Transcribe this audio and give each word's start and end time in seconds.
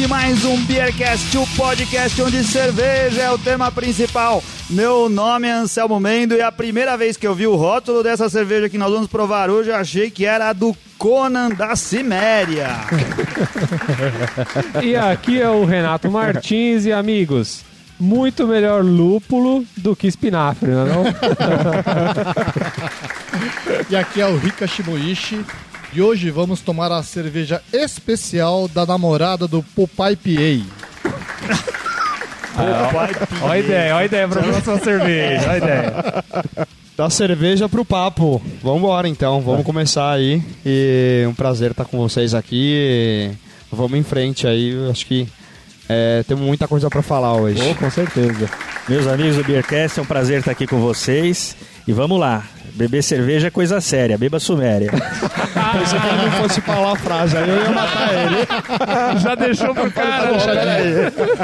Aqui 0.00 0.08
mais 0.08 0.46
um 0.46 0.56
Beercast, 0.64 1.36
o 1.36 1.46
podcast 1.48 2.22
onde 2.22 2.42
cerveja 2.42 3.20
é 3.20 3.30
o 3.30 3.36
tema 3.36 3.70
principal. 3.70 4.42
Meu 4.70 5.10
nome 5.10 5.46
é 5.46 5.52
Anselmo 5.52 6.00
Mendo 6.00 6.34
e 6.34 6.40
a 6.40 6.50
primeira 6.50 6.96
vez 6.96 7.18
que 7.18 7.26
eu 7.26 7.34
vi 7.34 7.46
o 7.46 7.54
rótulo 7.54 8.02
dessa 8.02 8.30
cerveja 8.30 8.70
que 8.70 8.78
nós 8.78 8.90
vamos 8.90 9.08
provar 9.08 9.50
hoje, 9.50 9.68
eu 9.68 9.76
achei 9.76 10.10
que 10.10 10.24
era 10.24 10.48
a 10.48 10.54
do 10.54 10.74
Conan 10.96 11.50
da 11.50 11.76
Ciméria. 11.76 12.68
E 14.82 14.96
aqui 14.96 15.38
é 15.38 15.50
o 15.50 15.66
Renato 15.66 16.10
Martins 16.10 16.86
e 16.86 16.92
amigos. 16.92 17.60
Muito 17.98 18.46
melhor 18.46 18.82
lúpulo 18.82 19.66
do 19.76 19.94
que 19.94 20.06
espinafre, 20.06 20.70
não 20.70 20.86
é 20.86 20.88
não? 20.88 21.04
E 23.90 23.96
aqui 23.96 24.22
é 24.22 24.26
o 24.26 24.38
Rika 24.38 24.66
Shimoishi. 24.66 25.44
E 25.92 26.00
hoje 26.00 26.30
vamos 26.30 26.60
tomar 26.60 26.92
a 26.92 27.02
cerveja 27.02 27.60
especial 27.72 28.68
da 28.68 28.86
namorada 28.86 29.48
do 29.48 29.60
Popeye 29.60 30.16
PA. 30.16 30.80
Olha 33.42 33.52
a 33.52 33.58
ideia, 33.58 33.94
olha 33.94 34.02
a 34.02 34.04
ideia 34.04 34.28
pra 34.28 34.42
próxima 34.42 34.78
cerveja, 34.78 35.42
olha 35.42 35.52
a 35.52 35.56
ideia. 35.56 35.94
Da 36.96 37.08
cerveja 37.08 37.66
pro 37.66 37.82
papo. 37.82 38.42
Vambora 38.62 39.08
então, 39.08 39.40
vamos 39.40 39.64
começar 39.64 40.12
aí. 40.12 40.42
E 40.66 41.24
um 41.26 41.32
prazer 41.32 41.70
estar 41.70 41.86
com 41.86 41.96
vocês 41.96 42.34
aqui. 42.34 43.30
Vamos 43.72 43.98
em 43.98 44.02
frente 44.02 44.46
aí, 44.46 44.72
eu 44.72 44.90
acho 44.90 45.06
que 45.06 45.26
é, 45.88 46.22
temos 46.28 46.44
muita 46.44 46.68
coisa 46.68 46.90
pra 46.90 47.00
falar 47.00 47.32
hoje. 47.36 47.58
Oh, 47.70 47.74
com 47.74 47.90
certeza. 47.90 48.50
Meus 48.86 49.06
amigos 49.06 49.36
do 49.36 49.44
Beercast, 49.44 49.98
é 49.98 50.02
um 50.02 50.06
prazer 50.06 50.40
estar 50.40 50.52
aqui 50.52 50.66
com 50.66 50.78
vocês. 50.78 51.56
E 51.88 51.92
vamos 51.92 52.20
lá, 52.20 52.44
beber 52.74 53.02
cerveja 53.02 53.48
é 53.48 53.50
coisa 53.50 53.80
séria, 53.80 54.16
beba 54.16 54.38
suméria. 54.38 54.90
Pensei 55.72 56.00
que 56.00 56.06
ele 56.06 56.22
não 56.24 56.32
fosse 56.32 56.60
falar 56.60 56.92
a 56.92 56.96
frase, 56.96 57.36
aí 57.36 57.48
eu 57.48 57.56
ia 57.56 57.70
matar 57.70 58.10
ele. 58.14 59.20
Já 59.20 59.34
deixou 59.34 59.74
pro 59.74 59.90
cara. 59.92 60.30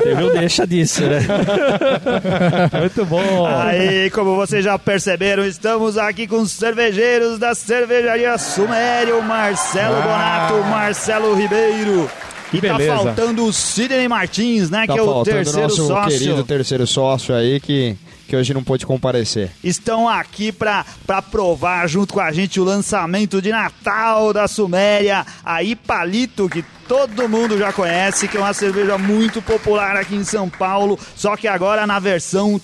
Teve 0.03 0.23
o 0.25 0.31
deixa 0.33 0.67
disso, 0.67 1.03
né? 1.03 1.21
Muito 2.81 3.05
bom. 3.05 3.47
Aí, 3.47 4.11
como 4.11 4.37
vocês 4.37 4.65
já 4.65 4.79
perceberam, 4.79 5.45
estamos 5.45 5.97
aqui 5.97 6.27
com 6.27 6.41
os 6.41 6.51
cervejeiros 6.51 7.39
da 7.39 7.55
cervejaria 7.55 8.37
Sumério, 8.39 9.23
Marcelo 9.23 10.03
Bonato, 10.03 10.55
Marcelo 10.69 11.35
Ribeiro. 11.35 12.11
Que 12.51 12.59
e 12.59 12.61
tá 12.61 12.77
beleza. 12.77 12.97
faltando 12.97 13.45
o 13.45 13.53
Sidney 13.53 14.09
Martins, 14.09 14.71
né? 14.71 14.87
Tá 14.87 14.93
que 14.95 14.99
é 14.99 15.03
o 15.03 15.23
terceiro 15.25 15.63
nosso 15.63 15.87
sócio. 15.87 16.19
querido 16.19 16.45
terceiro 16.45 16.87
sócio 16.87 17.35
aí 17.35 17.59
que, 17.61 17.97
que 18.27 18.37
hoje 18.37 18.53
não 18.53 18.65
pôde 18.65 18.85
comparecer. 18.85 19.51
estão 19.63 20.09
aqui 20.09 20.53
pra 20.53 20.85
provar 21.31 21.87
junto 21.89 22.15
com 22.15 22.21
a 22.21 22.33
gente 22.33 22.61
o 22.61 22.65
lançamento 22.65 23.41
de 23.41 23.51
Natal 23.51 24.33
da 24.33 24.49
Suméria, 24.49 25.25
a 25.45 25.63
Ipalito, 25.63 26.49
que 26.49 26.65
todo 26.89 27.29
mundo 27.29 27.59
já 27.59 27.73
conhece, 27.73 28.29
que 28.29 28.37
é 28.37 28.41
uma 28.41 28.53
cerveja 28.53 28.97
muito 28.99 29.43
popular 29.43 29.97
aqui 29.97 30.15
em 30.15 30.25
São 30.25 30.49
Paulo, 30.49 30.99
só 31.15 31.37
que 31.37 31.49
agora 31.49 31.87
na 31.87 31.99
versão 31.99 32.61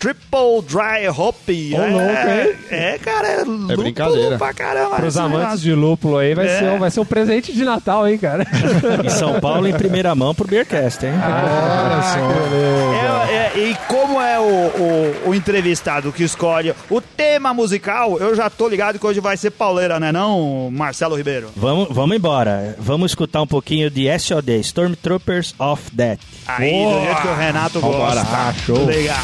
Triple 0.00 0.62
Dry 0.66 1.06
Hop. 1.10 1.36
Ô, 1.46 1.76
louco, 1.92 2.30
hein? 2.30 2.54
É, 2.70 2.98
cara, 2.98 3.28
é 3.28 3.44
lúpulo 3.44 3.76
brincadeira. 3.82 4.38
pra 4.38 4.54
caramba. 4.54 4.96
Pros 4.96 5.16
amantes 5.18 5.60
de 5.60 5.74
lúpulo 5.74 6.16
aí, 6.16 6.34
vai, 6.34 6.46
É. 6.46 6.58
ser, 6.58 6.64
um- 6.70 6.78
vai 6.78 6.90
ser 6.90 7.00
um 7.00 7.04
presente 7.04 7.52
de 7.52 7.62
Natal, 7.64 8.08
hein, 8.08 8.16
cara? 8.16 8.46
Em 9.04 9.10
São 9.10 9.38
Paulo, 9.40 9.68
em 9.68 9.74
primeira 9.74 10.14
mão 10.14 10.34
pro 10.34 10.46
Beercast, 10.48 11.04
hein? 11.04 11.12
Olha 11.12 12.02
só. 12.02 13.30
É, 13.30 13.34
é, 13.34 13.58
e 13.58 13.76
como 13.88 14.20
é 14.20 14.38
o, 14.40 14.42
o, 14.42 15.28
o 15.30 15.34
entrevistado 15.34 16.10
que 16.12 16.24
escolhe 16.24 16.74
o 16.88 17.00
tema 17.02 17.52
musical, 17.52 18.18
eu 18.18 18.34
já 18.34 18.48
tô 18.48 18.68
ligado 18.68 18.98
que 18.98 19.06
hoje 19.06 19.20
vai 19.20 19.36
ser 19.36 19.50
pauleira, 19.50 20.00
né 20.00 20.10
não, 20.10 20.70
Marcelo 20.72 21.14
Ribeiro? 21.14 21.50
Vamos, 21.54 21.88
vamos 21.90 22.16
embora. 22.16 22.74
Vamos 22.78 23.10
escutar 23.10 23.42
um 23.42 23.46
pouquinho 23.46 23.90
de 23.90 24.06
SOD, 24.18 24.60
Stormtroopers 24.60 25.54
of 25.58 25.82
Death. 25.92 26.20
Aí, 26.46 26.70
do 26.84 27.00
jeito 27.04 27.20
que 27.22 27.28
o 27.28 27.34
Renato 27.36 27.80
Vambora. 27.80 28.14
gosta. 28.22 28.26
Ah, 28.32 28.54
show. 28.64 28.86
Legal. 28.86 29.16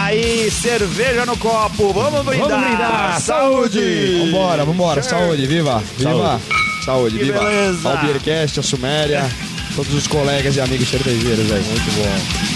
Aí, 0.00 0.48
cerveja 0.48 1.26
no 1.26 1.36
copo. 1.36 1.92
Vamos 1.92 2.24
brindar. 2.24 2.48
Vamos 2.48 2.66
brindar. 2.68 3.20
Saúde. 3.20 4.20
Vambora, 4.26 4.64
vambora. 4.64 5.02
Saúde, 5.02 5.44
viva. 5.44 5.82
Viva. 5.96 6.40
Saúde, 6.84 7.18
viva. 7.18 7.40
beleza. 7.40 7.90
Ao 7.90 7.98
Beercast, 7.98 8.60
a 8.60 8.62
Suméria, 8.62 9.28
todos 9.74 9.92
os 9.92 10.06
colegas 10.06 10.54
e 10.54 10.60
amigos 10.60 10.88
cervejeiros 10.88 11.50
aí. 11.50 11.62
Muito 11.64 11.90
bom. 11.96 12.48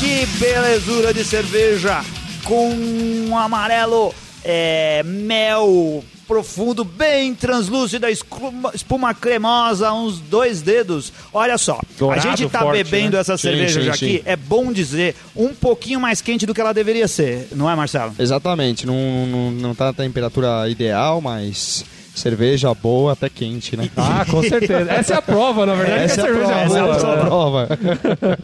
Que 0.00 0.26
belezura 0.38 1.14
de 1.14 1.24
cerveja 1.24 2.04
com 2.44 2.68
um 2.68 3.38
amarelo 3.38 4.14
é, 4.44 5.02
mel 5.04 6.02
profundo, 6.26 6.82
bem 6.84 7.34
translúcida, 7.34 8.10
escuma- 8.10 8.70
espuma 8.74 9.12
cremosa, 9.12 9.92
uns 9.92 10.18
dois 10.18 10.62
dedos. 10.62 11.12
Olha 11.32 11.58
só, 11.58 11.78
Dourado, 11.98 12.26
a 12.26 12.30
gente 12.36 12.48
tá 12.50 12.60
forte, 12.60 12.82
bebendo 12.84 13.16
né? 13.16 13.20
essa 13.20 13.36
Sim, 13.36 13.42
cerveja 13.48 13.82
sim, 13.82 13.88
aqui, 13.90 14.16
sim. 14.18 14.22
é 14.24 14.34
bom 14.36 14.72
dizer, 14.72 15.14
um 15.36 15.52
pouquinho 15.52 16.00
mais 16.00 16.22
quente 16.22 16.46
do 16.46 16.54
que 16.54 16.60
ela 16.60 16.72
deveria 16.72 17.06
ser, 17.06 17.48
não 17.52 17.68
é, 17.68 17.74
Marcelo? 17.76 18.14
Exatamente, 18.18 18.86
não, 18.86 19.26
não, 19.26 19.50
não 19.50 19.74
tá 19.74 19.86
na 19.86 19.92
temperatura 19.92 20.66
ideal, 20.70 21.20
mas 21.20 21.84
cerveja 22.14 22.72
boa 22.74 23.12
até 23.12 23.28
quente, 23.28 23.76
né? 23.76 23.90
Ah, 23.96 24.24
com 24.30 24.42
certeza. 24.42 24.90
Essa 24.90 25.14
é 25.14 25.16
a 25.18 25.22
prova, 25.22 25.66
na 25.66 25.74
verdade, 25.74 26.02
Essa 26.04 26.20
é 26.20 26.24
a 26.24 26.26
a 26.26 26.28
cerveja 26.28 26.46
prova, 26.46 26.60
é 26.60 26.64
essa 26.64 26.78
é 26.78 26.82
boa. 26.82 27.12
a 27.14 27.24
prova. 27.26 27.68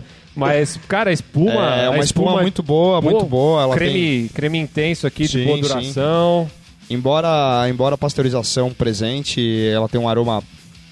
Mas, 0.39 0.79
cara, 0.89 1.11
a 1.11 1.13
espuma... 1.13 1.75
É 1.77 1.89
uma 1.91 2.05
espuma 2.05 2.41
muito 2.41 2.63
boa, 2.63 3.01
muito 3.01 3.25
boa. 3.27 3.63
Ela 3.63 3.75
creme, 3.75 4.31
creme 4.33 4.59
intenso 4.59 5.07
aqui, 5.07 5.25
de 5.25 5.41
Sim, 5.41 5.45
boa 5.45 5.57
sim. 5.57 5.63
duração. 5.63 6.51
Embora, 6.91 7.69
embora 7.69 7.97
a 7.97 7.99
pasteurização 7.99 8.73
presente, 8.73 9.69
ela 9.69 9.89
tem 9.89 10.01
um 10.01 10.09
aroma 10.09 10.43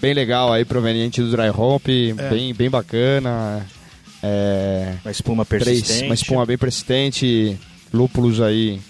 bem 0.00 0.12
legal 0.12 0.52
aí, 0.52 0.64
proveniente 0.64 1.22
do 1.22 1.30
dry 1.30 1.48
hop, 1.48 1.86
bem, 2.30 2.52
bem 2.52 2.68
bacana. 2.68 3.66
É, 4.22 4.94
Uma 5.04 5.10
espuma 5.10 5.44
três, 5.44 5.64
persistente. 5.64 6.04
uma 6.04 6.14
espuma 6.14 6.44
bem 6.44 6.58
persistente, 6.58 7.56
lúpulos 7.92 8.40
aí, 8.40 8.80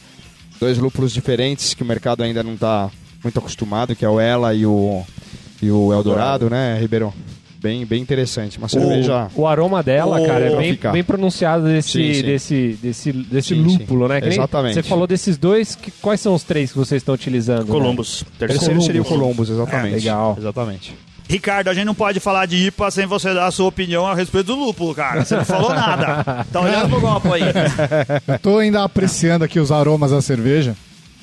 dois 0.59 0.79
lúpulos 0.79 1.13
diferentes 1.13 1.75
que 1.75 1.83
o 1.83 1.87
mercado 1.87 2.23
ainda 2.23 2.43
não 2.43 2.55
está 2.55 2.91
muito 3.23 3.39
acostumado, 3.39 3.95
que 3.95 4.05
é 4.05 4.09
o 4.09 4.19
Ela 4.19 4.55
e 4.55 4.65
o, 4.67 5.05
e 5.63 5.71
o 5.71 5.93
Eldorado, 5.93 6.49
né, 6.49 6.79
Ribeirão? 6.81 7.13
Bem, 7.61 7.85
bem 7.87 8.01
interessante. 8.03 8.59
Uma 8.59 8.69
cerveja... 8.69 9.29
O 9.35 9.47
aroma 9.47 9.83
dela, 9.83 10.21
Oh, 10.21 10.27
cara, 10.27 10.45
é 10.45 10.57
bem, 10.57 10.79
bem 10.93 11.03
pronunciado 11.05 11.65
desse, 11.65 11.91
Sim, 11.93 12.15
sim. 12.15 12.23
desse, 12.23 12.79
desse, 12.83 13.13
desse 13.13 13.49
Sim, 13.55 13.63
lúpulo, 13.63 14.07
sim. 14.07 14.13
né? 14.13 14.21
Que 14.21 14.29
Exatamente. 14.29 14.75
Você 14.75 14.83
falou 14.83 15.07
desses 15.07 15.37
dois, 15.39 15.75
que- 15.75 15.91
quais 15.91 16.21
são 16.21 16.35
os 16.35 16.43
três 16.43 16.71
que 16.71 16.79
vocês 16.79 17.01
estão 17.03 17.15
utilizando? 17.15 17.65
né? 17.65 17.71
Columbus. 17.71 18.23
O 18.23 18.27
terceiro 18.39 18.81
seria 18.83 19.03
o 19.03 19.05
Columbus, 19.05 19.49
exatamente. 19.51 19.95
É, 19.95 19.97
legal. 19.97 20.37
Exatamente. 20.39 20.95
Ricardo, 21.29 21.69
a 21.69 21.75
gente 21.75 21.85
não 21.87 21.95
pode 21.95 22.21
falar 22.21 22.47
de 22.47 22.57
IPA 22.69 22.91
sem 22.93 23.05
você 23.07 23.35
dar 23.35 23.47
a 23.47 23.51
sua 23.51 23.67
opinião 23.67 24.07
a 24.07 24.15
respeito 24.15 24.47
do 24.47 24.55
lúpulo, 24.55 24.95
cara. 24.95 25.25
Você 25.25 25.35
não 25.35 25.45
falou 25.45 25.71
nada. 25.75 26.45
Tá 26.53 26.61
olhando 26.61 26.89
pro 26.89 27.01
copo 27.01 27.33
aí. 27.33 27.43
Tô 28.41 28.59
ainda 28.59 28.85
apreciando 28.85 29.45
aqui 29.45 29.59
os 29.59 29.73
aromas 29.73 30.13
da 30.13 30.23
cerveja. 30.23 30.77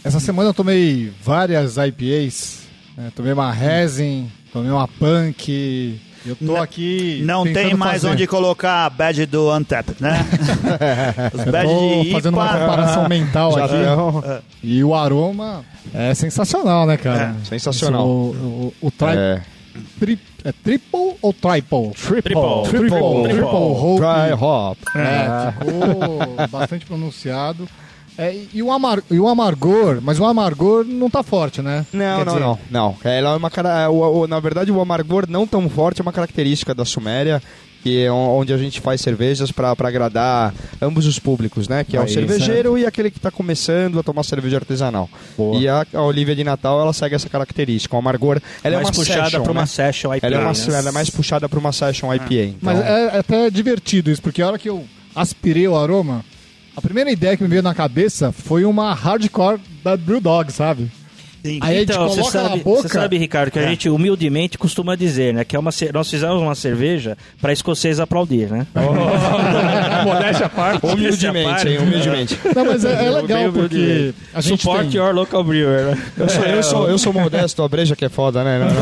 Essa 0.04 0.20
semana 0.20 0.50
eu 0.50 0.54
tomei 0.54 1.10
várias 1.24 1.78
IPAs. 1.78 2.64
né? 2.98 3.12
Tomei 3.16 3.32
uma 3.32 3.50
Resin, 3.54 4.30
tomei 4.52 4.70
uma 4.72 4.90
Punk. 4.90 5.98
Eu 6.26 6.36
tô 6.36 6.54
N- 6.54 6.60
aqui. 6.60 7.22
Não 7.26 7.44
tem 7.44 7.74
mais 7.74 8.02
fazer. 8.02 8.08
onde 8.14 8.26
colocar 8.28 8.86
a 8.86 8.90
badge 8.90 9.26
do 9.26 9.54
Untapped, 9.54 10.02
né? 10.02 10.26
Os 11.34 11.46
Eu 11.46 11.52
badges 11.52 11.72
tô 11.74 12.04
de 12.04 12.12
fazendo 12.12 12.34
uma 12.36 12.46
IPA. 12.46 12.60
comparação 12.60 13.10
mental 13.10 13.52
Já 13.54 13.66
aqui. 13.66 14.44
E 14.64 14.84
o 14.84 14.96
aroma 14.96 15.64
é 15.94 16.14
sensacional, 16.14 16.86
né, 16.86 16.96
cara? 16.98 17.36
É, 17.42 17.46
sensacional. 17.46 18.08
O, 18.08 18.74
o, 18.82 18.88
o 18.88 18.92
tri- 18.92 19.10
É, 19.18 19.42
tri- 20.00 20.20
é 20.46 20.52
triple 20.54 21.16
ou 21.22 21.34
triple? 21.34 21.92
Triple. 21.92 22.22
Triple. 22.22 22.64
Triple. 22.70 23.24
Triple. 23.24 23.98
Dry 23.98 24.34
hop. 24.42 24.78
É, 24.96 25.52
ficou 25.60 26.48
bastante 26.50 26.86
pronunciado. 26.86 27.68
É, 28.18 28.36
e, 28.54 28.62
o 28.62 28.72
amar, 28.72 29.02
e 29.10 29.20
o 29.20 29.28
amargor, 29.28 30.00
mas 30.02 30.20
o 30.20 30.26
amargor 30.26 30.86
não 30.86 31.10
tá 31.10 31.24
forte, 31.24 31.62
né? 31.62 31.86
Não, 31.92 32.18
Quer 32.18 32.26
não, 32.26 32.34
dizer, 32.34 32.40
não, 32.40 32.60
não. 32.70 32.96
Ela 33.04 33.34
é 33.34 33.36
uma 33.38 33.50
cara, 33.50 33.90
o, 33.90 34.22
o- 34.22 34.28
na 34.28 34.40
verdade, 34.40 34.72
o 34.72 34.80
amargor 34.80 35.26
não 35.28 35.48
tão 35.48 35.68
forte 35.70 36.00
é 36.00 36.04
uma 36.04 36.14
característica 36.14 36.76
da 36.76 36.86
Suméria, 36.86 37.42
que 37.82 38.06
é 38.06 38.12
onde 38.12 38.54
a 38.54 38.58
gente 38.58 38.80
faz 38.80 39.02
cervejas 39.02 39.52
para 39.52 39.72
agradar 39.72 40.54
ambos 40.82 41.06
os 41.06 41.20
públicos, 41.20 41.68
né? 41.68 41.84
Que 41.84 41.98
é 41.98 42.02
o 42.02 42.08
cervejeiro 42.08 42.78
e 42.78 42.86
aquele 42.86 43.12
que 43.12 43.18
está 43.18 43.30
começando 43.30 44.00
a 44.00 44.04
tomar 44.04 44.24
cerveja 44.24 44.56
artesanal. 44.56 45.10
Boa. 45.38 45.60
E 45.60 45.68
a, 45.68 45.86
a 45.94 46.02
Olivia 46.02 46.34
de 46.34 46.46
Natal, 46.46 46.80
ela 46.80 46.94
segue 46.94 47.16
essa 47.16 47.28
característica. 47.28 47.94
O 47.94 48.00
amargor, 48.00 48.40
ela 48.64 48.76
mais 48.78 48.88
é 48.88 48.90
uma 48.90 48.94
puxada 48.94 49.42
para 49.42 49.52
uma 49.52 49.62
né? 49.62 49.68
session 49.68 50.16
IPA. 50.16 50.28
Ela 50.28 50.36
é, 50.38 50.40
uma, 50.40 50.54
né? 50.54 50.80
ela 50.80 50.90
é 50.90 50.92
mais 50.94 51.10
puxada 51.10 51.50
para 51.50 51.60
uma 51.60 51.74
session 51.74 52.14
IPA. 52.14 52.34
Então, 52.34 52.58
Mas 52.62 52.80
é, 52.80 53.16
é 53.16 53.20
até 53.20 53.50
divertido 53.50 54.10
isso, 54.10 54.22
porque 54.22 54.42
a 54.42 54.48
hora 54.48 54.58
que 54.58 54.70
eu 54.70 54.86
aspirei 55.14 55.68
o 55.68 55.76
aroma, 55.76 56.24
a 56.76 56.82
primeira 56.82 57.12
ideia 57.12 57.36
que 57.38 57.44
me 57.44 57.50
veio 57.50 57.62
na 57.64 57.74
cabeça 57.74 58.32
foi 58.32 58.66
uma 58.66 58.94
hardcore 58.94 59.60
da 59.84 59.96
Brewdog, 59.98 60.52
sabe? 60.52 60.90
Sim. 61.46 61.60
Aí 61.62 61.76
a 61.76 61.80
gente 61.82 61.92
Então, 61.92 62.08
você 62.08 62.22
coloca 62.22 62.42
na 62.42 62.50
sabe, 62.50 62.64
boca. 62.64 62.82
você 62.84 62.88
sabe, 62.88 63.18
Ricardo, 63.18 63.52
que 63.52 63.60
a 63.60 63.64
É. 63.64 63.68
gente 63.68 63.90
humildemente 63.90 64.58
costuma 64.58 64.96
dizer, 64.96 65.34
né? 65.34 65.44
Que 65.44 65.58
é 65.58 65.60
uma, 65.60 65.74
ce- 65.74 65.92
nós 65.92 66.10
fizemos 66.10 66.42
uma 66.42 66.56
cerveja 66.56 67.18
para 67.42 67.52
escocês 67.52 68.00
aplaudir, 68.00 68.50
né? 68.50 68.66
Modéstia 70.06 70.46
à 70.46 70.50
parte. 70.50 70.86
Humildemente, 70.86 71.68
hein? 71.68 71.80
Humildemente. 71.80 72.40
Não, 72.56 72.64
mas 72.66 72.86
é, 72.86 73.08
é 73.08 73.10
legal 73.12 73.52
porque 73.52 74.14
a 74.34 74.40
gente 74.40 74.62
Support 74.62 74.90
tem... 74.90 75.02
your 75.02 75.14
local 75.14 75.44
brewer, 75.44 75.88
né? 75.88 75.98
Eu 76.18 76.30
sou, 76.30 76.44
eu 76.46 76.64
sou, 76.64 76.90
eu 76.92 76.98
sou 76.98 77.12
modesto, 77.12 77.62
a 77.62 77.68
breja 77.68 77.94
que 77.94 78.06
é 78.06 78.10
foda, 78.10 78.42
né? 78.42 78.60
Não, 78.60 78.68
não, 78.68 78.74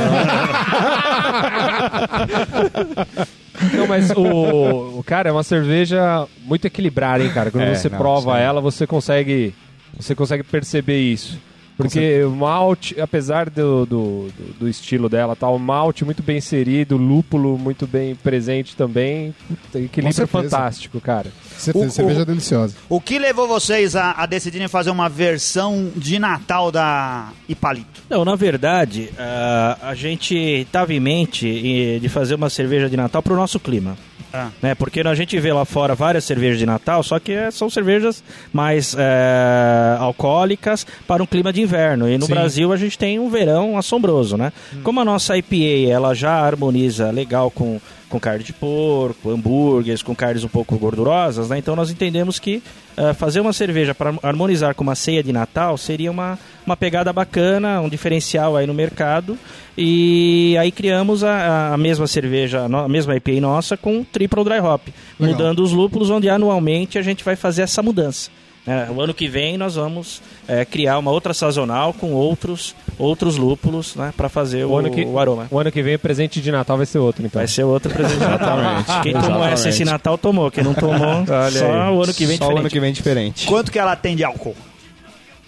não. 3.18 3.26
Não, 3.74 3.88
mas 3.88 4.10
o, 4.12 5.00
o 5.00 5.04
cara 5.06 5.30
é 5.30 5.32
uma 5.32 5.44
cerveja 5.44 6.28
muito 6.44 6.66
equilibrada, 6.66 7.24
hein, 7.24 7.32
cara. 7.34 7.52
Quando 7.52 7.64
É, 7.64 7.76
você 7.76 7.90
não, 7.90 7.98
prova 7.98 8.36
sim. 8.36 8.42
ela, 8.44 8.62
você 8.62 8.86
consegue, 8.88 9.54
você 9.98 10.14
consegue 10.16 10.44
perceber 10.44 11.00
isso. 11.00 11.40
Porque 11.78 12.24
o 12.24 12.32
malte, 12.32 13.00
apesar 13.00 13.50
do, 13.50 13.86
do, 13.86 14.28
do- 14.38 14.54
do 14.60 14.70
estilo 14.70 15.10
dela, 15.10 15.36
tá, 15.36 15.50
o 15.50 15.58
malte 15.58 16.06
muito 16.06 16.22
bem 16.22 16.38
inserido, 16.38 16.96
o 16.96 16.98
lúpulo 16.98 17.58
muito 17.58 17.88
bem 17.88 18.14
presente 18.16 18.76
também, 18.76 19.34
puta, 19.48 19.80
equilíbrio 19.80 20.28
fantástico, 20.28 21.02
cara. 21.02 21.32
Certeza, 21.58 21.88
O- 21.88 21.92
cerveja 21.92 22.22
o- 22.22 22.26
deliciosa. 22.26 22.76
O 22.90 23.02
que 23.02 23.18
levou 23.18 23.48
vocês 23.48 23.96
a, 23.96 24.12
a 24.12 24.26
decidirem 24.26 24.68
fazer 24.68 24.92
uma 24.92 25.10
versão 25.10 25.92
de 25.96 26.20
Natal 26.20 26.72
da 26.72 27.30
Ipalito? 27.50 28.02
Não, 28.10 28.24
na 28.24 28.36
verdade, 28.36 29.10
ah, 29.18 29.78
a 29.82 29.96
gente 29.96 30.36
estava 30.36 30.94
em 30.94 31.00
mente 31.00 31.48
eh, 31.96 32.00
de 32.00 32.10
fazer 32.10 32.36
uma 32.36 32.50
cerveja 32.50 32.90
de 32.90 32.96
Natal 32.98 33.22
para 33.24 33.34
o 33.34 33.36
nosso 33.36 33.60
clima. 33.60 33.98
Ah. 34.34 34.50
Né? 34.62 34.76
Porque 34.76 35.02
a 35.02 35.16
gente 35.16 35.40
vê 35.40 35.52
lá 35.52 35.66
fora 35.66 35.96
várias 35.96 36.24
cervejas 36.24 36.60
de 36.60 36.66
Natal, 36.66 37.04
só 37.04 37.20
que 37.20 37.32
eh, 37.32 37.52
são 37.52 37.70
cervejas 37.70 38.24
mais 38.54 38.96
eh, 38.98 39.98
alcoólicas 40.00 40.86
para 41.08 41.22
um 41.22 41.26
clima 41.26 41.52
de 41.52 41.62
inverno. 41.62 42.10
E 42.10 42.18
no 42.18 42.26
Sim. 42.26 42.34
Brasil 42.34 42.72
a 42.72 42.78
gente 42.78 42.98
tem 42.98 43.20
um 43.20 43.30
verão 43.30 43.78
assombroso, 43.78 44.38
né? 44.38 44.54
Como 44.84 45.00
a 45.00 45.06
nossa 45.06 45.38
IPA 45.38 45.92
ela 45.92 46.14
já 46.14 46.34
harmoniza 46.34 47.12
legal 47.12 47.52
com, 47.52 47.80
com 48.12 48.20
carne 48.20 48.44
de 48.44 48.54
porco, 48.54 49.32
hambúrgueres, 49.32 50.04
com 50.04 50.14
carnes 50.14 50.44
um 50.44 50.50
pouco 50.50 50.78
gordurosas, 50.78 51.50
né? 51.50 51.58
Então 51.58 51.76
nós 51.76 51.90
entendemos 51.90 52.38
que 52.38 52.62
eh, 52.98 53.14
fazer 53.14 53.40
uma 53.40 53.54
cerveja 53.54 53.96
para 53.96 54.14
harmonizar 54.22 54.76
com 54.76 54.84
uma 54.84 54.96
ceia 54.96 55.24
de 55.24 55.32
Natal 55.32 55.78
seria 55.78 56.12
uma, 56.12 56.38
uma 56.66 56.76
pegada 56.76 57.12
bacana, 57.14 57.80
um 57.80 57.88
diferencial 57.88 58.58
aí 58.58 58.68
no 58.68 58.74
mercado. 58.74 59.38
E 59.78 60.56
aí 60.60 60.72
criamos 60.72 61.24
a, 61.24 61.74
a 61.74 61.78
mesma 61.78 62.06
cerveja, 62.06 62.66
a 62.66 62.88
mesma 62.90 63.16
IPA 63.16 63.40
nossa 63.40 63.78
com 63.78 64.04
triple 64.04 64.44
dry 64.44 64.60
hop, 64.60 64.82
Legal. 65.18 65.36
mudando 65.36 65.64
os 65.64 65.72
lúpulos, 65.72 66.10
onde 66.10 66.30
anualmente 66.30 67.00
a 67.00 67.02
gente 67.02 67.24
vai 67.24 67.38
fazer 67.38 67.62
essa 67.62 67.82
mudança. 67.82 68.30
É, 68.68 68.92
o 68.92 69.02
ano 69.02 69.12
que 69.12 69.28
vem 69.28 69.58
nós 69.58 69.74
vamos 69.74 70.22
é, 70.48 70.64
criar 70.64 71.00
uma 71.00 71.10
outra 71.10 71.34
sazonal 71.34 71.94
com 71.94 72.14
outros 72.14 72.76
outros 73.00 73.36
lúpulos 73.36 73.96
né, 73.96 74.14
para 74.16 74.30
fazer 74.30 74.66
o, 74.66 74.70
O 74.70 74.78
ano, 74.78 74.92
que, 74.92 75.04
o 75.04 75.18
aroma. 75.18 75.48
o 75.50 75.58
ano 75.58 75.72
que 75.72 75.82
vem 75.82 75.96
o 75.96 76.00
presente 76.00 76.40
de 76.40 76.52
Natal 76.52 76.78
vai 76.78 76.86
ser 76.86 77.00
outro, 77.00 77.26
então. 77.26 77.40
Vai 77.40 77.48
ser 77.48 77.64
outro 77.64 77.92
presente 77.92 78.20
de 78.20 78.26
Natal. 78.26 78.58
Quem 79.02 79.14
tomou 79.14 79.26
Exatamente. 79.30 79.54
essa 79.54 79.70
esse 79.70 79.84
Natal 79.84 80.16
tomou. 80.18 80.52
Quem 80.52 80.64
não 80.64 80.76
tomou, 80.76 81.24
Olha 81.28 81.52
só 81.52 81.66
aí. 81.66 81.90
o 81.92 82.04
ano 82.04 82.14
que 82.14 82.26
vem 82.28 82.38
Só 82.38 82.44
o 82.46 82.48
diferente. 82.50 82.60
ano 82.60 82.70
que 82.70 82.80
vem 82.80 82.94
diferente. 82.94 83.48
Quanto 83.48 83.72
que 83.72 83.80
ela 83.80 83.96
tem 83.96 84.16
de 84.16 84.24
álcool? 84.24 84.56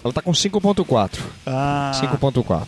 Ela 0.04 0.12
tá 0.12 0.21
com 0.21 0.31
5.4. 0.31 1.19
Ah, 1.45 1.92
5.4. 1.94 2.68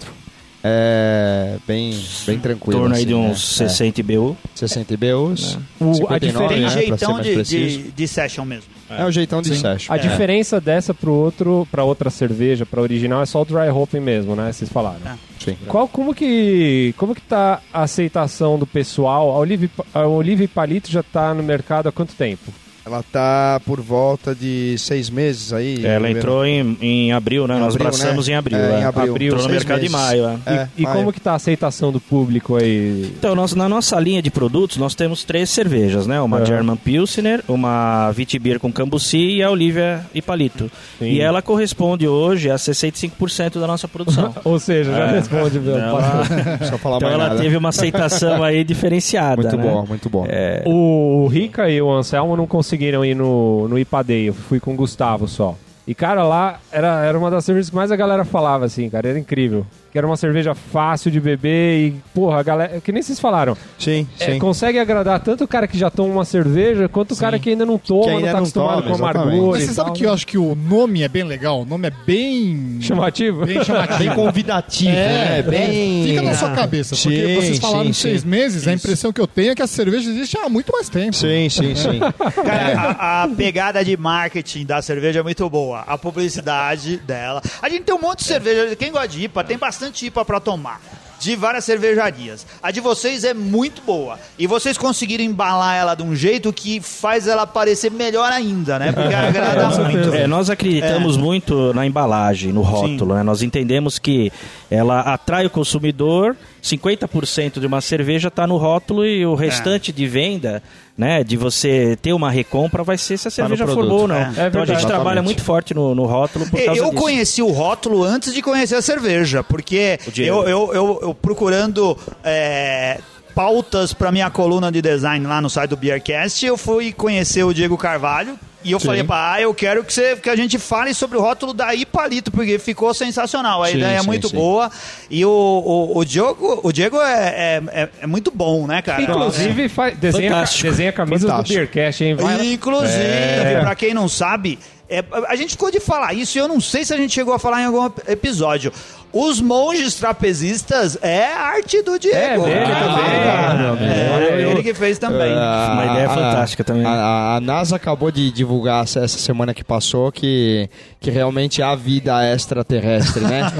É 0.67 1.57
bem, 1.67 1.91
bem 2.25 2.35
Em 2.37 2.39
tranquilo. 2.39 2.79
torno 2.79 2.95
aí 2.95 3.01
assim, 3.01 3.07
de 3.07 3.13
uns 3.13 3.59
né? 3.61 3.67
60 3.69 3.99
IBU. 3.99 4.35
É, 4.43 4.49
60 4.57 4.93
IBUs. 4.95 5.59
O- 5.79 5.91
a 5.91 5.93
59, 5.93 6.19
tem 6.19 6.29
diferença- 6.29 6.49
né, 6.49 6.59
pra 6.65 6.71
ser 6.73 6.87
jeitão 6.87 7.13
mais 7.13 7.25
de, 7.27 7.33
preciso. 7.33 7.77
de, 7.83 7.91
de 7.91 8.07
session 8.07 8.45
mesmo. 8.45 8.75
É 8.89 9.05
o 9.05 9.11
jeitão 9.11 9.41
de 9.41 9.55
session. 9.55 9.93
A 9.93 9.97
diferença 9.97 10.59
dessa 10.61 10.93
pro 10.93 11.11
outro, 11.11 11.67
pra 11.71 11.83
outra 11.83 12.09
cerveja, 12.09 12.65
pra 12.65 12.81
original, 12.81 13.21
é 13.21 13.25
só 13.25 13.41
o 13.41 13.45
dry 13.45 13.69
hopping 13.69 13.99
mesmo, 13.99 14.35
né? 14.35 14.51
Vocês 14.51 14.69
falaram. 14.71 14.99
É. 15.05 15.15
Sim. 15.43 15.57
Qual, 15.67 15.87
como 15.87 16.13
que, 16.15 16.93
como 16.97 17.13
que 17.13 17.21
tá 17.21 17.61
a 17.73 17.83
aceitação 17.83 18.57
do 18.57 18.65
pessoal? 18.65 19.31
A 19.31 19.37
Olive, 19.39 19.69
a 19.93 20.07
Olive 20.07 20.47
Palito 20.47 20.91
já 20.91 21.03
tá 21.03 21.33
no 21.33 21.43
mercado 21.43 21.89
há 21.89 21.91
quanto 21.91 22.13
tempo? 22.15 22.51
Ela 22.85 23.03
tá 23.11 23.59
por 23.65 23.81
volta 23.81 24.35
de 24.35 24.75
seis 24.77 25.09
meses 25.09 25.51
aí. 25.51 25.83
Ela 25.83 26.07
Ribeiro. 26.07 26.17
entrou 26.19 26.45
em, 26.45 26.77
em 26.79 27.11
abril, 27.13 27.47
né? 27.47 27.55
Em 27.57 27.59
Nós 27.59 27.73
abril, 27.75 27.89
braçamos 27.89 28.27
né? 28.27 28.33
em 28.33 28.37
abril. 28.37 28.57
É, 28.59 28.75
é. 28.75 28.79
em 28.79 28.83
abril. 28.83 29.15
Entrou 29.15 29.41
no 29.43 29.49
mercado 29.49 29.77
meses. 29.81 29.89
em 29.89 29.97
maio. 29.97 30.25
é. 30.45 30.53
É, 30.53 30.67
e 30.77 30.83
maio. 30.83 30.95
como 30.97 31.11
que 31.11 31.19
tá 31.19 31.31
a 31.31 31.35
aceitação 31.35 31.91
do 31.91 31.99
público 31.99 32.55
aí? 32.55 33.11
Então, 33.17 33.33
nós, 33.33 33.55
na 33.55 33.67
nossa 33.67 33.99
linha 33.99 34.21
de 34.21 34.29
produtos, 34.29 34.77
nós 34.77 34.93
temos 34.93 35.23
três 35.23 35.49
cervejas, 35.49 36.05
né? 36.05 36.21
Uma 36.21 36.37
Aham. 36.37 36.45
German 36.45 36.75
Pilsner, 36.75 37.43
uma 37.47 38.11
Vitibir 38.11 38.59
com 38.59 38.71
Cambuci 38.71 39.17
e 39.37 39.41
a 39.43 39.49
Olivia 39.49 40.01
e 40.13 40.21
Palito. 40.21 40.69
Sim. 40.99 41.05
E 41.05 41.21
ela 41.21 41.41
corresponde 41.41 42.07
hoje 42.07 42.51
a 42.51 42.55
65% 42.55 43.59
da 43.59 43.65
nossa 43.65 43.87
produção. 43.87 44.31
Ou 44.45 44.59
seja, 44.59 44.91
já 44.91 45.05
É. 45.07 45.11
responde, 45.13 45.59
meu. 45.59 45.75
Ela- 45.75 46.23
Só 46.69 46.77
falar 46.77 46.97
então 46.97 47.09
mais 47.09 47.19
ela 47.19 47.29
nada. 47.29 47.41
teve 47.41 47.57
uma 47.57 47.69
aceitação 47.69 48.43
aí 48.43 48.61
diferenciada, 48.63 49.41
Muito 49.41 49.57
né? 49.57 49.63
bom, 49.63 49.85
muito 49.87 50.07
bom. 50.07 50.25
É, 50.29 50.61
O 50.67 51.27
Rica 51.31 51.67
e 51.67 51.81
o 51.81 51.91
Anselmo 51.91 52.37
não 52.37 52.45
conseguiram 52.45 52.74
ir 53.05 53.15
no, 53.15 53.67
no 53.67 53.79
Ipadeio, 53.79 54.33
fui 54.33 54.59
com 54.59 54.73
o 54.73 54.75
Gustavo 54.75 55.27
só. 55.27 55.55
E, 55.87 55.93
cara, 55.93 56.23
lá 56.23 56.59
era, 56.71 57.05
era 57.05 57.17
uma 57.17 57.29
das 57.29 57.45
cervejas 57.45 57.69
que 57.69 57.75
mais 57.75 57.91
a 57.91 57.95
galera 57.95 58.25
falava, 58.25 58.65
assim, 58.65 58.89
cara, 58.89 59.07
era 59.09 59.19
incrível. 59.19 59.65
Que 59.95 59.99
era 59.99 60.05
uma 60.07 60.17
cerveja 60.17 60.53
fácil 60.53 61.09
de 61.09 61.21
beber 61.21 61.77
e, 61.87 61.95
porra, 62.13 62.41
a 62.41 62.43
galera. 62.43 62.81
Que 62.81 62.91
nem 62.91 63.01
vocês 63.01 63.17
falaram. 63.17 63.55
Sim, 63.79 64.05
É, 64.19 64.33
sim. 64.33 64.39
consegue 64.39 64.77
agradar 64.77 65.21
tanto 65.21 65.45
o 65.45 65.47
cara 65.47 65.69
que 65.69 65.77
já 65.77 65.89
toma 65.89 66.11
uma 66.15 66.25
cerveja 66.25 66.89
quanto 66.89 67.13
o 67.13 67.15
cara 67.15 67.39
que 67.39 67.51
ainda 67.51 67.65
não 67.65 67.77
toma, 67.77 68.03
Que 68.03 68.09
não 68.09 68.17
ainda 68.17 68.27
tá 68.27 68.33
não 68.33 68.39
acostumado 68.39 68.81
toma, 68.83 68.97
com 68.97 69.03
amargor. 69.05 69.23
exatamente. 69.23 69.51
Mas 69.53 69.63
você 69.63 69.73
sabe 69.73 69.87
tal. 69.87 69.93
que 69.95 70.03
eu 70.05 70.11
acho 70.13 70.27
que 70.27 70.37
o 70.37 70.53
nome 70.53 71.01
é 71.01 71.07
bem 71.07 71.23
legal? 71.23 71.61
O 71.61 71.65
nome 71.65 71.87
é 71.87 71.91
bem... 72.05 72.77
Chamativo? 72.81 73.45
Bem 73.45 73.63
chamativo. 73.63 73.99
Bem 73.99 74.13
convidativo, 74.15 74.91
É, 74.91 75.41
né? 75.41 75.41
Bem... 75.43 76.03
Fica 76.07 76.21
na 76.23 76.33
sua 76.35 76.49
cabeça, 76.51 76.93
porque 76.93 77.27
Sim, 77.27 77.35
vocês 77.35 77.59
falaram 77.59 77.85
sim, 77.85 77.93
seis 77.93 78.21
sim. 78.23 78.27
meses, 78.27 78.67
a 78.67 78.73
impressão 78.73 79.13
que 79.13 79.21
eu 79.21 79.27
tenho 79.27 79.51
é 79.51 79.55
que 79.55 79.61
a 79.61 79.67
cerveja 79.67 80.09
existe 80.09 80.37
há 80.37 80.49
muito 80.49 80.73
mais 80.73 80.89
tempo. 80.89 81.15
Sim, 81.15 81.47
sim, 81.47 81.73
sim. 81.73 81.99
Cara, 82.43 82.97
a, 82.99 83.23
a 83.23 83.27
pegada 83.29 83.81
de 83.85 83.95
marketing 83.95 84.65
da 84.65 84.81
cerveja 84.81 85.21
é 85.21 85.23
muito 85.23 85.49
boa. 85.49 85.85
A 85.87 85.97
publicidade 85.97 86.97
dela. 86.97 87.41
A 87.61 87.69
gente 87.69 87.83
tem 87.83 87.95
um 87.95 88.01
monte 88.01 88.19
de 88.19 88.25
cerveja. 88.25 88.75
Quem 88.75 88.91
gosta 88.91 89.07
de 89.07 89.23
IPA, 89.23 89.43
tem 89.45 89.57
bastante 89.57 89.84
IPA 89.93 90.25
pra 90.25 90.39
tomar. 90.39 90.81
De 91.17 91.33
várias 91.33 91.63
cervejarias. 91.63 92.45
A 92.61 92.71
de 92.71 92.81
vocês 92.81 93.23
é 93.23 93.33
muito 93.33 93.81
boa. 93.81 94.19
E 94.37 94.45
vocês 94.45 94.77
conseguiram 94.77 95.23
embalar 95.23 95.75
ela 95.77 95.95
de 95.95 96.03
um 96.03 96.13
jeito 96.13 96.51
que 96.51 96.81
faz 96.81 97.25
ela 97.25 97.47
parecer 97.47 97.89
melhor 97.89 98.31
ainda, 98.33 98.77
né? 98.77 98.91
Porque 98.91 99.13
agrada 99.15 99.69
muito. 99.69 100.13
É, 100.13 100.27
nós 100.27 100.49
acreditamos 100.49 101.15
muito 101.15 101.73
na 101.73 101.85
embalagem, 101.85 102.51
no 102.51 102.61
rótulo. 102.61 103.15
né? 103.15 103.23
Nós 103.23 103.41
entendemos 103.41 103.97
que 103.97 104.29
ela 104.69 104.99
atrai 104.99 105.45
o 105.45 105.49
consumidor, 105.49 106.35
50% 106.61 107.59
de 107.61 107.65
uma 107.65 107.79
cerveja 107.79 108.27
está 108.27 108.45
no 108.45 108.57
rótulo 108.57 109.05
e 109.05 109.25
o 109.25 109.35
restante 109.35 109.93
de 109.93 110.05
venda, 110.07 110.61
né, 110.97 111.23
de 111.23 111.35
você 111.35 111.97
ter 112.01 112.13
uma 112.13 112.31
recompra, 112.31 112.83
vai 112.83 112.97
ser 112.97 113.17
se 113.17 113.27
a 113.27 113.31
cerveja 113.31 113.67
for 113.67 113.85
boa 113.85 114.01
ou 114.03 114.07
não. 114.07 114.15
É. 114.15 114.33
É 114.37 114.47
então 114.47 114.61
a 114.61 114.65
gente 114.65 114.85
trabalha 114.85 115.19
Exatamente. 115.19 115.25
muito 115.25 115.43
forte 115.43 115.73
no, 115.73 115.93
no 115.93 116.05
rótulo 116.05 116.45
por 116.45 116.57
causa 116.63 116.79
Eu 116.79 116.89
disso. 116.89 117.01
conheci 117.01 117.41
o 117.41 117.51
rótulo 117.51 118.03
antes 118.03 118.33
de 118.33 118.41
conhecer 118.41 118.75
a 118.75 118.81
cerveja, 118.81 119.43
porque 119.43 119.99
eu, 120.17 120.47
eu, 120.47 120.73
eu, 120.73 120.99
eu 121.01 121.13
procurando 121.13 121.97
é, 122.23 122.99
pautas 123.33 123.93
para 123.93 124.11
minha 124.11 124.29
coluna 124.29 124.71
de 124.71 124.81
design 124.81 125.27
lá 125.27 125.41
no 125.41 125.49
site 125.49 125.71
do 125.71 125.77
Beercast, 125.77 126.45
eu 126.45 126.55
fui 126.57 126.93
conhecer 126.93 127.43
o 127.43 127.53
Diego 127.53 127.77
Carvalho. 127.77 128.39
E 128.65 128.71
eu 128.71 128.79
falei, 128.79 129.03
pá, 129.03 129.33
ah, 129.35 129.41
eu 129.41 129.53
quero 129.53 129.83
que, 129.83 129.93
você, 129.93 130.15
que 130.15 130.27
a 130.29 130.35
gente 130.35 130.57
fale 130.57 130.91
sobre 130.93 131.17
o 131.17 131.21
rótulo 131.21 131.53
da 131.53 131.75
Ipalito, 131.75 132.31
porque 132.31 132.57
ficou 132.57 132.91
sensacional. 132.95 133.61
A 133.61 133.67
Sim, 133.67 133.77
ideia 133.77 133.97
é 133.97 133.99
sim, 134.01 134.07
muito 134.07 134.27
sim. 134.27 134.35
boa. 134.35 134.71
E 135.09 135.23
o, 135.23 135.29
o, 135.29 135.99
o 135.99 136.03
Diego, 136.03 136.59
o 136.63 136.71
Diego 136.71 136.99
é, 136.99 137.13
é, 137.13 137.63
é- 137.83 137.89
é 138.01 138.07
muito 138.07 138.31
bom, 138.31 138.65
né, 138.65 138.81
cara? 138.81 139.03
Inclusive, 139.03 139.69
faz, 139.69 139.95
desenha, 139.97 140.31
Fantástico. 140.31 140.69
desenha 140.69 140.91
camisas 140.91 141.31
do. 141.31 141.43
Beercast, 141.53 142.03
hein? 142.03 142.15
Vai- 142.15 142.43
Inclusive, 142.53 143.03
É. 143.03 143.59
pra 143.61 143.75
quem 143.75 143.93
não 143.93 144.09
sabe, 144.09 144.57
é, 144.89 145.03
a 145.27 145.35
gente 145.35 145.51
ficou 145.51 145.69
de 145.69 145.79
falar 145.79 146.13
isso 146.13 146.35
e 146.37 146.41
eu 146.41 146.47
não 146.47 146.59
sei 146.59 146.83
se 146.83 146.91
a 146.93 146.97
gente 146.97 147.13
chegou 147.13 147.33
a 147.35 147.39
falar 147.39 147.61
em 147.61 147.65
algum 147.65 147.85
episódio. 148.07 148.73
Os 149.17 149.39
monges 149.39 149.95
trapezistas 149.95 150.97
é 151.01 151.23
arte 151.33 151.81
do 151.81 151.97
Diego. 151.97 152.45
É 152.45 152.49
dele 152.49 152.71
Ah, 152.73 152.79
também, 152.79 153.23
cara. 153.23 153.53
meu 153.53 153.69
amigo. 153.69 153.85
É, 153.85 154.43
Eu- 154.43 154.51
ele 154.51 154.61
que 154.63 154.73
fez 154.73 154.99
também. 154.99 155.31
Ah, 155.33 155.69
Uma 155.71 155.85
ideia 155.93 156.05
a- 156.07 156.13
fantástica 156.13 156.63
também. 156.65 156.85
A, 156.85 157.35
a- 157.37 157.39
NASA 157.39 157.77
acabou 157.77 158.11
de 158.11 158.29
divulgar 158.29 158.83
essa 158.83 159.07
semana 159.07 159.53
que 159.53 159.63
passou 159.63 160.11
que, 160.11 160.69
que 160.99 161.09
realmente 161.09 161.61
há 161.61 161.73
vida 161.75 162.25
extraterrestre, 162.29 163.21
né? 163.23 163.43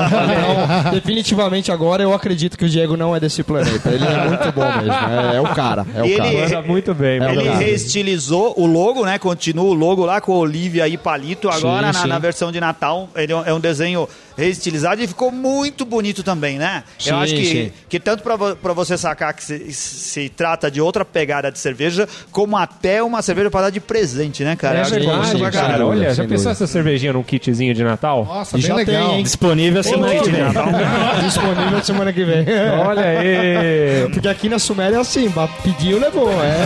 Então, 0.85 0.91
definitivamente 0.93 1.71
agora 1.71 2.03
eu 2.03 2.13
acredito 2.13 2.57
que 2.57 2.65
o 2.65 2.69
Diego 2.69 2.97
não 2.97 3.15
é 3.15 3.19
desse 3.21 3.41
planeta. 3.41 3.89
Ele 3.89 4.03
é 4.05 4.27
muito 4.27 4.51
bom 4.51 4.65
mesmo. 4.75 4.91
É, 4.91 5.37
é 5.37 5.41
o 5.41 5.47
cara. 5.55 5.85
É 5.95 6.01
o 6.01 6.05
Ele- 6.05 6.17
cara. 6.17 6.31
Manda 6.33 6.61
muito 6.63 6.93
bem, 6.93 7.21
É 7.23 7.31
Ele 7.31 7.49
reestilizou 7.49 8.53
o 8.57 8.65
logo, 8.65 9.05
né? 9.05 9.17
Continua 9.17 9.65
o 9.65 9.73
logo 9.73 10.05
lá 10.05 10.19
com 10.19 10.33
a 10.33 10.37
Olivia 10.37 10.85
e 10.87 10.97
palito. 10.97 11.47
Agora, 11.49 11.87
Sim, 11.87 11.93
na, 11.93 12.01
sim. 12.03 12.07
na 12.09 12.19
versão 12.19 12.51
de 12.51 12.59
Natal, 12.59 13.07
ele 13.15 13.31
é 13.31 13.35
é 13.45 13.53
um 13.53 13.59
desenho 13.59 14.07
reestilizado 14.37 15.01
e 15.01 15.07
ficou 15.07 15.31
muito 15.31 15.85
bonito 15.85 16.23
também, 16.23 16.57
né? 16.57 16.83
Sim, 16.99 17.09
Eu 17.11 17.17
acho 17.17 17.33
que, 17.35 17.45
sim. 17.45 17.71
que 17.89 17.99
tanto 17.99 18.23
pra 18.23 18.73
você 18.73 18.97
sacar 18.97 19.33
que 19.33 19.43
se, 19.43 19.71
se 19.73 20.29
trata 20.29 20.69
de 20.69 20.81
outra 20.81 21.03
pegada 21.05 21.51
de 21.51 21.57
cerveja, 21.59 22.07
como 22.31 22.57
até 22.57 23.01
uma 23.01 23.21
cerveja 23.21 23.49
para 23.49 23.61
dar 23.61 23.69
de 23.69 23.79
presente, 23.79 24.43
né, 24.43 24.55
cara? 24.55 24.79
É 24.79 24.83
verdade, 24.83 25.37
pra 25.37 25.51
cara. 25.51 25.67
caramba. 25.69 25.89
Olha, 25.91 26.13
já 26.13 26.23
pensou 26.23 26.37
dúvida. 26.37 26.51
essa 26.51 26.67
cervejinha 26.67 27.13
num 27.13 27.23
kitzinho 27.23 27.73
de 27.73 27.83
Natal? 27.83 28.25
Nossa, 28.25 28.57
bem 28.57 28.65
já 28.65 28.75
tem, 28.75 28.85
legal. 28.85 29.11
hein? 29.13 29.23
Disponível 29.23 29.83
semana 29.83 30.15
que 30.19 30.29
vem. 30.29 30.43
Disponível 31.25 31.83
semana 31.83 32.13
que 32.13 32.23
vem. 32.23 32.45
Olha 32.85 33.03
aí! 33.03 34.09
Porque 34.11 34.27
aqui 34.27 34.49
na 34.49 34.59
Suméria 34.59 34.97
é 34.97 34.99
assim, 34.99 35.31
pediu, 35.63 35.99
levou, 35.99 36.29
é. 36.43 36.65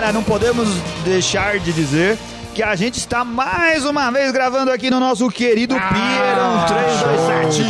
Cara, 0.00 0.14
não 0.14 0.22
podemos 0.22 0.66
deixar 1.04 1.58
de 1.58 1.74
dizer 1.74 2.16
que 2.54 2.62
a 2.62 2.74
gente 2.74 2.96
está 2.96 3.22
mais 3.22 3.84
uma 3.84 4.10
vez 4.10 4.32
gravando 4.32 4.70
aqui 4.70 4.88
no 4.88 4.98
nosso 4.98 5.28
querido 5.28 5.74
Pier 5.74 6.36
327. 6.66 7.62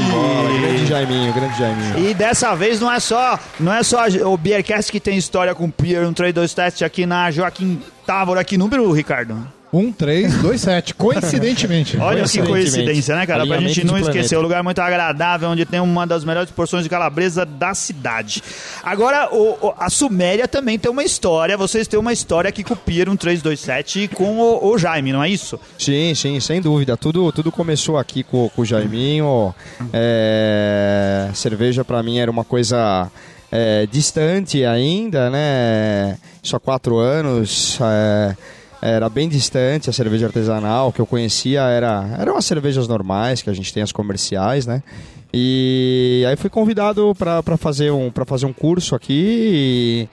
grande 0.60 0.86
Jaiminho, 0.86 1.32
grande 1.34 1.58
Jaiminho. 1.58 2.08
E 2.08 2.14
dessa 2.14 2.54
vez 2.54 2.78
não 2.78 2.92
é 2.92 3.00
só, 3.00 3.36
não 3.58 3.74
é 3.74 3.82
só 3.82 4.04
o 4.26 4.36
Beercast 4.36 4.92
que 4.92 5.00
tem 5.00 5.18
história 5.18 5.56
com 5.56 5.64
o 5.64 5.72
Pier 5.72 6.02
1327 6.02 6.84
aqui 6.84 7.04
na 7.04 7.32
Joaquim 7.32 7.82
Távora, 8.06 8.44
que 8.44 8.56
número, 8.56 8.92
Ricardo? 8.92 9.44
1327, 9.72 10.94
coincidentemente. 10.94 11.96
Olha 11.96 12.16
que 12.24 12.38
Coincidentemente. 12.38 12.48
coincidência, 12.70 13.14
né, 13.16 13.26
cara? 13.26 13.46
Pra 13.46 13.58
gente 13.60 13.84
não 13.84 13.96
esquecer, 13.98 14.36
um 14.36 14.40
lugar 14.42 14.62
muito 14.62 14.80
agradável, 14.80 15.48
onde 15.48 15.64
tem 15.64 15.78
uma 15.80 16.06
das 16.06 16.24
melhores 16.24 16.50
porções 16.50 16.82
de 16.82 16.88
calabresa 16.90 17.44
da 17.46 17.72
cidade. 17.74 18.42
Agora, 18.82 19.28
o- 19.32 19.56
o- 19.68 19.74
a 19.78 19.88
Suméria 19.88 20.48
também 20.48 20.78
tem 20.78 20.90
uma 20.90 21.04
história, 21.04 21.56
vocês 21.56 21.86
têm 21.86 21.98
uma 22.00 22.12
história 22.12 22.48
aqui 22.48 22.64
com 22.64 22.74
o 22.74 22.76
Pier 22.76 23.06
1327 23.06 24.08
com 24.08 24.38
o, 24.40 24.72
o 24.72 24.78
Jaime, 24.78 25.12
não 25.12 25.22
é 25.22 25.28
isso? 25.28 25.58
Sim, 25.78 26.14
sim, 26.14 26.40
sem 26.40 26.60
dúvida. 26.60 26.96
Tudo, 26.96 27.30
tudo 27.32 27.52
começou 27.52 27.96
aqui 27.96 28.22
com, 28.22 28.48
com 28.48 28.62
o 28.62 28.64
Jaiminho. 28.64 29.54
É, 29.92 31.28
cerveja 31.34 31.84
pra 31.84 32.02
mim 32.02 32.18
era 32.18 32.30
uma 32.30 32.44
coisa 32.44 33.10
é, 33.52 33.86
distante 33.90 34.64
ainda, 34.64 35.30
né? 35.30 36.16
Só 36.42 36.58
quatro 36.58 36.98
anos. 36.98 37.78
é, 37.80 38.36
era 38.82 39.08
bem 39.08 39.28
distante 39.28 39.90
a 39.90 39.92
cerveja 39.92 40.26
artesanal. 40.26 40.92
Que 40.92 41.00
eu 41.00 41.06
conhecia 41.06 41.62
era, 41.62 42.16
eram 42.18 42.36
as 42.36 42.44
cervejas 42.44 42.86
normais, 42.88 43.42
que 43.42 43.50
a 43.50 43.52
gente 43.52 43.72
tem 43.72 43.82
as 43.82 43.92
comerciais, 43.92 44.66
né? 44.66 44.82
E 45.32 46.24
aí 46.28 46.36
fui 46.36 46.50
convidado 46.50 47.14
para 47.16 47.56
fazer, 47.56 47.92
um, 47.92 48.10
pra 48.10 48.24
fazer 48.24 48.46
um 48.46 48.52
curso 48.52 48.96
aqui 48.96 50.08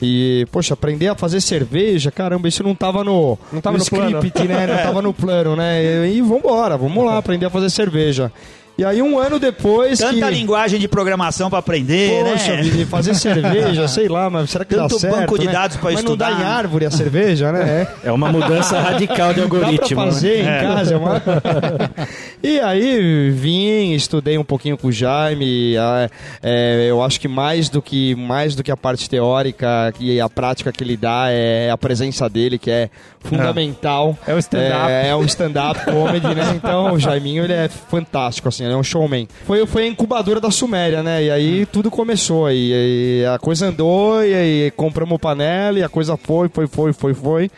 e, 0.00 0.42
e, 0.42 0.46
poxa, 0.50 0.72
aprender 0.74 1.08
a 1.08 1.14
fazer 1.14 1.40
cerveja, 1.40 2.10
caramba, 2.10 2.48
isso 2.48 2.62
não 2.62 2.74
tava 2.74 3.04
no, 3.04 3.38
Não 3.52 3.60
tava 3.60 3.76
no 3.76 3.84
plano. 3.84 4.18
script, 4.18 4.48
né? 4.48 4.66
Não 4.66 4.76
tava 4.78 5.02
no 5.02 5.12
plano, 5.14 5.54
né? 5.54 6.08
E 6.08 6.20
vambora, 6.22 6.78
vamos 6.78 7.04
lá 7.04 7.18
aprender 7.18 7.44
a 7.46 7.50
fazer 7.50 7.68
cerveja. 7.68 8.32
E 8.76 8.84
aí 8.84 9.00
um 9.00 9.18
ano 9.18 9.38
depois 9.38 10.00
Tanta 10.00 10.26
que... 10.26 10.34
linguagem 10.34 10.80
de 10.80 10.88
programação 10.88 11.48
pra 11.48 11.60
aprender, 11.60 12.24
Poxa, 12.24 12.56
né? 12.56 12.62
vida, 12.62 12.86
fazer 12.86 13.14
cerveja, 13.14 13.86
sei 13.86 14.08
lá, 14.08 14.28
mas 14.28 14.50
será 14.50 14.64
que 14.64 14.74
Tanto 14.74 14.94
dá 14.94 14.98
certo? 15.00 15.16
banco 15.16 15.38
de 15.38 15.46
né? 15.46 15.52
dados 15.52 15.76
pra 15.76 15.90
mas 15.92 16.00
estudar. 16.00 16.30
não 16.30 16.38
dá 16.38 16.42
em 16.42 16.44
árvore 16.44 16.86
a 16.86 16.90
cerveja, 16.90 17.52
né? 17.52 17.86
É. 18.04 18.08
É 18.08 18.12
uma 18.12 18.32
mudança 18.32 18.80
radical 18.80 19.28
de 19.32 19.36
Dá 19.36 19.42
algoritmo. 19.44 19.86
pra 19.86 20.06
né? 20.06 20.10
fazer 20.10 20.40
em 20.40 20.44
casa, 20.44 20.94
é 20.94 20.96
uma... 20.96 21.22
E 22.42 22.60
aí 22.60 23.30
vim, 23.30 23.92
estudei 23.92 24.36
um 24.36 24.44
pouquinho 24.44 24.76
com 24.76 24.88
o 24.88 24.92
Jaime. 24.92 25.76
é, 26.42 26.86
eu 26.88 27.02
acho 27.02 27.20
que 27.20 27.28
mais 27.28 27.68
do 27.68 27.80
que 27.80 28.14
mais 28.16 28.54
do 28.54 28.62
que 28.62 28.70
a 28.70 28.76
parte 28.76 29.08
teórica 29.08 29.94
e 29.98 30.20
a 30.20 30.28
prática 30.28 30.70
que 30.72 30.82
ele 30.84 30.96
dá 30.96 31.26
é 31.30 31.70
a 31.70 31.78
presença 31.78 32.28
dele 32.28 32.58
que 32.58 32.70
é 32.70 32.90
fundamental. 33.20 34.18
É 34.26 34.34
o 34.34 34.38
stand-up. 34.38 34.90
É, 34.90 35.08
é 35.08 35.16
um 35.16 35.24
stand-up 35.24 35.84
comedy, 35.84 36.34
né? 36.34 36.52
Então 36.64 36.92
o 36.92 36.98
Jaiminho 36.98 37.44
ele 37.44 37.52
é 37.52 37.68
fantástico, 37.68 38.48
assim, 38.48 38.63
ele 38.64 38.74
é 38.74 38.76
um 38.76 38.82
showman. 38.82 39.28
Foi, 39.46 39.66
foi 39.66 39.84
a 39.84 39.86
incubadora 39.86 40.40
da 40.40 40.50
Suméria, 40.50 41.02
né? 41.02 41.24
E 41.24 41.30
aí 41.30 41.66
tudo 41.66 41.90
começou. 41.90 42.50
E, 42.50 43.20
e 43.22 43.26
a 43.26 43.38
coisa 43.38 43.66
andou, 43.66 44.24
e 44.24 44.34
aí 44.34 44.70
compramos 44.76 45.18
panela, 45.18 45.78
e 45.78 45.82
a 45.82 45.88
coisa 45.88 46.16
foi, 46.16 46.48
foi, 46.48 46.66
foi, 46.66 46.92
foi, 46.92 47.14
foi. 47.14 47.50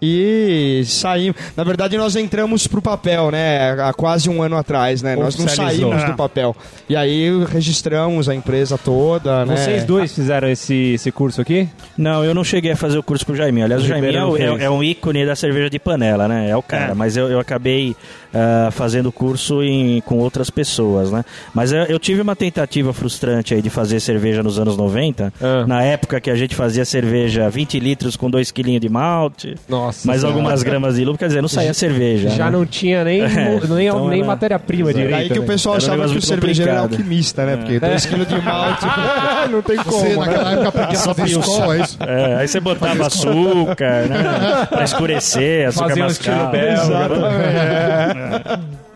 E 0.00 0.82
saímos. 0.84 1.36
Na 1.56 1.64
verdade, 1.64 1.96
nós 1.96 2.16
entramos 2.16 2.66
pro 2.66 2.82
papel, 2.82 3.30
né? 3.30 3.72
Há 3.80 3.94
quase 3.94 4.28
um 4.28 4.42
ano 4.42 4.54
atrás, 4.56 5.00
né? 5.00 5.16
Nós 5.16 5.38
não 5.38 5.48
saímos 5.48 6.04
do 6.04 6.14
papel. 6.14 6.54
E 6.86 6.94
aí 6.94 7.30
registramos 7.46 8.28
a 8.28 8.34
empresa 8.34 8.76
toda, 8.76 9.46
né? 9.46 9.56
Vocês 9.56 9.84
dois 9.84 10.14
fizeram 10.14 10.48
esse, 10.50 10.92
esse 10.94 11.10
curso 11.10 11.40
aqui? 11.40 11.66
Não, 11.96 12.22
eu 12.22 12.34
não 12.34 12.44
cheguei 12.44 12.72
a 12.72 12.76
fazer 12.76 12.98
o 12.98 13.02
curso 13.02 13.24
com 13.24 13.32
o 13.32 13.36
Jaiminho. 13.36 13.64
Aliás, 13.64 13.82
o 13.82 13.84
O 13.86 13.88
Jaiminho 13.88 14.36
é, 14.36 14.42
é- 14.42 14.64
é 14.64 14.70
um 14.70 14.84
ícone 14.84 15.24
da 15.24 15.34
cerveja 15.34 15.70
de 15.70 15.78
panela, 15.78 16.28
né? 16.28 16.50
É 16.50 16.56
o 16.56 16.62
cara. 16.62 16.92
É. 16.92 16.94
Mas 16.94 17.16
eu, 17.16 17.30
eu 17.30 17.40
acabei 17.40 17.96
ah, 18.34 18.68
fazendo 18.70 19.10
curso 19.12 19.62
em- 19.62 20.00
com 20.02 20.18
outras 20.18 20.50
pessoas, 20.50 21.10
né? 21.10 21.24
Mas 21.54 21.72
eu, 21.72 21.84
eu 21.84 21.98
tive 21.98 22.20
uma 22.20 22.36
tentativa 22.36 22.92
frustrante 22.92 23.54
aí 23.54 23.62
de 23.62 23.70
fazer 23.70 24.00
cerveja 24.00 24.42
nos 24.42 24.58
anos 24.58 24.76
90. 24.76 25.32
Ah. 25.42 25.64
Na 25.66 25.82
época 25.82 26.20
que 26.20 26.30
a 26.30 26.34
gente 26.34 26.54
fazia 26.54 26.84
cerveja 26.84 27.48
20 27.48 27.78
litros 27.80 28.16
com 28.16 28.30
2 28.30 28.50
quilinhos 28.50 28.80
de 28.80 28.88
malte. 28.88 29.54
Nossa. 29.68 30.06
Mais 30.06 30.20
Senhora. 30.20 30.36
algumas 30.38 30.62
gramas 30.62 30.94
de 30.96 31.00
lúpulo, 31.00 31.18
quer 31.18 31.28
dizer, 31.28 31.40
não 31.42 31.48
saía 31.48 31.72
cerveja. 31.74 32.30
Já 32.30 32.46
né? 32.46 32.50
não 32.50 32.66
tinha 32.66 33.04
nem, 33.04 33.22
mo- 33.22 33.28
nem, 33.76 33.86
então 33.88 34.08
nem 34.08 34.18
era- 34.20 34.26
matéria-prima 34.26 34.92
direito. 34.92 35.14
Aí 35.14 35.28
que 35.30 35.38
o 35.38 35.42
né? 35.42 35.46
pessoal 35.48 35.76
Era 35.76 35.84
um 35.84 35.86
achava 35.94 36.08
que 36.12 36.18
o 36.18 36.22
cervejeiro 36.22 36.70
era 36.70 36.80
alquimista, 36.80 37.44
né? 37.46 37.56
Porque 37.56 37.80
2 37.80 38.06
kg 38.06 38.24
de 38.26 38.40
malte 38.42 38.86
não 39.50 39.62
tem 39.62 39.76
como, 39.76 39.90
Você, 39.98 40.08
né? 40.08 40.16
naquela 40.16 40.52
época, 40.52 40.68
aprendia 40.68 40.98
a 40.98 41.02
fazer 41.14 41.38
escola, 41.38 41.76
é 41.76 41.80
isso? 41.80 41.98
É, 42.02 42.34
aí 42.36 42.48
você 42.48 42.60
botava 42.60 43.06
açúcar, 43.06 44.06
né? 44.08 44.66
Pra 44.68 44.84
escurecer, 44.84 45.68
açúcar 45.68 45.88
Fazia 45.88 46.04
um 46.04 46.08
estilo 46.08 46.36
mascavo. 46.36 46.56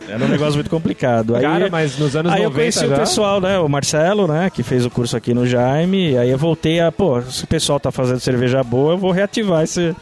Era 0.09 0.25
um 0.25 0.29
negócio 0.29 0.55
muito 0.55 0.71
complicado. 0.71 1.37
Aí, 1.37 1.43
Cara, 1.43 1.69
mas 1.71 1.97
nos 1.99 2.17
anos 2.17 2.33
aí 2.33 2.43
90 2.43 2.45
eu 2.45 2.51
conheci 2.51 2.87
já... 2.87 2.95
o 2.95 2.99
pessoal, 2.99 3.41
né? 3.41 3.59
O 3.59 3.69
Marcelo, 3.69 4.27
né? 4.27 4.51
Que 4.51 4.63
fez 4.63 4.85
o 4.85 4.91
curso 4.91 5.17
aqui 5.17 5.33
no 5.33 5.47
Jaime. 5.47 6.19
Aí 6.19 6.31
eu 6.31 6.39
voltei 6.39 6.81
a, 6.81 6.91
pô, 6.91 7.21
se 7.23 7.45
o 7.45 7.47
pessoal 7.47 7.79
tá 7.79 7.93
fazendo 7.93 8.19
cerveja 8.19 8.63
boa, 8.65 8.95
eu 8.95 8.99
vou 8.99 9.13
reativar 9.13 9.63
esse, 9.63 9.95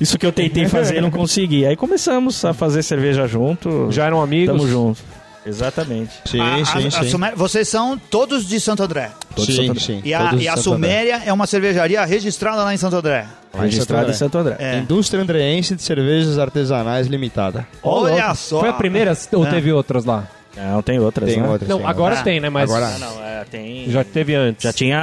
isso 0.00 0.16
que 0.16 0.24
eu 0.24 0.32
tentei 0.32 0.68
fazer 0.68 0.98
e 0.98 1.00
não 1.00 1.10
consegui. 1.10 1.66
Aí 1.66 1.76
começamos 1.76 2.44
a 2.44 2.52
fazer 2.52 2.82
cerveja 2.82 3.26
junto. 3.26 3.90
Já 3.90 4.06
eram 4.06 4.22
amigos? 4.22 4.56
Tamo 4.56 4.68
junto. 4.68 5.02
Exatamente. 5.48 6.10
Sim, 6.24 6.40
A- 6.40 6.54
a- 6.56 6.64
sim, 6.64 6.86
a 6.86 6.90
sim. 6.90 7.08
Suméria- 7.10 7.36
vocês 7.36 7.68
são 7.68 7.98
todos 7.98 8.46
de 8.46 8.60
Santo 8.60 8.82
André. 8.82 9.10
Todos 9.34 9.54
sim, 9.56 9.66
Santo- 9.66 9.80
sim. 9.80 10.00
E 10.04 10.12
a, 10.14 10.28
Todos 10.30 10.44
e 10.44 10.48
a 10.48 10.56
Santo 10.56 10.74
André. 10.74 10.88
Suméria 10.88 11.22
é 11.26 11.32
uma 11.32 11.46
cervejaria 11.46 12.04
registrada 12.04 12.62
lá 12.62 12.74
em 12.74 12.76
Santo 12.76 12.96
André. 12.96 13.26
Lá 13.54 13.66
em 13.66 13.70
Santo 14.12 14.38
André. 14.38 14.56
É. 14.58 14.78
Indústria 14.78 15.22
Andreense 15.22 15.74
de 15.74 15.82
Cervejas 15.82 16.38
Artesanais 16.38 17.06
Limitada. 17.06 17.66
Olha 17.82 18.34
só. 18.34 18.60
Foi 18.60 18.68
a 18.68 18.72
primeira 18.74 19.16
ou 19.32 19.46
É. 19.46 19.50
teve 19.50 19.72
outras 19.72 20.04
lá? 20.04 20.28
Não, 20.56 20.82
tem 20.82 20.98
outras, 20.98 21.30
Tem 21.32 21.40
né? 21.40 21.48
outras. 21.48 21.68
Não, 21.68 21.78
sim, 21.78 21.84
agora 21.84 22.18
Ah, 22.18 22.22
tem, 22.22 22.40
né? 22.40 22.48
Mas 22.50 22.68
agora- 22.68 22.86
Ah, 22.94 22.98
não, 22.98 23.24
é, 23.24 23.44
tem... 23.44 23.88
já 23.90 24.02
teve 24.02 24.34
antes. 24.34 24.64
Já 24.64 24.72
tinha 24.72 24.98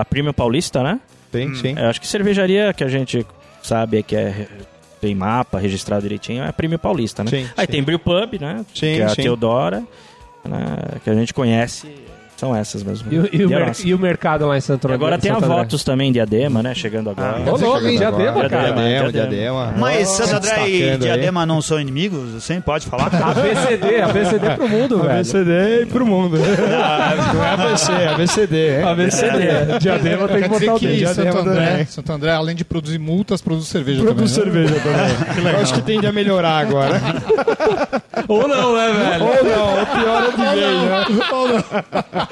a 0.00 0.04
Premium 0.04 0.32
Paulista, 0.34 0.82
né? 0.82 1.00
Tem, 1.32 1.54
sim. 1.54 1.74
Eu 1.76 1.88
acho 1.88 2.00
que 2.00 2.06
cervejaria 2.06 2.72
que 2.74 2.84
a 2.84 2.88
gente 2.88 3.26
sabe 3.62 4.02
que 4.02 4.14
é 4.14 4.46
tem 5.04 5.14
mapa 5.14 5.58
registrado 5.58 6.02
direitinho 6.02 6.42
é 6.42 6.48
a 6.48 6.52
Premium 6.52 6.78
Paulista, 6.78 7.22
né? 7.22 7.30
Sim, 7.30 7.46
Aí 7.56 7.66
sim. 7.66 7.72
tem 7.72 7.82
Brew 7.82 7.98
Pub, 7.98 8.40
né? 8.40 8.64
Sim, 8.74 8.94
que 8.94 9.02
é 9.02 9.04
a. 9.04 9.14
Teodora, 9.14 9.84
né? 10.42 10.76
que 11.04 11.10
a 11.10 11.14
gente 11.14 11.34
conhece. 11.34 11.86
São 12.36 12.54
essas 12.54 12.82
mesmo. 12.82 13.06
E, 13.12 13.18
o- 13.18 13.28
e 13.32 13.44
o 13.44 13.56
a 13.56 13.60
mer- 13.60 13.72
e 13.84 13.94
o 13.94 13.98
mercado 13.98 14.46
lá 14.46 14.56
em 14.58 14.60
Santo 14.60 14.86
André? 14.86 14.96
agora 14.96 15.18
tem 15.18 15.30
a 15.30 15.34
Santo 15.34 15.44
André? 15.46 15.56
Votos 15.58 15.84
também, 15.84 16.10
Diadema, 16.12 16.62
né? 16.64 16.74
Chegando 16.74 17.10
agora. 17.10 17.38
Ô, 17.40 17.44
louco, 17.56 17.64
Agora. 17.64 17.80
diadema, 17.96 18.48
cara. 18.48 18.48
Diadema, 18.48 18.74
Diadema, 18.74 19.12
Diadema. 19.12 19.30
diadema. 19.30 19.74
Mas 19.78 20.08
Santo 20.08 20.34
André 20.36 20.50
e 20.50 20.70
destacando 20.72 20.92
aí. 20.92 20.98
Diadema 20.98 21.46
não 21.46 21.62
são 21.62 21.80
inimigos? 21.80 22.30
Você 22.42 22.60
pode 22.60 22.86
falar? 22.86 23.06
ABCD, 23.14 24.00
ABCD 24.00 24.50
pro 24.56 24.68
mundo, 24.68 24.98
velho. 24.98 25.12
ABCD 25.12 25.82
e 25.82 25.86
pro 25.86 26.04
mundo. 26.06 26.36
Não 26.38 27.44
é 27.44 27.50
ABC, 27.50 27.92
é 27.92 28.08
ABCD, 28.08 28.78
hein? 28.78 28.82
ABCD. 28.84 29.78
Diadema 29.80 30.28
tem 30.28 30.42
que 30.42 30.48
botar 30.48 30.74
o 30.74 30.78
que 30.80 30.86
dedo. 30.88 31.06
Santo 31.06 31.22
Diadema 31.22 31.40
André. 31.52 31.84
Santo 31.88 32.12
André, 32.12 32.30
além 32.32 32.56
de 32.56 32.64
produzir 32.64 32.98
multas, 32.98 33.40
produz 33.40 33.68
cerveja 33.68 34.02
Produz 34.02 34.34
também. 34.36 34.62
né? 34.64 34.68
cerveja 34.68 34.80
também. 35.36 35.52
Eu 35.54 35.60
acho 35.60 35.74
que 35.74 35.82
tende 35.82 36.06
a 36.06 36.12
melhorar 36.12 36.58
agora. 36.58 37.00
Ou 38.26 38.48
não, 38.48 38.74
né, 38.76 38.92
velho? 38.92 39.24
Ou 39.24 39.44
não, 39.44 39.82
o 39.82 39.86
pior 39.86 40.24
é 40.24 40.30
de 40.30 40.60
vez, 40.60 40.82
né? 40.82 41.04
Que 41.06 41.14
sacanagem. 41.14 42.23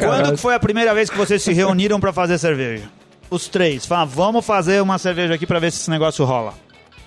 Quando 0.00 0.30
que 0.32 0.36
foi 0.36 0.54
a 0.54 0.60
primeira 0.60 0.94
vez 0.94 1.10
que 1.10 1.16
vocês 1.16 1.42
se 1.42 1.52
reuniram 1.52 2.00
pra 2.00 2.12
fazer 2.12 2.38
cerveja? 2.38 2.84
Os 3.30 3.48
três. 3.48 3.86
Fala, 3.86 4.04
vamos 4.04 4.44
fazer 4.44 4.82
uma 4.82 4.98
cerveja 4.98 5.34
aqui 5.34 5.46
pra 5.46 5.58
ver 5.58 5.70
se 5.72 5.80
esse 5.80 5.90
negócio 5.90 6.24
rola. 6.24 6.54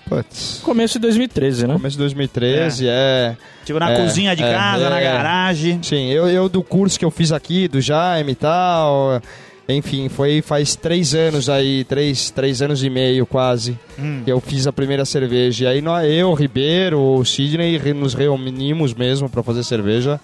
Putz. 0.07 0.59
Começo 0.63 0.93
de 0.93 0.99
2013, 0.99 1.65
né? 1.67 1.73
Começo 1.73 1.93
de 1.93 2.03
2013, 2.03 2.85
é. 2.87 3.35
Tipo, 3.63 3.79
na 3.79 3.91
É, 3.91 3.95
cozinha 4.01 4.35
de 4.35 4.43
é, 4.43 4.53
casa, 4.53 4.85
é. 4.85 4.89
na 4.89 5.01
garagem. 5.01 5.81
Sim, 5.81 6.11
eu, 6.11 6.27
eu 6.29 6.47
do 6.47 6.61
curso 6.61 6.97
que 6.99 7.03
eu 7.05 7.09
fiz 7.09 7.31
aqui, 7.31 7.67
do 7.67 7.81
Jaime 7.81 8.33
e 8.33 8.35
tal, 8.35 9.19
Enfim, 9.67 10.09
foi 10.09 10.43
faz 10.43 10.75
três 10.75 11.15
anos 11.15 11.49
aí, 11.49 11.83
três, 11.85 12.29
três 12.29 12.61
anos 12.61 12.83
e 12.83 12.89
meio 12.89 13.25
quase, 13.25 13.77
que 14.23 14.31
eu 14.31 14.39
fiz 14.39 14.67
a 14.67 14.71
primeira 14.73 15.03
cerveja. 15.05 15.65
E 15.65 15.67
aí 15.67 15.81
nós, 15.81 16.07
eu, 16.07 16.29
o 16.29 16.33
Ribeiro, 16.35 16.99
o 17.01 17.25
Sidney, 17.25 17.79
nos 17.93 18.13
reunimos 18.13 18.93
mesmo 18.93 19.27
pra 19.27 19.41
fazer 19.41 19.63
cerveja 19.63 20.19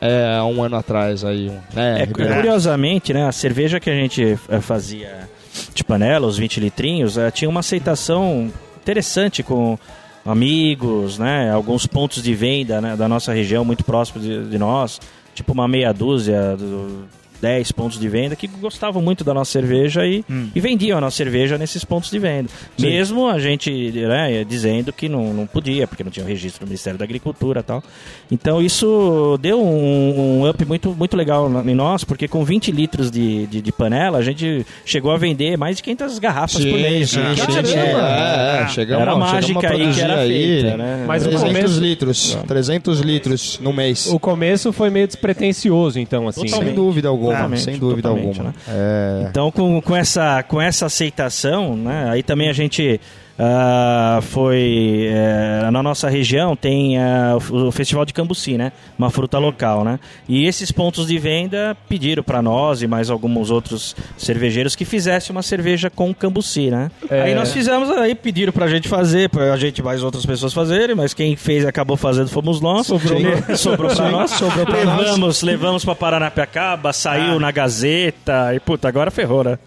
é, 0.00 0.36
há 0.38 0.44
um 0.44 0.62
ano 0.62 0.76
atrás 0.76 1.24
aí. 1.24 1.50
Né, 1.72 2.02
É, 2.02 2.06
curiosamente, 2.36 3.14
né, 3.14 3.26
a 3.26 3.32
cerveja 3.32 3.80
que 3.80 3.88
a 3.88 3.94
gente 3.94 4.38
eh, 4.50 4.60
fazia 4.60 5.28
de 5.74 5.82
panela, 5.82 6.26
os 6.26 6.36
20 6.36 6.60
litrinhos, 6.60 7.16
eh, 7.16 7.30
tinha 7.30 7.48
uma 7.48 7.60
aceitação 7.60 8.52
interessante 8.82 9.42
com 9.42 9.78
amigos, 10.26 11.18
né, 11.18 11.50
alguns 11.50 11.86
pontos 11.86 12.22
de 12.22 12.34
venda 12.34 12.80
né, 12.80 12.96
da 12.96 13.08
nossa 13.08 13.32
região 13.32 13.64
muito 13.64 13.82
próximo 13.84 14.20
de, 14.20 14.44
de 14.44 14.58
nós, 14.58 15.00
tipo 15.34 15.52
uma 15.52 15.66
meia 15.68 15.92
dúzia, 15.92 16.54
do- 16.56 17.04
10 17.44 17.72
pontos 17.72 18.00
de 18.00 18.08
venda 18.08 18.34
que 18.34 18.46
gostavam 18.46 19.02
muito 19.02 19.22
da 19.22 19.34
nossa 19.34 19.52
cerveja 19.52 20.06
e, 20.06 20.24
e 20.54 20.60
vendiam 20.60 20.96
a 20.96 21.00
nossa 21.02 21.14
cerveja 21.18 21.58
nesses 21.58 21.84
pontos 21.84 22.10
de 22.10 22.18
venda. 22.18 22.48
Mesmo 22.80 23.28
a 23.28 23.38
gente 23.38 23.92
né, 23.92 24.42
dizendo 24.48 24.94
que 24.94 25.10
não, 25.10 25.34
não 25.34 25.46
podia, 25.46 25.86
porque 25.86 26.02
não 26.02 26.10
tinha 26.10 26.24
o 26.24 26.28
registro 26.28 26.64
do 26.64 26.68
Ministério 26.68 26.98
da 26.98 27.04
Agricultura 27.04 27.60
e 27.60 27.62
tal. 27.62 27.84
Então 28.32 28.62
isso 28.62 29.38
deu 29.42 29.62
um, 29.62 30.40
um 30.40 30.48
up 30.48 30.64
muito, 30.64 30.94
muito 30.96 31.14
legal 31.18 31.50
em 31.66 31.74
nós, 31.74 32.02
porque 32.02 32.26
com 32.26 32.42
20 32.42 32.72
litros 32.72 33.10
de, 33.10 33.46
de, 33.46 33.60
de 33.60 33.72
panela 33.72 34.16
a 34.16 34.22
gente 34.22 34.64
chegou 34.86 35.10
a 35.12 35.18
vender 35.18 35.58
mais 35.58 35.76
de 35.76 35.82
500 35.82 36.18
garrafas 36.18 36.64
por 36.64 36.72
mês. 36.78 37.10
sim, 37.10 37.18
né? 37.18 37.34
sim, 37.36 37.42
Caramba! 37.44 37.68
sim. 37.68 37.76
É, 37.76 38.62
é, 38.62 38.68
chegamos, 38.68 39.02
Era 39.02 39.16
mágica 39.16 39.70
aí 39.70 39.92
que 39.92 40.00
era 40.00 40.20
aí 40.20 40.30
feita, 40.62 40.76
né? 40.78 41.04
Mas 41.06 41.26
o 41.26 41.28
300 41.28 41.52
começo- 41.52 41.80
litros, 41.80 42.38
300 42.46 43.00
litros 43.00 43.58
no 43.60 43.70
mês. 43.70 44.06
O 44.06 44.18
começo 44.18 44.72
foi 44.72 44.88
meio 44.88 45.06
despretensioso, 45.06 45.98
então, 45.98 46.26
assim. 46.26 46.48
Sem 46.48 46.72
dúvida 46.72 47.08
alguma, 47.08 47.33
Totalmente, 47.36 47.62
sem 47.62 47.78
dúvida 47.78 48.02
totalmente, 48.08 48.38
alguma. 48.40 48.50
né? 48.50 48.54
É, 48.68 49.26
Então, 49.30 49.50
com, 49.50 49.80
com, 49.80 49.96
essa, 49.96 50.42
com 50.42 50.60
essa 50.60 50.86
aceitação, 50.86 51.76
né, 51.76 52.08
aí 52.10 52.22
também 52.22 52.48
a 52.48 52.52
gente 52.52 53.00
ah, 53.38 54.20
foi. 54.22 55.08
eh, 55.08 55.70
na 55.70 55.82
nossa 55.82 56.08
região 56.08 56.54
tem 56.54 56.98
ah, 56.98 57.36
o, 57.50 57.72
Festival 57.72 58.04
de 58.04 58.12
Cambuci, 58.12 58.56
né? 58.56 58.70
Uma 58.96 59.10
fruta 59.10 59.38
local, 59.38 59.84
né? 59.84 59.98
E 60.28 60.46
esses 60.46 60.70
pontos 60.70 61.06
de 61.06 61.18
venda 61.18 61.76
pediram 61.88 62.22
para 62.22 62.40
nós 62.40 62.82
e 62.82 62.86
mais 62.86 63.10
alguns 63.10 63.50
outros 63.50 63.96
cervejeiros 64.16 64.76
que 64.76 64.84
fizesse 64.84 65.32
uma 65.32 65.42
cerveja 65.42 65.90
com 65.90 66.14
cambuci, 66.14 66.70
né? 66.70 66.90
É. 67.10 67.22
Aí 67.22 67.34
nós 67.34 67.52
fizemos, 67.52 67.90
aí 67.90 68.14
pediram 68.14 68.52
pra 68.52 68.68
gente 68.68 68.88
fazer, 68.88 69.28
pra 69.28 69.52
a 69.52 69.56
gente 69.56 69.78
e 69.78 69.82
mais 69.82 70.02
outras 70.02 70.24
pessoas 70.24 70.52
fazerem, 70.52 70.94
mas 70.94 71.12
quem 71.12 71.34
fez 71.34 71.66
acabou 71.66 71.96
fazendo 71.96 72.28
fomos 72.28 72.60
nós. 72.60 72.86
Sobrou. 72.86 73.18
Sobrou 73.56 73.94
pra 73.94 74.10
nós. 74.10 74.30
sobrou 74.30 74.64
pra 74.64 74.84
nós. 74.84 74.98
levamos, 74.98 75.42
levamos 75.42 75.84
pra 75.84 75.94
Paranapiacaba, 75.94 76.92
saiu 76.92 77.40
na 77.40 77.50
Gazeta 77.50 78.54
e 78.54 78.60
puta, 78.60 78.86
agora 78.86 79.10
ferrou, 79.10 79.42
né? 79.42 79.58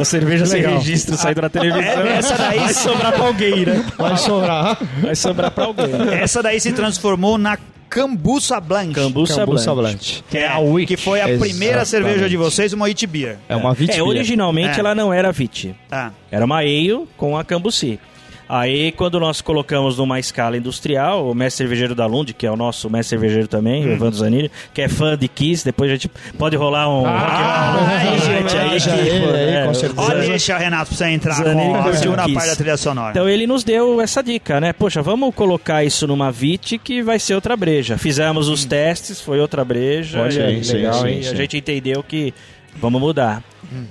A 0.00 0.04
cerveja 0.04 0.44
sem 0.44 0.62
registro 0.62 1.16
saindo 1.16 1.40
na 1.40 1.48
televisão. 1.48 1.82
É, 1.82 2.18
essa 2.18 2.36
daí 2.36 2.74
sobrar 2.74 3.13
pra 3.14 3.26
alguém, 3.26 3.66
né? 3.66 3.84
vai 3.96 4.16
sobrar. 4.16 4.78
Vai 5.00 5.14
sobrar 5.16 5.50
pra 5.50 5.64
alguém. 5.64 5.86
Essa 6.20 6.42
daí 6.42 6.60
se 6.60 6.72
transformou 6.72 7.38
na 7.38 7.58
Cambuça 7.88 8.58
Blanche. 8.60 8.92
Cambuça 8.92 9.36
Cambuça 9.36 9.72
Blanche. 9.74 9.96
Blanche. 9.96 10.24
Que 10.28 10.38
é 10.38 10.48
a 10.48 10.58
Witch. 10.58 10.88
Que 10.88 10.96
foi 10.96 11.20
a 11.20 11.24
primeira 11.38 11.82
Exatamente. 11.82 11.88
cerveja 11.88 12.28
de 12.28 12.36
vocês, 12.36 12.72
uma 12.72 12.86
Witch 12.86 13.04
Beer. 13.06 13.38
É 13.48 13.54
uma 13.54 13.72
Vit 13.72 13.92
É, 13.96 14.02
originalmente 14.02 14.76
É. 14.76 14.80
ela 14.80 14.94
não 14.96 15.12
era 15.12 15.30
Vit. 15.30 15.74
Ah. 15.92 16.10
Era 16.30 16.44
uma 16.44 16.58
ale 16.58 17.06
com 17.16 17.36
a 17.38 17.44
Cambuci. 17.44 18.00
Aí, 18.46 18.92
quando 18.92 19.18
nós 19.18 19.40
colocamos 19.40 19.96
numa 19.96 20.20
escala 20.20 20.56
industrial, 20.56 21.30
o 21.30 21.34
mestre 21.34 21.64
cervejeiro 21.64 21.94
da 21.94 22.04
Lund, 22.06 22.32
que 22.34 22.46
é 22.46 22.50
o 22.50 22.56
nosso 22.56 22.90
mestre 22.90 23.10
cervejeiro 23.18 23.48
também, 23.48 23.86
o 23.86 23.92
Evandro 23.92 24.16
Zanini, 24.18 24.50
que 24.74 24.82
é 24.82 24.88
fã 24.88 25.16
de 25.16 25.26
Kiss, 25.28 25.64
depois 25.64 25.90
a 25.90 25.94
gente 25.94 26.10
pode 26.38 26.54
rolar 26.54 26.88
um... 26.88 27.06
Ah, 27.06 27.76
rock- 27.78 28.18
gente 28.20 28.58
aí 28.58 28.80
que, 28.80 29.36
é, 29.36 29.64
com 29.64 29.70
o 29.70 29.74
certeza. 29.74 30.00
Ó, 30.00 30.04
Zanini- 30.08 30.28
deixa, 30.28 30.58
Renato, 30.58 30.88
pra 30.88 30.96
você 30.98 31.04
entrar 31.08 31.32
Zanini 31.34 31.72
com 31.74 31.82
curtiu 31.84 32.12
parte 32.12 32.48
da 32.48 32.56
trilha 32.56 32.76
sonora. 32.76 33.10
Então 33.12 33.28
ele 33.28 33.46
nos 33.46 33.64
deu 33.64 34.00
essa 34.00 34.22
dica, 34.22 34.60
né? 34.60 34.72
Poxa, 34.74 35.00
vamos 35.00 35.34
colocar 35.34 35.82
isso 35.82 36.06
numa 36.06 36.30
VIT 36.30 36.78
que 36.78 37.02
vai 37.02 37.18
ser 37.18 37.34
outra 37.34 37.56
breja. 37.56 37.96
Fizemos 37.96 38.48
os 38.48 38.64
testes, 38.66 39.20
foi 39.20 39.40
outra 39.40 39.64
breja. 39.64 40.20
Olha 40.20 40.32
e 40.32 40.42
aí, 40.42 40.60
legal, 40.62 40.94
sim, 41.00 41.08
hein? 41.08 41.20
A 41.28 41.34
gente 41.34 41.56
entendeu 41.56 42.02
que 42.02 42.34
vamos 42.76 43.00
mudar. 43.00 43.42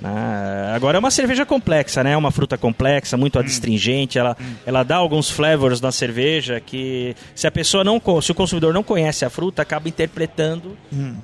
Ah, 0.04 0.74
agora 0.76 0.98
é 0.98 1.00
uma 1.00 1.12
cerveja 1.12 1.46
complexa, 1.46 2.04
né? 2.04 2.12
É 2.12 2.18
uma 2.18 2.32
fruta 2.32 2.58
complexa, 2.58 3.16
muito 3.18 3.40
adstringente. 3.40 4.18
Ela, 4.18 4.36
ela 4.66 4.84
dá 4.84 4.96
alguns 4.98 5.30
flavors 5.30 5.80
na 5.82 5.92
cerveja 5.92 6.60
que 6.60 7.16
se 7.36 7.48
a 7.48 7.52
pessoa 7.52 7.84
não, 7.84 8.02
se 8.22 8.32
o 8.32 8.36
consumidor 8.36 8.74
não 8.74 8.84
conhece 8.84 9.26
a 9.26 9.30
fruta, 9.30 9.62
acaba 9.62 9.88
interpretando 9.90 10.78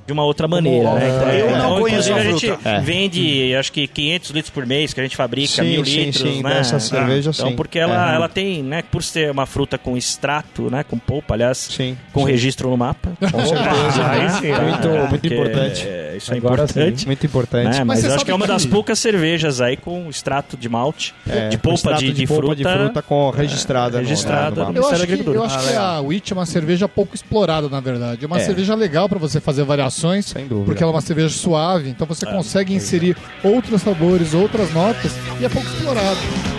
de 0.05 0.13
uma 0.13 0.23
outra 0.23 0.47
maneira. 0.47 0.93
né? 0.95 1.09
Então, 1.09 1.29
Eu 1.29 1.49
então, 1.49 1.69
não 1.75 1.79
conheço 1.81 2.13
a 2.13 2.23
gente. 2.23 2.49
É. 2.63 2.79
vende, 2.81 3.55
acho 3.55 3.71
que 3.71 3.87
500 3.87 4.29
litros 4.31 4.49
por 4.53 4.65
mês 4.65 4.93
que 4.93 4.99
a 4.99 5.03
gente 5.03 5.15
fabrica, 5.15 5.63
Sim, 5.63 5.69
mil 5.69 5.85
sim, 5.85 6.03
litros, 6.05 6.21
sim, 6.33 6.43
né? 6.43 6.49
dessa 6.55 6.79
cerveja, 6.79 7.31
Então, 7.33 7.49
sim. 7.49 7.55
porque 7.55 7.79
ela, 7.79 8.11
É. 8.11 8.15
ela 8.15 8.29
tem, 8.29 8.61
né, 8.63 8.81
por 8.91 9.03
ser 9.03 9.31
uma 9.31 9.45
fruta 9.45 9.77
com 9.77 9.95
extrato, 9.97 10.69
né, 10.69 10.83
com 10.83 10.97
polpa, 10.97 11.33
aliás, 11.33 11.57
Sim. 11.57 11.97
com 12.13 12.25
sim. 12.25 12.31
registro 12.31 12.69
no 12.69 12.77
mapa. 12.77 13.11
Com 13.19 13.45
certeza. 13.45 14.05
aí 14.09 14.29
sim, 14.31 14.51
muito, 14.51 14.87
Ah, 14.89 15.07
muito 15.09 15.27
importante. 15.27 15.87
é, 15.87 16.13
isso 16.17 16.33
é 16.33 16.37
Agora 16.37 16.63
importante. 16.63 17.05
Muito 17.05 17.25
importante. 17.25 17.77
né, 17.77 17.83
Mas, 17.83 17.99
você 18.01 18.07
eu 18.07 18.15
acho 18.15 18.25
que 18.25 18.31
é 18.31 18.35
uma 18.35 18.47
das 18.49 18.65
poucas 18.65 18.99
cervejas 18.99 19.61
aí 19.61 19.77
com 19.77 20.09
extrato 20.09 20.57
de 20.57 20.67
malte, 20.67 21.13
É, 21.27 21.49
de 21.49 21.57
polpa 21.57 21.75
extrato 21.75 21.99
de, 22.03 22.11
de 22.13 22.27
polpa 22.27 22.41
fruta. 22.41 22.55
de 22.55 22.63
fruta 22.63 23.01
com 23.01 23.29
registrada. 23.29 23.97
no- 23.97 24.03
registrada 24.07 24.49
no 24.65 24.67
no 24.73 24.73
mapa. 24.73 24.79
Eu 24.79 24.87
acho 24.89 25.07
que, 25.07 25.27
eu 25.27 25.43
acho 25.43 25.59
que 25.69 25.75
a 25.75 25.99
Witch 26.01 26.31
é 26.31 26.33
uma 26.33 26.45
cerveja 26.45 26.87
pouco 26.87 27.15
explorada, 27.15 27.69
na 27.69 27.79
verdade. 27.79 28.23
É 28.23 28.27
uma 28.27 28.37
É. 28.39 28.43
cerveja 28.43 28.75
legal 28.75 29.07
para 29.07 29.19
você 29.19 29.39
fazer 29.39 29.63
variações, 29.63 30.25
Sem 30.25 30.47
dúvida. 30.47 30.65
porque 30.65 30.83
ela 30.83 30.91
é 30.91 30.95
uma 30.95 31.01
cerveja 31.01 31.29
suave, 31.29 31.89
então 31.89 32.05
você 32.07 32.25
consegue 32.25 32.73
inserir 32.73 33.15
outros 33.43 33.81
sabores, 33.81 34.33
outras 34.33 34.73
notas, 34.73 35.11
e 35.39 35.45
é 35.45 35.49
pouco 35.49 35.67
explorado. 35.67 36.58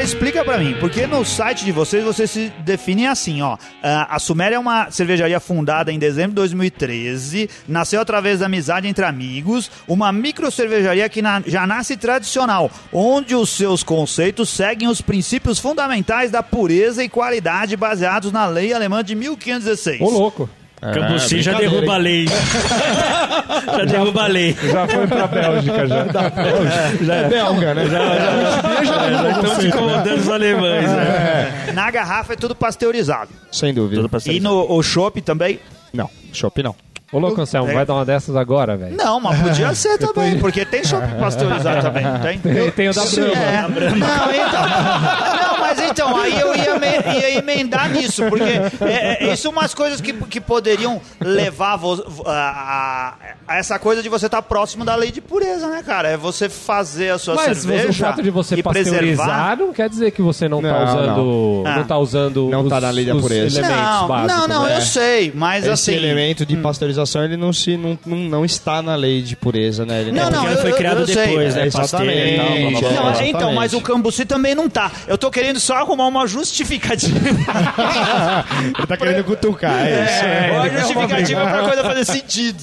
Agora 0.00 0.08
explica 0.14 0.42
pra 0.42 0.56
mim, 0.56 0.74
porque 0.80 1.06
no 1.06 1.22
site 1.26 1.62
de 1.62 1.72
vocês, 1.72 2.02
vocês 2.02 2.30
se 2.30 2.48
definem 2.60 3.06
assim, 3.06 3.42
ó. 3.42 3.58
ah, 3.82 4.06
A 4.16 4.18
Suméria 4.18 4.56
é 4.56 4.58
uma 4.58 4.90
cervejaria 4.90 5.38
fundada 5.38 5.92
em 5.92 5.98
dezembro 5.98 6.30
de 6.30 6.36
2013, 6.36 7.50
nasceu 7.68 8.00
através 8.00 8.38
da 8.40 8.46
amizade 8.46 8.88
entre 8.88 9.04
amigos, 9.04 9.70
uma 9.86 10.10
micro 10.10 10.50
cervejaria 10.50 11.06
que 11.10 11.20
na- 11.20 11.42
já 11.46 11.66
nasce 11.66 11.98
tradicional, 11.98 12.70
onde 12.90 13.34
os 13.34 13.50
seus 13.50 13.82
conceitos 13.82 14.48
seguem 14.48 14.88
os 14.88 15.02
princípios 15.02 15.58
fundamentais 15.58 16.30
da 16.30 16.42
pureza 16.42 17.04
e 17.04 17.08
qualidade 17.08 17.76
baseados 17.76 18.32
na 18.32 18.46
lei 18.46 18.72
alemã 18.72 19.04
de 19.04 19.14
1516. 19.14 20.00
Ô, 20.00 20.08
louco. 20.08 20.48
Cambuci 20.80 21.42
já 21.42 21.52
É, 21.52 21.54
derruba 21.56 21.94
a 21.94 21.96
lei. 21.98 22.26
já 23.76 23.84
derruba 23.84 24.22
a 24.22 24.26
lei. 24.26 24.56
Já 24.72 24.88
foi 24.88 25.06
pra 25.06 25.26
Bélgica, 25.26 25.86
já. 25.86 26.06
Já, 27.04 27.14
É 27.14 27.28
belga, 27.28 27.74
né? 27.74 27.86
já 27.86 28.00
estão 29.30 29.66
incomodando 29.66 30.18
os 30.18 30.28
alemães. 30.28 30.90
Né? 30.90 31.72
Na 31.74 31.90
garrafa 31.90 32.32
é 32.32 32.36
tudo 32.36 32.54
pasteurizado. 32.54 33.30
Sem 33.52 33.74
dúvida. 33.74 34.08
E 34.26 34.40
no 34.40 34.72
o 34.72 34.82
chopp 34.82 35.20
também? 35.20 35.60
Não, 35.92 36.08
chopp 36.32 36.62
não. 36.62 36.74
Ô, 37.12 37.18
louco, 37.18 37.40
Anselmo, 37.40 37.72
vai 37.72 37.84
dar 37.84 37.94
uma 37.94 38.04
dessas 38.04 38.36
agora, 38.36 38.76
velho? 38.76 38.96
Não, 38.96 39.18
mas 39.18 39.40
podia 39.40 39.74
ser 39.74 39.98
também, 39.98 40.38
porque 40.38 40.64
tem 40.64 40.84
chopp 40.84 41.04
pasteurizado 41.18 41.82
também, 41.82 42.04
não 42.04 42.20
tem? 42.20 42.38
Tem, 42.38 42.70
tem 42.70 42.88
o 42.88 42.94
da 42.94 43.02
Brahma. 43.04 43.36
É. 43.36 43.62
Não, 43.96 44.32
então. 44.32 45.49
Mas 45.60 45.80
então, 45.80 46.16
aí 46.16 46.38
eu 46.40 46.54
ia, 46.54 46.78
me- 46.78 47.18
ia 47.20 47.38
emendar 47.38 47.90
nisso, 47.90 48.24
porque 48.28 48.44
é, 48.84 49.24
é, 49.28 49.32
isso 49.32 49.42
são 49.44 49.52
umas 49.52 49.74
coisas 49.74 50.00
que, 50.00 50.12
que 50.12 50.40
poderiam 50.40 51.00
levar 51.20 51.76
vo- 51.76 52.02
a, 52.26 52.30
a- 52.32 53.14
a 53.46 53.56
essa 53.56 53.78
coisa 53.78 54.02
de 54.02 54.08
você 54.08 54.26
estar 54.26 54.42
próximo 54.42 54.84
da 54.84 54.94
lei 54.94 55.10
de 55.10 55.20
pureza, 55.20 55.66
né, 55.68 55.82
cara? 55.84 56.08
É 56.08 56.16
você 56.16 56.48
fazer 56.48 57.10
a 57.10 57.18
sua 57.18 57.34
Mas 57.34 57.58
cerveja. 57.58 57.88
o 57.88 57.94
fato 57.94 58.22
de 58.22 58.30
você 58.30 58.62
pasteurizar 58.62 59.26
preservar. 59.26 59.56
não 59.56 59.72
quer 59.72 59.88
dizer 59.88 60.10
que 60.12 60.22
você 60.22 60.48
não, 60.48 60.62
tá 60.62 60.68
Não, 60.68 60.84
usando. 60.84 61.06
não. 61.06 61.62
Não, 61.76 61.84
tá 61.84 61.98
usando. 61.98 62.48
Não 62.50 62.62
os, 62.62 62.68
tá 62.68 62.80
na 62.80 62.90
lei 62.90 63.04
da 63.04 63.14
pureza. 63.14 63.58
elementos 63.60 63.84
Não, 63.84 64.08
básicos. 64.08 64.36
não, 64.38 64.48
não, 64.48 64.64
né? 64.66 64.76
eu 64.76 64.80
sei, 64.80 65.32
mas 65.34 65.64
Esse 65.64 65.90
assim. 65.90 65.94
elemento 65.94 66.46
de 66.46 66.56
pasteurização 66.56 67.24
ele 67.24 67.36
não, 67.36 67.52
se, 67.52 67.76
não, 67.76 67.98
não, 68.06 68.16
não 68.16 68.44
está 68.44 68.80
na 68.82 68.94
lei 68.94 69.22
de 69.22 69.36
pureza, 69.36 69.84
né? 69.84 70.00
Ele 70.02 70.12
Não, 70.12 70.24
Porque 70.24 70.36
não, 70.36 70.46
ele 70.46 70.56
foi 70.56 70.70
eu- 70.70 70.76
criado 70.76 71.00
eu 71.00 71.06
sei. 71.06 71.26
depois, 71.26 71.54
né? 71.54 71.66
É, 71.66 71.70
Pasteiro 71.70 72.10
e 72.10 72.36
tal, 72.36 72.46
blá, 72.46 72.46
blá, 72.46 72.56
blá, 72.56 72.68
exatamente. 72.70 72.80
blá. 72.80 72.90
Não, 72.90 73.08
Exatamente. 73.10 73.36
então, 73.36 73.52
mas 73.52 73.72
o 73.74 73.80
cambuci 73.80 74.24
também 74.24 74.54
não 74.54 74.68
tá. 74.68 74.90
Eu 75.06 75.18
tô 75.18 75.30
querendo 75.30 75.49
só 75.58 75.76
arrumar 75.76 76.06
uma 76.06 76.26
justificativa. 76.26 77.18
Ele 78.78 78.86
tá 78.86 78.96
querendo 78.96 79.24
cutucar, 79.24 79.86
é 79.86 80.04
isso. 80.04 80.24
É, 80.24 80.50
uma 80.52 80.68
justificativa 80.70 81.40
pra 81.40 81.62
coisa 81.62 81.82
fazer 81.82 82.04
sentido. 82.04 82.58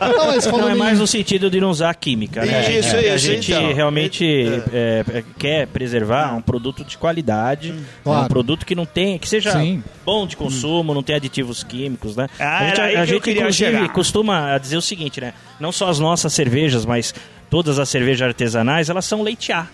Não, 0.00 0.26
mas 0.28 0.46
Não, 0.46 0.68
é 0.68 0.74
mais 0.74 0.98
no 0.98 1.06
sentido 1.06 1.50
de 1.50 1.60
não 1.60 1.70
usar 1.70 1.94
química, 1.94 2.44
né? 2.44 2.78
Isso, 2.78 2.96
É, 2.96 3.10
A 3.10 3.14
isso, 3.16 3.26
gente 3.26 3.52
então. 3.52 3.72
realmente 3.74 4.24
é, 4.72 5.04
é, 5.12 5.24
quer 5.38 5.66
preservar 5.66 6.34
um 6.34 6.40
produto 6.40 6.84
de 6.84 6.96
qualidade? 6.96 7.74
Claro. 8.04 8.24
um 8.24 8.28
produto 8.28 8.64
que 8.64 8.74
não 8.74 8.86
tem, 8.86 9.18
que 9.18 9.28
seja 9.28 9.52
Sim. 9.52 9.82
bom 10.04 10.26
de 10.26 10.36
consumo, 10.36 10.94
não 10.94 11.02
tem 11.02 11.16
aditivos 11.16 11.62
químicos, 11.64 12.16
né? 12.16 12.28
Ah, 12.38 12.58
a 12.58 12.66
gente, 12.68 12.80
a 12.80 13.04
gente, 13.04 13.30
inclusive 13.30 13.52
chegar. 13.72 13.88
costuma 13.92 14.56
dizer 14.58 14.76
o 14.76 14.82
seguinte, 14.82 15.20
né? 15.20 15.32
Não 15.58 15.72
só 15.72 15.88
as 15.88 15.98
nossas 15.98 16.32
cervejas, 16.32 16.84
mas 16.84 17.14
todas 17.50 17.78
as 17.78 17.88
cervejas 17.88 18.28
artesanais, 18.28 18.88
elas 18.90 19.04
são 19.04 19.22
leite 19.22 19.52
A. 19.52 19.66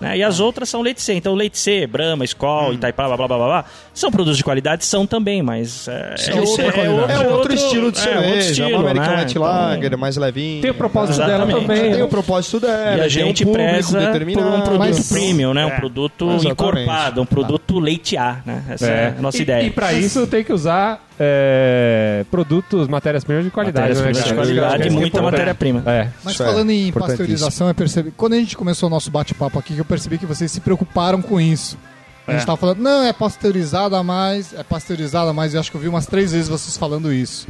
Né? 0.00 0.18
E 0.18 0.22
as 0.22 0.38
outras 0.38 0.68
são 0.68 0.80
leite 0.80 1.02
C. 1.02 1.14
Então, 1.14 1.34
leite 1.34 1.58
C, 1.58 1.86
Brahma, 1.86 2.24
Skol, 2.24 2.72
Itaipá, 2.74 3.06
blá, 3.06 3.16
blá, 3.16 3.28
blá, 3.28 3.36
blá, 3.36 3.46
blá, 3.46 3.64
são 3.92 4.10
produtos 4.10 4.36
de 4.36 4.44
qualidade? 4.44 4.84
São 4.84 5.06
também, 5.06 5.42
mas 5.42 5.88
é, 5.88 6.14
é, 6.28 6.40
outra 6.40 6.66
é 6.66 6.72
qualidade. 6.72 7.12
É 7.12 7.28
outro 7.28 7.54
estilo 7.54 7.90
de 7.92 7.98
é, 7.98 8.02
cerveja, 8.02 8.26
outro 8.26 8.38
estilo, 8.50 8.68
uma 8.68 8.78
American 8.90 9.16
né? 9.16 9.26
Então, 9.28 9.42
Lager, 9.42 9.98
mais 9.98 10.16
levinho. 10.16 10.62
Tem 10.62 10.70
o 10.70 10.74
propósito 10.74 11.26
dela 11.26 11.46
também. 11.46 11.92
Tem 11.92 12.02
o 12.02 12.08
propósito 12.08 12.60
dela, 12.60 12.96
E 12.98 13.00
a 13.00 13.08
gente 13.08 13.44
um 13.44 13.52
preza 13.52 13.98
por 14.34 14.46
um 14.46 14.60
produto 14.60 14.78
Mas- 14.78 15.08
premium, 15.08 15.52
né? 15.52 15.66
Um 15.66 15.70
É. 15.70 15.76
produto 15.76 16.24
Exatamente. 16.26 16.52
encorpado, 16.52 17.22
um 17.22 17.26
produto 17.26 17.78
leite 17.78 18.16
A, 18.16 18.40
né? 18.46 18.64
Essa 18.68 18.86
é, 18.86 19.14
a 19.18 19.22
nossa 19.22 19.38
e, 19.38 19.42
ideia. 19.42 19.62
E 19.66 19.70
pra 19.70 19.92
isso 19.92 20.26
tem 20.26 20.44
que 20.44 20.52
usar 20.52 21.02
é, 21.20 22.24
produtos, 22.30 22.86
matérias-primas 22.86 23.44
de 23.44 23.50
qualidade. 23.50 23.88
Matérias-primas 23.88 24.18
né, 24.18 24.28
de 24.28 24.34
qualidade 24.34 24.84
e 24.84 24.86
é 24.86 24.90
muita 24.90 25.20
matéria-prima. 25.20 25.82
É. 25.86 26.08
Mas 26.22 26.40
é 26.40 26.44
falando 26.44 26.70
em 26.70 26.92
pasteurização, 26.92 27.68
eu 27.68 27.74
percebi. 27.74 28.12
Quando 28.16 28.34
a 28.34 28.36
gente 28.36 28.56
começou 28.56 28.88
o 28.88 28.90
nosso 28.90 29.10
bate-papo 29.10 29.58
aqui, 29.58 29.74
que 29.74 29.80
eu 29.80 29.84
percebi 29.88 30.18
que 30.18 30.26
vocês 30.26 30.50
se 30.52 30.60
preocuparam 30.60 31.20
com 31.22 31.40
isso. 31.40 31.76
A 32.26 32.32
gente 32.32 32.42
É. 32.42 32.44
tava 32.46 32.58
falando, 32.58 32.78
não, 32.80 33.02
é 33.04 33.12
pasteurizada 33.12 33.96
a 33.96 34.02
mais, 34.02 34.52
é 34.52 34.62
pasteurizada 34.62 35.30
a 35.30 35.32
mais, 35.32 35.54
e 35.54 35.58
acho 35.58 35.70
que 35.70 35.76
eu 35.76 35.80
vi 35.80 35.88
umas 35.88 36.06
três 36.06 36.32
vezes 36.32 36.48
vocês 36.48 36.76
falando 36.76 37.12
isso. 37.12 37.48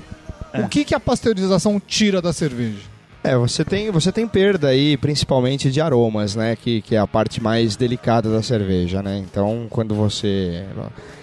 É. 0.52 0.60
O 0.62 0.68
que, 0.68 0.84
que 0.84 0.94
a 0.94 1.00
pasteurização 1.00 1.80
tira 1.84 2.22
da 2.22 2.32
cerveja? 2.32 2.78
É, 3.24 3.36
você 3.36 3.64
tem, 3.64 3.90
você 3.90 4.12
tem 4.12 4.26
perda 4.28 4.68
aí, 4.68 4.96
principalmente 4.96 5.70
de 5.72 5.80
aromas, 5.80 6.36
né? 6.36 6.54
Que, 6.56 6.80
que 6.80 6.94
é 6.94 6.98
a 6.98 7.06
parte 7.06 7.42
mais 7.42 7.74
delicada 7.74 8.30
da 8.30 8.40
cerveja, 8.42 9.02
né? 9.02 9.18
Então, 9.18 9.66
quando 9.68 9.94
você. 9.94 10.64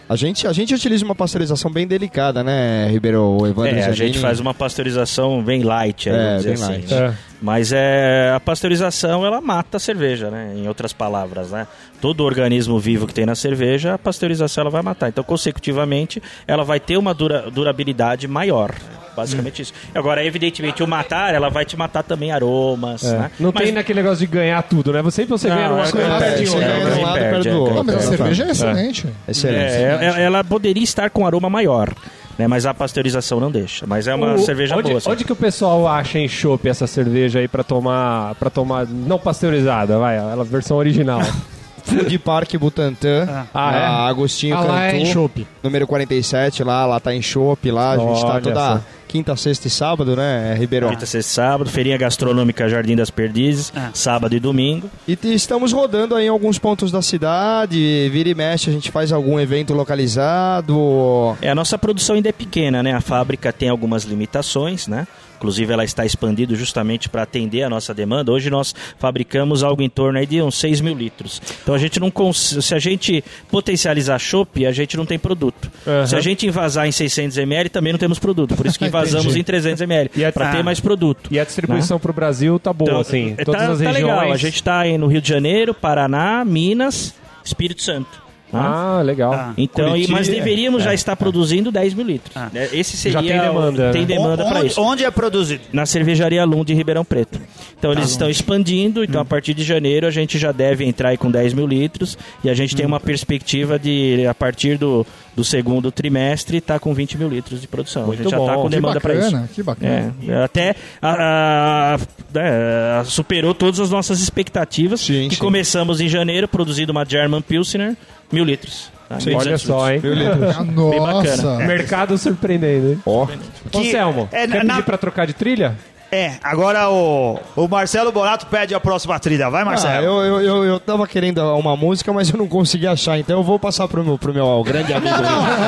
A 0.07 0.15
gente, 0.15 0.45
a 0.45 0.53
gente 0.53 0.71
utiliza 0.73 1.03
uma 1.03 1.15
pasteurização 1.15 1.71
bem 1.71 1.87
delicada, 1.87 2.43
né, 2.43 2.87
Ribeiro? 2.91 3.21
O 3.23 3.47
Evandro 3.47 3.75
É, 3.75 3.85
a 3.85 3.91
gente 3.91 4.19
faz 4.19 4.39
uma 4.39 4.53
pasteurização 4.53 5.41
bem 5.43 5.63
light, 5.63 6.07
aí, 6.09 6.15
É, 6.15 6.19
vamos 6.19 6.37
dizer 6.43 6.53
bem 6.53 6.63
assim, 6.63 6.71
light. 6.73 6.93
né? 6.93 7.07
É. 7.07 7.13
Mas 7.41 7.71
é, 7.73 8.31
a 8.35 8.39
pasteurização, 8.39 9.25
ela 9.25 9.41
mata 9.41 9.77
a 9.77 9.79
cerveja, 9.79 10.29
né? 10.29 10.53
Em 10.55 10.67
outras 10.67 10.93
palavras, 10.93 11.49
né? 11.49 11.65
Todo 11.99 12.23
organismo 12.23 12.77
vivo 12.79 13.07
que 13.07 13.13
tem 13.15 13.25
na 13.25 13.33
cerveja, 13.35 13.95
a 13.95 13.97
pasteurização 13.97 14.61
ela 14.61 14.69
vai 14.69 14.83
matar. 14.83 15.09
Então, 15.09 15.23
consecutivamente, 15.23 16.21
ela 16.47 16.63
vai 16.63 16.79
ter 16.79 16.97
uma 16.97 17.13
dura- 17.13 17.49
durabilidade 17.49 18.27
maior. 18.27 18.75
Basicamente 19.15 19.61
isso. 19.61 19.73
Agora, 19.93 20.23
evidentemente, 20.23 20.83
o 20.83 20.87
matar, 20.87 21.33
ela 21.33 21.49
vai 21.49 21.65
te 21.65 21.77
matar 21.77 22.03
também 22.03 22.31
aromas, 22.31 23.03
É. 23.03 23.17
né? 23.17 23.31
Não 23.39 23.51
Mas- 23.53 23.63
tem 23.63 23.71
naquele 23.73 24.01
negócio 24.01 24.19
de 24.19 24.27
ganhar 24.31 24.61
tudo, 24.63 24.91
né? 24.91 25.01
Sempre 25.11 25.31
você 25.31 25.47
Não, 25.49 25.55
ganha 25.55 25.71
uma 25.71 25.85
é- 25.85 25.91
coisa 25.91 26.07
é, 26.07 26.19
perde 26.19 26.43
em 26.43 26.45
você 26.45 26.55
outra. 26.55 26.69
ganha 26.71 26.85
né? 26.85 26.95
um 26.95 27.01
lado, 27.01 27.13
Perde, 27.13 27.29
perde 27.29 27.49
do 27.49 27.55
é, 27.55 27.57
outro. 27.59 27.73
Não, 27.75 27.83
mas 27.83 27.95
a 27.95 27.97
Exatamente. 27.99 28.17
cerveja 28.17 28.43
é 28.43 28.51
excelente. 28.51 29.07
Excelente. 29.27 29.73
É, 29.73 29.99
ela, 30.05 30.19
ela 30.19 30.43
poderia 30.43 30.83
estar 30.83 31.09
com 31.09 31.25
aroma 31.25 31.49
maior, 31.49 31.93
né? 32.37 32.47
Mas 32.47 32.65
a 32.65 32.73
pasteurização 32.73 33.39
não 33.39 33.49
deixa. 33.51 33.85
Mas 33.87 34.07
é 34.07 34.13
uma 34.15 34.33
O- 34.33 34.39
cerveja 34.39 34.75
onde, 34.75 34.87
boa. 34.89 34.97
assim. 34.97 35.09
onde 35.09 35.23
que 35.23 35.31
o 35.31 35.35
pessoal 35.35 35.87
acha 35.87 36.19
em 36.19 36.27
chopp 36.27 36.67
essa 36.67 36.85
cerveja 36.87 37.39
aí 37.39 37.47
pra 37.47 37.63
tomar, 37.63 38.35
pra 38.35 38.49
tomar 38.49 38.85
não 38.87 39.17
pasteurizada, 39.17 39.97
vai, 39.97 40.17
ela 40.17 40.43
versão 40.43 40.77
original. 40.77 41.21
Food 41.85 42.17
Park 42.17 42.51
Butantã, 42.55 43.45
Ah, 43.53 43.75
é? 43.75 43.77
a 43.85 44.07
Agostinho 44.07 44.57
Ah, 44.57 44.61
lá 44.61 44.85
é 44.87 44.97
em 44.97 45.05
chopp. 45.05 45.45
número 45.61 45.85
47, 45.85 46.63
lá, 46.63 46.83
lá 46.83 46.99
tá 46.99 47.13
em 47.13 47.21
Chopp, 47.21 47.69
lá, 47.69 47.91
a 47.91 47.97
gente 47.97 48.21
tá 48.21 48.27
Olha 48.27 48.41
toda 48.41 48.55
só. 48.59 48.81
Quinta, 49.07 49.35
sexta 49.35 49.67
e 49.67 49.69
sábado, 49.71 50.15
né, 50.15 50.55
Ribeirão? 50.57 50.89
Quinta, 50.89 51.05
sexta 51.05 51.31
e 51.31 51.33
sábado, 51.33 51.69
feirinha 51.69 51.97
gastronômica 51.97 52.67
Jardim 52.69 52.95
das 52.95 53.09
Perdizes, 53.09 53.71
Ah. 53.75 53.89
sábado 53.93 54.35
e 54.35 54.39
domingo. 54.39 54.89
E 55.07 55.17
estamos 55.33 55.71
rodando 55.71 56.15
aí 56.15 56.25
em 56.25 56.29
alguns 56.29 56.57
pontos 56.59 56.91
da 56.91 57.01
cidade, 57.01 58.09
vira 58.11 58.29
e 58.29 58.35
mexe, 58.35 58.69
a 58.69 58.73
gente 58.73 58.91
faz 58.91 59.11
algum 59.11 59.39
evento 59.39 59.73
localizado. 59.73 61.35
É, 61.41 61.49
a 61.49 61.55
nossa 61.55 61.77
produção 61.77 62.15
ainda 62.15 62.29
é 62.29 62.31
pequena, 62.31 62.81
né? 62.83 62.93
A 62.93 63.01
fábrica 63.01 63.51
tem 63.53 63.69
algumas 63.69 64.03
limitações, 64.03 64.87
né? 64.87 65.07
Inclusive 65.37 65.71
ela 65.73 65.83
está 65.83 66.05
expandindo 66.05 66.55
justamente 66.55 67.09
para 67.09 67.23
atender 67.23 67.63
a 67.63 67.69
nossa 67.69 67.93
demanda. 67.93 68.31
Hoje 68.31 68.49
nós 68.49 68.73
fabricamos 68.97 69.63
algo 69.63 69.81
em 69.81 69.89
torno 69.89 70.17
aí 70.17 70.25
de 70.25 70.41
uns 70.41 70.55
6 70.55 70.81
mil 70.81 70.95
litros. 70.95 71.41
Então 71.61 71.75
a 71.75 71.77
gente 71.77 71.99
não 71.99 72.09
cons... 72.09 72.57
se 72.61 72.73
a 72.73 72.79
gente 72.79 73.23
potencializar 73.51 74.17
chopp, 74.19 74.65
a 74.65 74.71
gente 74.71 74.97
não 74.97 75.05
tem 75.05 75.19
produto. 75.19 75.71
Aham. 75.85 76.05
Se 76.07 76.15
a 76.15 76.21
gente 76.21 76.45
invasar 76.47 76.87
em 76.87 76.91
600 76.91 77.37
ml, 77.37 77.69
também 77.69 77.93
não 77.93 77.99
temos 77.99 78.19
produto. 78.19 78.55
Por 78.55 78.65
isso 78.65 78.77
que 78.79 78.85
invasamos 78.87 79.35
em 79.35 79.43
300 79.43 79.81
ml, 79.81 80.09
para 80.33 80.51
ter 80.51 80.63
mais 80.63 80.79
produto. 80.79 81.29
E 81.31 81.39
a 81.39 81.43
distribuição 81.43 81.99
pro 81.99 82.13
Brasil 82.13 82.57
tá 82.59 82.73
boa, 82.73 82.89
Então, 82.89 83.01
assim. 83.01 83.35
tá- 83.35 83.45
Todas 83.45 83.61
as 83.61 83.77
tá 83.79 83.91
regiões. 83.91 83.95
legal. 83.95 84.31
A 84.31 84.37
gente 84.37 84.55
está 84.55 84.79
aí 84.79 84.97
no 84.97 85.07
Rio 85.07 85.21
de 85.21 85.29
Janeiro, 85.29 85.73
Paraná, 85.73 86.43
Minas, 86.45 87.13
Espírito 87.43 87.81
Santo. 87.81 88.24
Né? 88.53 88.59
Ah, 88.63 89.01
legal. 89.03 89.33
Ah. 89.33 89.53
Então, 89.57 89.89
Curitiba, 89.89 90.13
mas 90.17 90.27
deveríamos 90.27 90.83
já 90.83 90.91
é, 90.91 90.95
estar 90.95 91.15
produzindo 91.15 91.71
10 91.71 91.93
mil 91.93 92.05
litros. 92.05 92.35
Ah. 92.35 92.49
né? 92.53 92.69
Esse 92.71 92.95
seria 92.97 93.21
Já 93.21 93.27
tem 93.27 93.39
demanda, 93.41 93.89
o- 93.89 93.91
tem 93.91 94.01
né? 94.01 94.07
demanda 94.07 94.45
para 94.45 94.59
onde, 94.59 94.67
isso. 94.67 94.81
onde 94.81 95.03
é 95.03 95.11
produzido? 95.11 95.63
Na 95.73 95.85
cervejaria 95.85 96.43
Lund 96.45 96.65
de 96.65 96.73
Ribeirão 96.73 97.03
Preto. 97.03 97.39
Então 97.77 97.93
Tá 97.93 97.99
eles 97.99 98.09
estão 98.11 98.29
expandindo, 98.29 99.03
então 99.03 99.19
a 99.21 99.25
partir 99.25 99.53
de 99.53 99.63
janeiro 99.63 100.07
a 100.07 100.11
gente 100.11 100.37
já 100.39 100.51
deve 100.51 100.85
entrar 100.85 101.09
aí 101.09 101.17
com 101.17 101.29
10 101.29 101.53
mil 101.53 101.67
litros 101.67 102.17
e 102.43 102.49
a 102.49 102.53
gente 102.53 102.75
tem 102.75 102.85
uma 102.85 102.99
perspectiva 102.99 103.77
de, 103.77 104.25
a 104.27 104.33
partir 104.33 104.77
do, 104.77 105.05
do 105.35 105.43
segundo 105.43 105.91
trimestre, 105.91 106.57
estar 106.57 106.79
com 106.79 106.93
20 106.93 107.17
mil 107.17 107.27
litros 107.27 107.61
de 107.61 107.67
produção. 107.67 108.03
a 108.03 108.05
Muito 108.07 108.23
gente 108.23 108.31
já 108.31 108.37
está 108.39 108.55
bom. 108.55 108.61
com 108.63 108.69
Que 108.69 108.75
demanda 108.75 109.01
para 109.01 109.13
isso. 109.13 109.31
bacana, 109.31 109.49
que 109.53 109.63
bacana. 109.63 110.15
É, 110.27 110.43
até 110.43 110.75
a- 111.01 111.95
a- 111.95 111.99
né, 112.33 113.03
superou 113.05 113.53
todas 113.53 113.79
as 113.79 113.89
nossas 113.91 114.19
expectativas. 114.19 115.01
Sim, 115.01 115.27
que 115.29 115.35
sim. 115.35 115.41
começamos 115.41 115.99
em 116.01 116.07
janeiro 116.07 116.47
produzindo 116.47 116.91
uma 116.91 117.05
German 117.05 117.41
Pilsner, 117.41 117.95
mil 118.31 118.43
litros. 118.43 118.91
tá? 119.09 119.17
Olha 119.35 119.55
1.200 119.55 119.57
só, 119.59 119.91
hein? 119.91 120.01
Ah, 120.03 120.63
Bem 120.63 120.99
bacana. 120.99 121.13
Nossa. 121.13 121.55
Mercado 121.57 122.17
surpreendendo, 122.17 122.91
hein? 122.93 122.99
Ó, 123.05 123.27
Ô, 123.73 123.83
Selmo, 123.83 124.27
é, 124.31 124.47
quer 124.47 124.63
na- 124.63 124.75
pedir 124.75 124.85
pra 124.85 124.97
trocar 124.97 125.27
de 125.27 125.33
trilha? 125.33 125.75
É, 126.11 126.33
agora 126.43 126.89
o, 126.89 127.39
o 127.55 127.67
Marcelo 127.67 128.11
Bonato 128.11 128.45
pede 128.45 128.73
a 128.73 128.79
próxima 128.79 129.19
trilha. 129.19 129.49
Vai, 129.49 129.63
Ah, 129.63 129.65
Marcelo. 129.65 130.05
eu, 130.05 130.21
eu, 130.23 130.41
eu, 130.41 130.63
eu 130.65 130.79
tava 130.79 131.05
querendo 131.07 131.39
uma 131.57 131.75
música, 131.75 132.13
mas 132.13 132.29
eu 132.29 132.37
não 132.37 132.47
consegui 132.47 132.87
achar, 132.87 133.17
então 133.19 133.37
eu 133.37 133.43
vou 133.43 133.59
passar 133.59 133.87
pro 133.87 134.03
meu, 134.03 134.17
pro 134.17 134.33
meu 134.33 134.63
grande 134.63 134.93
amigo 134.93 135.13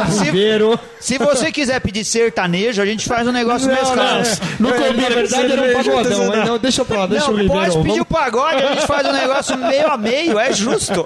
Se- 0.09 0.23
Ribeiro. 0.25 0.79
Se 0.99 1.17
você 1.17 1.51
quiser 1.51 1.79
pedir 1.81 2.05
sertanejo, 2.05 2.81
a 2.81 2.85
gente 2.85 3.05
faz 3.07 3.27
um 3.27 3.31
negócio 3.31 3.67
mesclado. 3.67 4.27
não, 4.59 4.71
combina 4.71 5.09
na 5.09 5.15
verdade 5.15 5.51
era 5.51 5.61
um 5.61 5.73
pagodão, 5.83 6.19
não. 6.19 6.27
mas 6.27 6.47
não, 6.47 6.57
deixa 6.57 6.85
pra 6.85 6.99
lá, 6.99 7.07
deixa 7.07 7.25
o 7.29 7.33
Não, 7.33 7.41
Ribeiro. 7.41 7.71
pode 7.73 7.83
pedir 7.87 8.01
o 8.01 8.05
pagode, 8.05 8.63
a 8.63 8.73
gente 8.73 8.87
faz 8.87 9.07
um 9.07 9.11
negócio 9.13 9.57
meio 9.57 9.87
a 9.91 9.97
meio, 9.97 10.39
é 10.39 10.53
justo. 10.53 11.05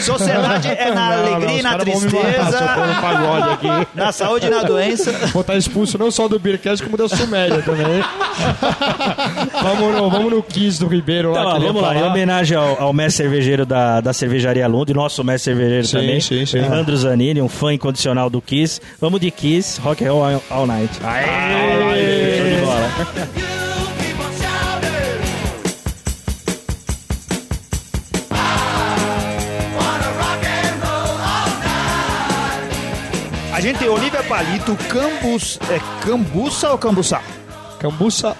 Sociedade 0.00 0.68
é 0.68 0.90
na 0.92 1.10
Não, 1.10 1.16
não, 1.24 1.34
alegria 1.34 1.58
e 1.58 1.62
na 1.62 1.70
matar 1.72 1.84
se 1.86 1.90
um 1.96 2.00
tristeza, 2.00 2.58
pagode 3.00 3.50
aqui. 3.50 3.88
na 3.94 4.12
saúde 4.12 4.46
e 4.46 4.50
na 4.50 4.62
doença. 4.62 5.12
Vou 5.32 5.40
estar 5.42 5.56
expulso 5.56 5.96
não 5.98 6.10
só 6.10 6.28
do 6.28 6.38
Beercast, 6.38 6.84
como 6.84 6.96
da 6.96 7.08
Suméria 7.08 7.62
também. 7.62 8.02
vamos, 9.62 9.94
no, 9.96 10.10
vamos 10.10 10.32
no 10.32 10.42
Kiss 10.42 10.78
do 10.80 10.86
Ribeiro 10.86 11.32
lá. 11.32 11.40
Então, 11.40 11.56
ele 11.56 11.64
ia 11.64 11.72
vamos 11.72 11.82
lá, 11.82 11.94
em 11.94 11.98
falar. 11.98 12.10
homenagem 12.10 12.56
ao, 12.56 12.80
ao 12.82 12.92
mestre 12.92 13.24
cervejeiro 13.24 13.66
da, 13.66 14.00
da 14.00 14.12
cervejaria 14.12 14.66
Lund, 14.66 14.92
nosso 14.94 15.22
mestre 15.24 15.52
cervejeiro 15.54 15.86
Sim, 15.86 15.96
também, 15.98 16.20
sim, 16.20 16.46
sim. 16.46 16.58
Leandro 16.60 16.96
Zanini, 16.96 17.40
um 17.42 17.48
fã 17.48 17.72
incondicional 17.72 18.28
do 18.30 18.40
Kiss. 18.40 18.80
Vamos 19.00 19.20
de 19.20 19.30
Kiss, 19.30 19.80
Rock 19.80 20.04
and 20.04 20.12
Roll 20.12 20.24
All- 20.24 20.42
All 20.50 20.66
Night. 20.66 20.90
Aê! 21.04 22.36
Show 22.38 22.48
de 22.48 22.64
bola. 22.64 22.90
A 33.52 33.60
gente 33.60 33.78
tem 33.78 33.88
Olivia 33.88 34.22
Palito, 34.24 34.76
Cambus, 34.88 35.58
é 35.70 35.80
Cambuça 36.04 36.70
ou 36.70 36.78
Cambuçá? 36.78 37.22
Cambuça 37.78 38.36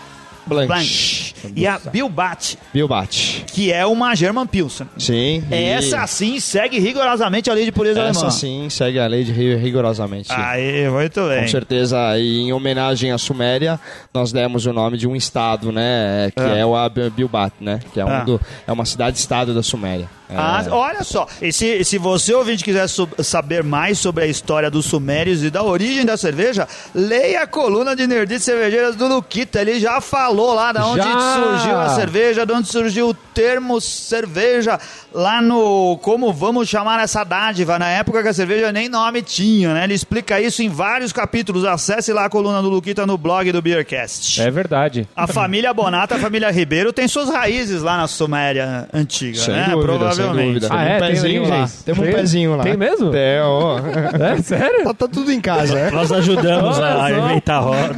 Blanche. 0.47 0.67
Blanche. 0.67 1.35
E 1.55 1.67
a 1.67 1.81
Bilbat, 1.91 2.57
Bilbate. 2.73 3.45
Que 3.57 3.73
é 3.73 3.87
uma 3.87 4.15
German 4.15 4.47
Pilsen. 4.47 4.87
Sim. 4.99 5.43
e 5.51 5.55
Essa 5.55 6.07
sim 6.07 6.39
segue 6.39 6.79
rigorosamente 6.79 7.49
a 7.51 7.55
lei 7.55 7.65
de 7.65 7.73
pureza 7.73 8.01
Essa 8.03 8.19
alemã. 8.21 8.31
sim 8.31 8.69
segue 8.69 8.99
a 8.99 9.07
lei 9.07 9.25
de 9.25 9.33
ri- 9.33 9.57
rigorosamente. 9.57 10.29
Aê, 10.31 10.91
muito 10.91 11.27
bem. 11.27 11.41
Com 11.41 11.49
certeza, 11.49 12.19
e 12.19 12.41
em 12.41 12.53
homenagem 12.53 13.13
à 13.13 13.17
Suméria, 13.17 13.81
nós 14.13 14.31
demos 14.31 14.67
o 14.67 14.75
nome 14.75 14.99
de 14.99 15.09
um 15.09 15.17
estado, 15.17 15.73
né? 15.73 16.31
Que 16.37 16.43
Ah. 16.43 16.55
é 16.59 16.67
o 16.67 16.75
Bilbat, 17.11 17.55
né? 17.59 17.81
Que 17.95 18.01
é, 18.01 18.05
um 18.05 18.09
Ah. 18.11 18.25
do- 18.25 18.39
é 18.67 18.71
uma 18.71 18.85
cidade-estado 18.85 19.55
da 19.55 19.63
Suméria. 19.63 20.07
É, 20.29 20.35
Ah, 20.37 20.67
olha 20.73 21.05
só, 21.05 21.25
e 21.41 21.53
se, 21.53 21.85
se 21.85 21.99
você 21.99 22.35
ouvinte 22.35 22.63
quiser 22.65 22.87
saber 23.23 23.63
mais 23.63 23.97
sobre 23.99 24.25
a 24.25 24.27
história 24.27 24.69
dos 24.69 24.85
sumérios 24.85 25.43
e 25.45 25.51
da 25.51 25.63
origem 25.63 26.05
da 26.05 26.17
cerveja, 26.17 26.67
leia 26.93 27.43
a 27.43 27.47
coluna 27.47 27.95
de 27.95 28.09
Nerdices 28.09 28.43
Cervejeiras 28.45 28.97
do 28.97 29.07
Luquita. 29.07 29.61
Ele 29.61 29.79
já 29.79 30.01
falou 30.01 30.53
lá 30.53 30.73
de 30.73 30.81
onde 30.81 31.03
Já! 31.05 31.35
surgiu 31.37 31.79
a 31.79 31.89
cerveja, 31.91 32.45
de 32.45 32.53
onde 32.53 32.67
surgiu 32.69 33.11
o 33.11 33.17
termo 33.37 33.79
cerveja, 33.83 34.79
lá 35.13 35.43
no 35.43 35.99
como 36.01 36.33
vamos 36.33 36.67
chamar 36.71 37.03
essa 37.05 37.23
dádiva, 37.23 37.79
na 37.79 37.87
época 37.91 38.23
que 38.23 38.29
a 38.29 38.33
cerveja 38.33 38.73
nem 38.73 38.89
nome 38.89 39.21
tinha, 39.21 39.75
né? 39.75 39.85
Ele 39.85 39.93
explica 39.93 40.41
isso 40.41 40.63
em 40.63 40.71
vários 40.71 41.13
capítulos. 41.13 41.67
Acesse 41.67 42.15
lá 42.15 42.25
a 42.25 42.31
coluna 42.31 42.63
do 42.63 42.71
Luquita 42.71 43.07
no 43.07 43.19
blog 43.19 43.53
do 43.53 43.61
Beercast. 43.61 44.41
É 44.41 44.51
verdade. 44.51 45.07
A 45.15 45.27
família 45.27 45.75
Bonata, 45.75 46.15
a 46.15 46.19
família 46.19 46.51
Ribeiro, 46.51 46.95
tem 46.95 47.07
suas 47.07 47.29
raízes 47.29 47.83
lá 47.83 47.99
na 47.99 48.07
Suméria 48.07 48.89
antiga, 48.93 49.39
Sem 49.39 49.55
né? 49.55 49.69
dúvida, 49.71 49.83
Provavelmente. 49.99 50.61
sem 50.61 50.69
dúvida. 50.69 50.69
Ah, 50.71 50.79
Tem 50.79 50.93
é? 50.93 50.97
um 50.97 51.01
Tem 51.01 51.09
pezinho 51.11 51.43
lá. 51.43 51.49
origens? 51.49 51.83
Temos 51.83 51.99
um 52.01 52.05
Tem? 52.05 52.15
pezinho 52.15 52.57
lá. 52.57 52.63
Tem 52.63 52.77
mesmo? 52.79 53.11
Tem, 53.11 53.41
ó. 53.43 53.77
É, 54.17 54.43
sério? 54.43 54.85
tá, 54.85 54.95
tá 54.95 55.09
tudo 55.09 55.31
em 55.31 55.41
casa, 55.43 55.79
é? 55.79 55.91
Nós 55.91 56.11
ajudamos 56.11 56.79
Olha 56.79 57.03
a 57.05 57.11
inventar 57.11 57.63
roda, 57.63 57.95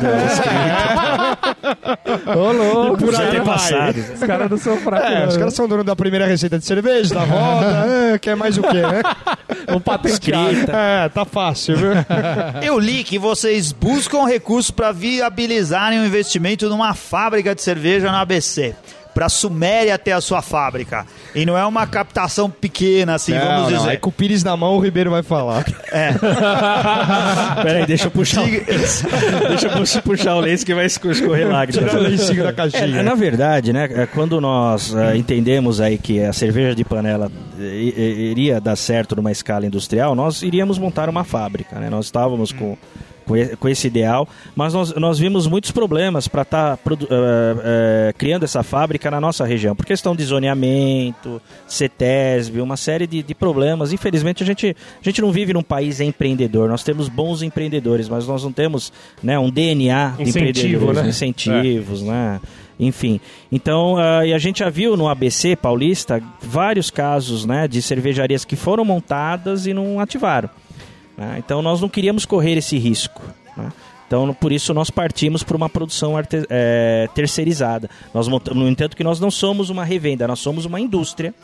Ô, 2.36 2.52
louco. 2.52 2.98
por 3.04 3.12
caras- 3.12 3.28
antepassados. 3.34 4.10
Os 4.10 4.20
caras 4.24 4.50
não 4.50 4.56
são 4.58 4.76
fracos, 4.78 5.10
É, 5.10 5.27
os 5.28 5.36
caras 5.36 5.54
são 5.54 5.68
dono 5.68 5.84
da 5.84 5.94
primeira 5.94 6.26
receita 6.26 6.58
de 6.58 6.64
cerveja, 6.64 7.14
da 7.14 7.24
roda, 7.24 7.86
é, 8.14 8.18
quer 8.18 8.36
mais 8.36 8.58
o 8.58 8.62
quê, 8.62 8.82
né? 8.82 9.02
Um 9.70 9.80
patenteado. 9.80 10.70
É, 10.70 11.08
tá 11.10 11.26
fácil, 11.26 11.76
viu? 11.76 11.90
Eu 12.62 12.78
li 12.78 13.04
que 13.04 13.18
vocês 13.18 13.70
buscam 13.70 14.24
recursos 14.24 14.70
para 14.70 14.92
viabilizarem 14.92 16.00
o 16.00 16.06
investimento 16.06 16.68
numa 16.70 16.94
fábrica 16.94 17.54
de 17.54 17.60
cerveja 17.60 18.10
no 18.10 18.16
ABC. 18.16 18.74
Pra 19.18 19.28
Suméria 19.28 19.98
ter 19.98 20.12
a 20.12 20.20
sua 20.20 20.40
fábrica. 20.40 21.04
E 21.34 21.44
não 21.44 21.58
é 21.58 21.66
uma 21.66 21.84
captação 21.88 22.48
pequena, 22.48 23.16
assim, 23.16 23.32
Não, 23.32 23.40
vamos 23.44 23.72
não, 23.72 23.78
dizer. 23.78 23.90
Aí 23.90 23.96
com 23.96 24.10
o 24.10 24.12
Pires 24.12 24.44
na 24.44 24.56
mão, 24.56 24.76
o 24.76 24.78
Ribeiro 24.78 25.10
vai 25.10 25.24
falar. 25.24 25.64
Peraí, 27.64 27.84
deixa 27.84 28.06
eu 28.06 28.10
puxar. 28.12 28.44
o- 28.44 28.46
deixa 29.48 29.66
eu 29.98 30.02
puxar- 30.02 30.36
o 30.36 30.40
lenço 30.40 30.64
que 30.64 30.72
vai 30.72 30.86
esco- 30.86 31.10
escorrer 31.10 31.48
lágrimas. 31.48 31.90
Tira 31.90 32.00
o 32.00 32.04
lencinho 32.08 32.42
da 32.44 32.50
É, 32.50 32.52
caixinha. 32.52 33.02
na 33.02 33.14
verdade, 33.16 33.72
né, 33.72 33.88
é, 33.92 34.06
quando 34.06 34.40
nós 34.40 34.94
é, 34.94 35.16
entendemos 35.16 35.80
aí 35.80 35.98
que 35.98 36.22
a 36.22 36.32
cerveja 36.32 36.72
de 36.74 36.84
panela 36.84 37.28
é, 37.58 37.64
iria 37.64 38.60
dar 38.60 38.76
certo 38.76 39.16
numa 39.16 39.32
escala 39.32 39.66
industrial, 39.66 40.14
nós 40.14 40.42
iríamos 40.42 40.78
montar 40.78 41.08
uma 41.08 41.24
fábrica, 41.24 41.76
né? 41.80 41.90
Nós 41.90 42.04
estávamos 42.06 42.52
com 42.52 42.76
com 43.58 43.68
esse 43.68 43.86
ideal, 43.86 44.28
mas 44.56 44.74
nós, 44.74 44.94
nós 44.94 45.18
vimos 45.18 45.46
muitos 45.46 45.70
problemas 45.70 46.26
para 46.28 46.42
estar 46.42 46.78
criando 48.16 48.44
essa 48.44 48.62
fábrica 48.62 49.10
na 49.10 49.20
nossa 49.20 49.44
região, 49.44 49.76
por 49.76 49.86
questão 49.86 50.16
de 50.16 50.24
zoneamento, 50.24 51.40
CETESB, 51.66 52.60
uma 52.60 52.76
série 52.76 53.06
de, 53.06 53.22
de 53.22 53.34
problemas. 53.34 53.92
Infelizmente, 53.92 54.42
a 54.42 54.46
gente, 54.46 54.76
a 55.00 55.04
gente 55.04 55.20
não 55.20 55.30
vive 55.30 55.52
num 55.52 55.62
país 55.62 56.00
empreendedor, 56.00 56.68
nós 56.68 56.82
temos 56.82 57.08
bons 57.08 57.42
empreendedores, 57.42 58.08
mas 58.08 58.26
nós 58.26 58.42
não 58.42 58.52
temos 58.52 58.92
né, 59.22 59.38
um 59.38 59.50
DNA 59.50 60.14
de 60.16 60.22
Incentivo, 60.22 60.48
empreendedores, 60.48 61.02
né? 61.02 61.08
incentivos, 61.08 62.02
né? 62.02 62.40
Enfim, 62.80 63.20
então 63.50 63.96
ah, 63.96 64.24
e 64.24 64.32
a 64.32 64.38
gente 64.38 64.60
já 64.60 64.70
viu 64.70 64.96
no 64.96 65.08
ABC 65.08 65.56
paulista 65.56 66.22
vários 66.40 66.90
casos, 66.90 67.44
né, 67.44 67.66
de 67.66 67.82
cervejarias 67.82 68.44
que 68.44 68.54
foram 68.54 68.84
montadas 68.84 69.66
e 69.66 69.74
não 69.74 69.98
ativaram. 69.98 70.48
Né? 71.18 71.34
Então 71.38 71.60
nós 71.60 71.80
não 71.80 71.88
queríamos 71.88 72.24
correr 72.24 72.56
esse 72.56 72.78
risco. 72.78 73.20
né? 73.56 73.72
Então 74.06 74.32
por 74.32 74.52
isso 74.52 74.72
nós 74.72 74.88
partimos 74.88 75.42
para 75.42 75.56
uma 75.56 75.68
produção 75.68 76.14
eh, 76.48 77.08
terceirizada. 77.14 77.90
Nós 78.14 78.26
montamos, 78.26 78.62
no 78.62 78.68
entanto 78.68 78.96
que 78.96 79.04
nós 79.04 79.20
não 79.20 79.30
somos 79.30 79.68
uma 79.68 79.84
revenda, 79.84 80.26
nós 80.26 80.38
somos 80.38 80.64
uma 80.64 80.80
indústria 80.80 81.34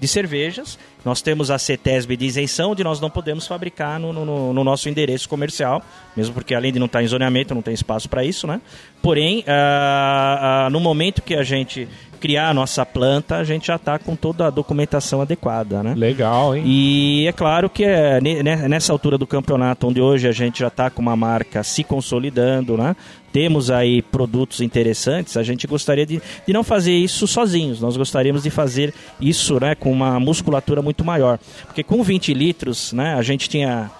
de 0.00 0.06
cervejas. 0.06 0.78
Nós 1.04 1.20
temos 1.22 1.50
a 1.50 1.58
CETESB 1.58 2.16
de 2.16 2.26
isenção, 2.26 2.70
onde 2.72 2.84
nós 2.84 3.00
não 3.00 3.10
podemos 3.10 3.46
fabricar 3.46 3.98
no, 3.98 4.12
no- 4.12 4.52
no 4.52 4.64
nosso 4.64 4.88
endereço 4.88 5.28
comercial, 5.28 5.82
mesmo 6.16 6.34
porque 6.34 6.54
além 6.54 6.72
de 6.72 6.78
não 6.78 6.86
estar 6.86 7.02
em 7.02 7.06
zoneamento, 7.06 7.54
não 7.54 7.62
tem 7.62 7.74
espaço 7.74 8.08
para 8.08 8.24
isso, 8.24 8.46
né? 8.46 8.60
Porém, 9.02 9.42
ah, 9.46 10.64
ah, 10.66 10.70
no 10.70 10.80
momento 10.80 11.22
que 11.22 11.34
a 11.34 11.42
gente 11.42 11.88
criar 12.20 12.48
a 12.48 12.54
nossa 12.54 12.84
planta, 12.84 13.36
a 13.36 13.44
gente 13.44 13.68
já 13.68 13.76
está 13.76 13.96
com 13.96 14.16
toda 14.16 14.44
a 14.46 14.50
documentação 14.50 15.20
adequada, 15.20 15.84
né? 15.84 15.94
Legal, 15.96 16.56
hein? 16.56 16.64
E 16.66 17.26
é 17.28 17.32
claro 17.32 17.70
que 17.70 17.84
é 17.84 18.20
ne- 18.20 18.42
nessa 18.42 18.92
altura 18.92 19.16
do 19.16 19.24
campeonato, 19.26 19.86
onde 19.86 20.00
hoje 20.00 20.26
a 20.26 20.32
gente 20.32 20.58
já 20.58 20.66
está 20.66 20.90
com 20.90 21.00
uma 21.00 21.14
marca 21.16 21.62
se 21.62 21.84
consolidando, 21.84 22.76
né? 22.76 22.96
Temos 23.38 23.70
aí 23.70 24.02
produtos 24.02 24.60
interessantes, 24.60 25.36
a 25.36 25.44
gente 25.44 25.64
gostaria 25.64 26.04
de, 26.04 26.20
de 26.44 26.52
não 26.52 26.64
fazer 26.64 26.90
isso 26.90 27.24
sozinhos, 27.28 27.80
nós 27.80 27.96
gostaríamos 27.96 28.42
de 28.42 28.50
fazer 28.50 28.92
isso 29.20 29.60
né, 29.60 29.76
com 29.76 29.92
uma 29.92 30.18
musculatura 30.18 30.82
muito 30.82 31.04
maior. 31.04 31.38
Porque 31.64 31.84
com 31.84 32.02
20 32.02 32.34
litros, 32.34 32.92
né, 32.92 33.14
a 33.14 33.22
gente 33.22 33.48
tinha 33.48 33.92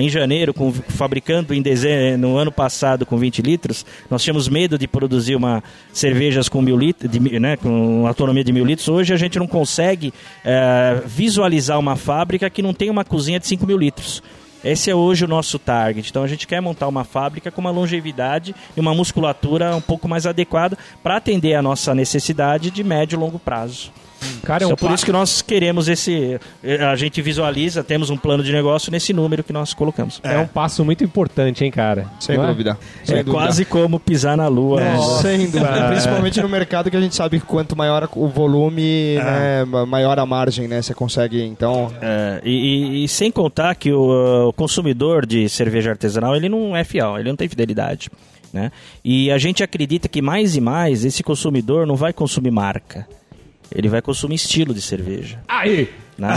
em 0.00 0.08
janeiro, 0.08 0.54
com, 0.54 0.72
fabricando 0.72 1.52
em 1.52 1.60
dezembro, 1.60 2.16
no 2.16 2.36
ano 2.36 2.52
passado 2.52 3.04
com 3.04 3.18
20 3.18 3.42
litros, 3.42 3.84
nós 4.08 4.22
tínhamos 4.22 4.48
medo 4.48 4.78
de 4.78 4.86
produzir 4.86 5.34
uma 5.34 5.60
cervejas 5.92 6.48
com 6.48 6.62
mil 6.62 6.78
litros, 6.78 7.10
de 7.10 7.18
né, 7.40 7.56
com 7.56 8.06
autonomia 8.06 8.44
de 8.44 8.52
mil 8.52 8.64
litros. 8.64 8.86
Hoje 8.86 9.12
a 9.12 9.16
gente 9.16 9.36
não 9.36 9.48
consegue 9.48 10.14
eh, 10.44 11.02
visualizar 11.04 11.76
uma 11.76 11.96
fábrica 11.96 12.48
que 12.48 12.62
não 12.62 12.72
tem 12.72 12.88
uma 12.88 13.04
cozinha 13.04 13.40
de 13.40 13.48
5 13.48 13.66
mil 13.66 13.76
litros. 13.76 14.22
Esse 14.64 14.90
é 14.90 14.94
hoje 14.94 15.24
o 15.24 15.28
nosso 15.28 15.58
target. 15.58 16.10
Então 16.10 16.22
a 16.22 16.26
gente 16.26 16.46
quer 16.46 16.60
montar 16.60 16.88
uma 16.88 17.04
fábrica 17.04 17.50
com 17.50 17.60
uma 17.60 17.70
longevidade 17.70 18.54
e 18.76 18.80
uma 18.80 18.94
musculatura 18.94 19.74
um 19.76 19.80
pouco 19.80 20.08
mais 20.08 20.26
adequada 20.26 20.76
para 21.02 21.16
atender 21.16 21.54
a 21.54 21.62
nossa 21.62 21.94
necessidade 21.94 22.70
de 22.70 22.82
médio 22.82 23.16
e 23.16 23.20
longo 23.20 23.38
prazo. 23.38 23.92
Cara, 24.42 24.64
é 24.64 24.66
Então, 24.66 24.74
um 24.74 24.76
por 24.76 24.88
pa- 24.88 24.94
isso 24.94 25.04
que 25.04 25.12
nós 25.12 25.42
queremos 25.42 25.88
esse. 25.88 26.40
eh, 26.64 26.84
A 26.84 26.96
gente 26.96 27.20
visualiza, 27.22 27.84
temos 27.84 28.10
um 28.10 28.16
plano 28.16 28.42
de 28.42 28.52
negócio 28.52 28.90
nesse 28.90 29.12
número 29.12 29.44
que 29.44 29.52
nós 29.52 29.74
colocamos. 29.74 30.20
é 30.24 30.38
um 30.38 30.46
passo 30.46 30.84
muito 30.84 31.04
importante, 31.04 31.64
hein, 31.64 31.70
cara? 31.70 32.06
Sem 32.18 32.36
Não 32.36 32.44
é? 32.44 32.46
dúvida. 32.48 32.78
Sem 33.04 33.16
É 33.16 33.22
dúvida. 33.22 33.32
quase 33.44 33.64
como 33.64 34.00
pisar 34.00 34.36
na 34.36 34.48
lua. 34.48 34.80
né? 34.80 34.96
Sem 35.22 35.46
dúvida. 35.50 35.88
Principalmente 35.88 36.40
no 36.40 36.48
mercado 36.48 36.90
que 36.90 36.96
a 36.96 37.00
gente 37.00 37.14
sabe 37.14 37.38
que 37.38 37.46
quanto 37.46 37.76
maior 37.76 38.08
o 38.16 38.28
volume, 38.28 39.14
né, 39.16 39.64
ma- 39.64 39.86
maior 39.86 40.18
a 40.18 40.26
margem, 40.26 40.66
né? 40.66 40.82
Você 40.82 40.94
consegue, 40.94 41.42
então... 41.42 41.92
É, 42.00 42.40
e, 42.44 42.50
e- 42.50 43.04
e 43.04 43.08
sem 43.08 43.30
contar 43.30 43.74
que 43.74 43.92
o, 43.92 44.48
o 44.48 44.52
consumidor 44.52 45.26
de 45.26 45.48
cerveja 45.48 45.90
artesanal 45.90 46.34
ele 46.34 46.48
não 46.48 46.76
é 46.76 46.84
fiel, 46.84 47.18
ele 47.18 47.28
não 47.28 47.36
tem 47.36 47.48
fidelidade. 47.48 48.10
Né? 48.52 48.72
E 49.04 49.30
a 49.30 49.36
gente 49.36 49.62
acredita 49.62 50.08
que 50.08 50.22
mais 50.22 50.56
e 50.56 50.60
mais 50.60 51.04
esse 51.04 51.22
consumidor 51.22 51.86
não 51.86 51.96
vai 51.96 52.14
consumir 52.14 52.50
marca, 52.50 53.06
ele 53.74 53.88
vai 53.88 54.00
consumir 54.02 54.34
estilo 54.36 54.72
de 54.74 54.80
cerveja. 54.82 55.38
Aí! 55.48 55.88
Né? 56.18 56.34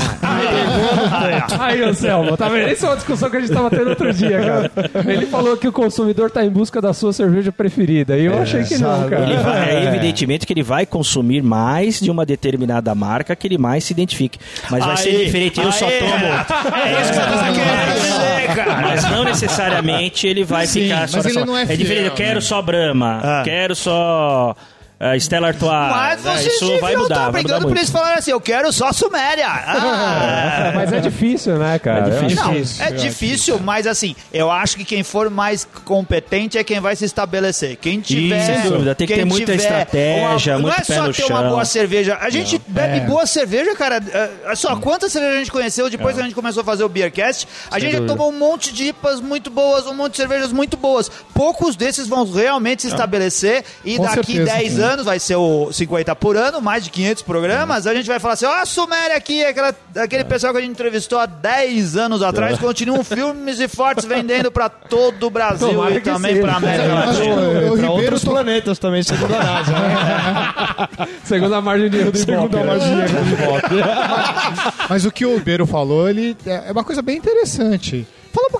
Aí, 1.59 1.81
Anselmo, 1.83 2.37
tá 2.37 2.47
vendo? 2.49 2.67
Essa 2.69 2.85
é 2.85 2.89
uma 2.89 2.95
discussão 2.97 3.29
que 3.31 3.37
a 3.37 3.39
gente 3.39 3.51
tava 3.51 3.67
tendo 3.69 3.89
outro 3.89 4.13
dia, 4.13 4.39
cara. 4.39 4.71
Ele 5.11 5.25
falou 5.25 5.57
que 5.57 5.67
o 5.67 5.71
consumidor 5.71 6.29
tá 6.29 6.45
em 6.45 6.49
busca 6.51 6.79
da 6.79 6.93
sua 6.93 7.11
cerveja 7.11 7.51
preferida. 7.51 8.15
E 8.15 8.25
eu 8.25 8.39
achei 8.39 8.63
que 8.63 8.77
não, 8.77 9.09
cara. 9.09 9.23
Ele 9.23 9.37
vai, 9.37 9.75
é 9.75 9.83
evidentemente 9.87 10.45
que 10.45 10.53
ele 10.53 10.61
vai 10.61 10.85
consumir 10.85 11.41
mais 11.41 11.99
de 11.99 12.11
uma 12.11 12.25
determinada 12.25 12.93
marca 12.93 13.35
que 13.35 13.47
ele 13.47 13.57
mais 13.57 13.83
se 13.83 13.93
identifique. 13.93 14.37
Mas 14.69 14.85
vai 14.85 14.97
ser 14.97 15.09
Aí, 15.09 15.25
diferente. 15.25 15.59
Eu 15.59 15.71
só 15.71 15.87
aí, 15.87 15.97
tomo. 15.99 16.11
Renato, 16.15 16.53
É 16.53 17.01
isso 17.01 17.11
que 17.13 17.19
você 17.19 17.59
quer 17.59 17.93
dizer, 17.95 18.55
cara. 18.55 18.81
Mas 18.81 19.03
não 19.09 19.23
necessariamente 19.23 20.27
ele 20.27 20.43
vai 20.43 20.67
Sim, 20.67 20.83
ficar 20.83 20.99
mas 21.01 21.11
só 21.11 21.19
ele 21.19 21.27
nessa- 21.29 21.45
não 21.45 21.57
é 21.57 21.65
diferente. 21.65 21.87
fiel, 21.87 22.05
Eu 22.05 22.11
quero 22.11 22.35
né? 22.35 22.41
só 22.41 22.61
Brahma, 22.61 23.19
Ah. 23.23 23.41
quero 23.43 23.75
só 23.75 24.55
uh, 25.01 25.15
Stella 25.19 25.47
Artois. 25.47 25.71
Mas 25.71 26.23
né? 26.23 26.31
vocês 26.37 26.53
Isso 26.53 26.65
deviam 26.65 26.79
vai 26.81 26.95
mudar, 26.95 27.29
vai 27.31 27.43
brigando 27.43 27.67
por 27.67 27.77
isso 27.77 27.91
falaram 27.91 28.17
assim, 28.19 28.31
eu 28.31 28.41
quero 28.41 28.71
só 28.71 28.91
Suméria. 28.93 29.47
Ah. 29.81 30.71
Mas 30.75 30.93
é 30.93 30.99
difícil, 30.99 31.57
né, 31.57 31.79
cara? 31.79 32.07
É 32.07 32.09
difícil. 32.11 32.43
Não, 32.43 32.53
difícil. 32.53 32.85
é 32.85 32.91
difícil, 32.91 33.59
mas 33.59 33.87
assim, 33.87 34.15
eu 34.33 34.49
acho 34.51 34.77
que 34.77 34.85
quem 34.85 35.03
for 35.03 35.29
mais 35.29 35.67
competente 35.85 36.57
é 36.57 36.63
quem 36.63 36.79
vai 36.79 36.95
se 36.95 37.05
estabelecer. 37.05 37.75
Quem 37.77 37.99
tiver. 37.99 38.45
sem 38.45 38.61
dúvida, 38.69 38.93
tem 38.95 39.07
que 39.07 39.13
quem 39.13 39.23
ter 39.23 39.29
muita 39.29 39.51
tiver 39.53 39.63
estratégia, 39.63 40.53
uma, 40.53 40.61
muito 40.61 40.73
Não 40.75 40.81
é 40.81 40.85
pé 40.85 40.95
só 40.95 41.07
no 41.07 41.13
ter 41.13 41.23
uma 41.25 41.39
chão. 41.41 41.49
boa 41.49 41.65
cerveja. 41.65 42.17
A 42.21 42.29
gente 42.29 42.61
bebe 42.67 42.97
É. 42.97 42.99
boa 43.01 43.25
cerveja, 43.25 43.75
cara. 43.75 44.01
É, 44.47 44.55
Só 44.55 44.75
quantas 44.75 45.11
cervejas 45.11 45.35
a 45.35 45.39
gente 45.39 45.51
conheceu 45.51 45.87
É. 45.87 45.89
depois 45.89 46.15
que 46.15 46.21
a 46.21 46.23
gente 46.23 46.35
começou 46.35 46.61
a 46.61 46.63
fazer 46.65 46.83
o 46.83 46.89
Beercast? 46.89 47.47
A 47.69 47.79
gente 47.79 47.91
já 47.93 47.97
dúvida. 47.99 48.13
tomou 48.15 48.31
um 48.31 48.37
monte 48.37 48.73
de 48.73 48.85
IPAs 48.87 49.19
muito 49.21 49.49
boas, 49.49 49.85
um 49.87 49.93
monte 49.93 50.11
de 50.11 50.17
cervejas 50.17 50.51
muito 50.51 50.77
boas. 50.77 51.09
Poucos 51.33 51.75
desses 51.75 52.07
vão 52.07 52.29
realmente 52.31 52.83
se 52.83 52.87
estabelecer 52.89 53.63
e 53.83 53.97
Com 53.97 54.03
daqui 54.03 54.33
certeza, 54.35 54.57
10 54.57 54.71
sim. 54.73 54.81
Anos 54.91 55.05
vai 55.05 55.19
ser 55.19 55.35
o 55.35 55.71
50 55.71 56.15
por 56.15 56.37
ano, 56.37 56.61
mais 56.61 56.83
de 56.83 56.89
500 56.91 57.23
programas. 57.23 57.87
A 57.87 57.93
gente 57.93 58.07
vai 58.07 58.19
falar 58.19 58.35
assim: 58.35 58.45
ó, 58.45 58.53
a 58.61 58.65
Suméria 58.65 59.15
aqui, 59.17 59.43
aquela, 59.43 59.73
aquele 59.95 60.23
pessoal 60.23 60.53
que 60.53 60.59
a 60.59 60.61
gente 60.61 60.71
entrevistou 60.71 61.17
há 61.19 61.25
10 61.25 61.97
anos 61.97 62.21
atrás, 62.21 62.59
continuam 62.59 63.03
firmes 63.03 63.59
e 63.59 63.67
fortes 63.67 64.05
vendendo 64.05 64.51
pra 64.51 64.69
todo 64.69 65.27
o 65.27 65.29
Brasil 65.29 65.69
Tomara 65.69 65.95
e 65.95 66.01
também 66.01 66.41
pra 66.41 66.55
América 66.55 66.93
Latina. 66.93 67.35
Para 67.35 67.69
Ribeiro 67.69 67.91
outros 67.91 68.21
to- 68.21 68.29
planetas 68.31 68.77
também, 68.79 69.03
segundo 69.03 69.33
a 69.33 69.43
NASA. 69.43 69.71
né? 69.71 71.07
Segundo 71.23 71.55
a 71.55 71.61
margem 71.61 71.89
de 71.89 71.97
erro 71.97 72.11
do 72.11 72.19
Ibope, 72.19 72.55
né? 72.55 73.83
Mas 74.89 75.05
o 75.05 75.11
que 75.11 75.25
o 75.25 75.35
Ribeiro 75.35 75.65
falou, 75.65 76.09
ele 76.09 76.35
é 76.45 76.61
é 76.67 76.71
uma 76.71 76.83
coisa 76.83 77.01
bem 77.01 77.17
interessante. 77.17 78.07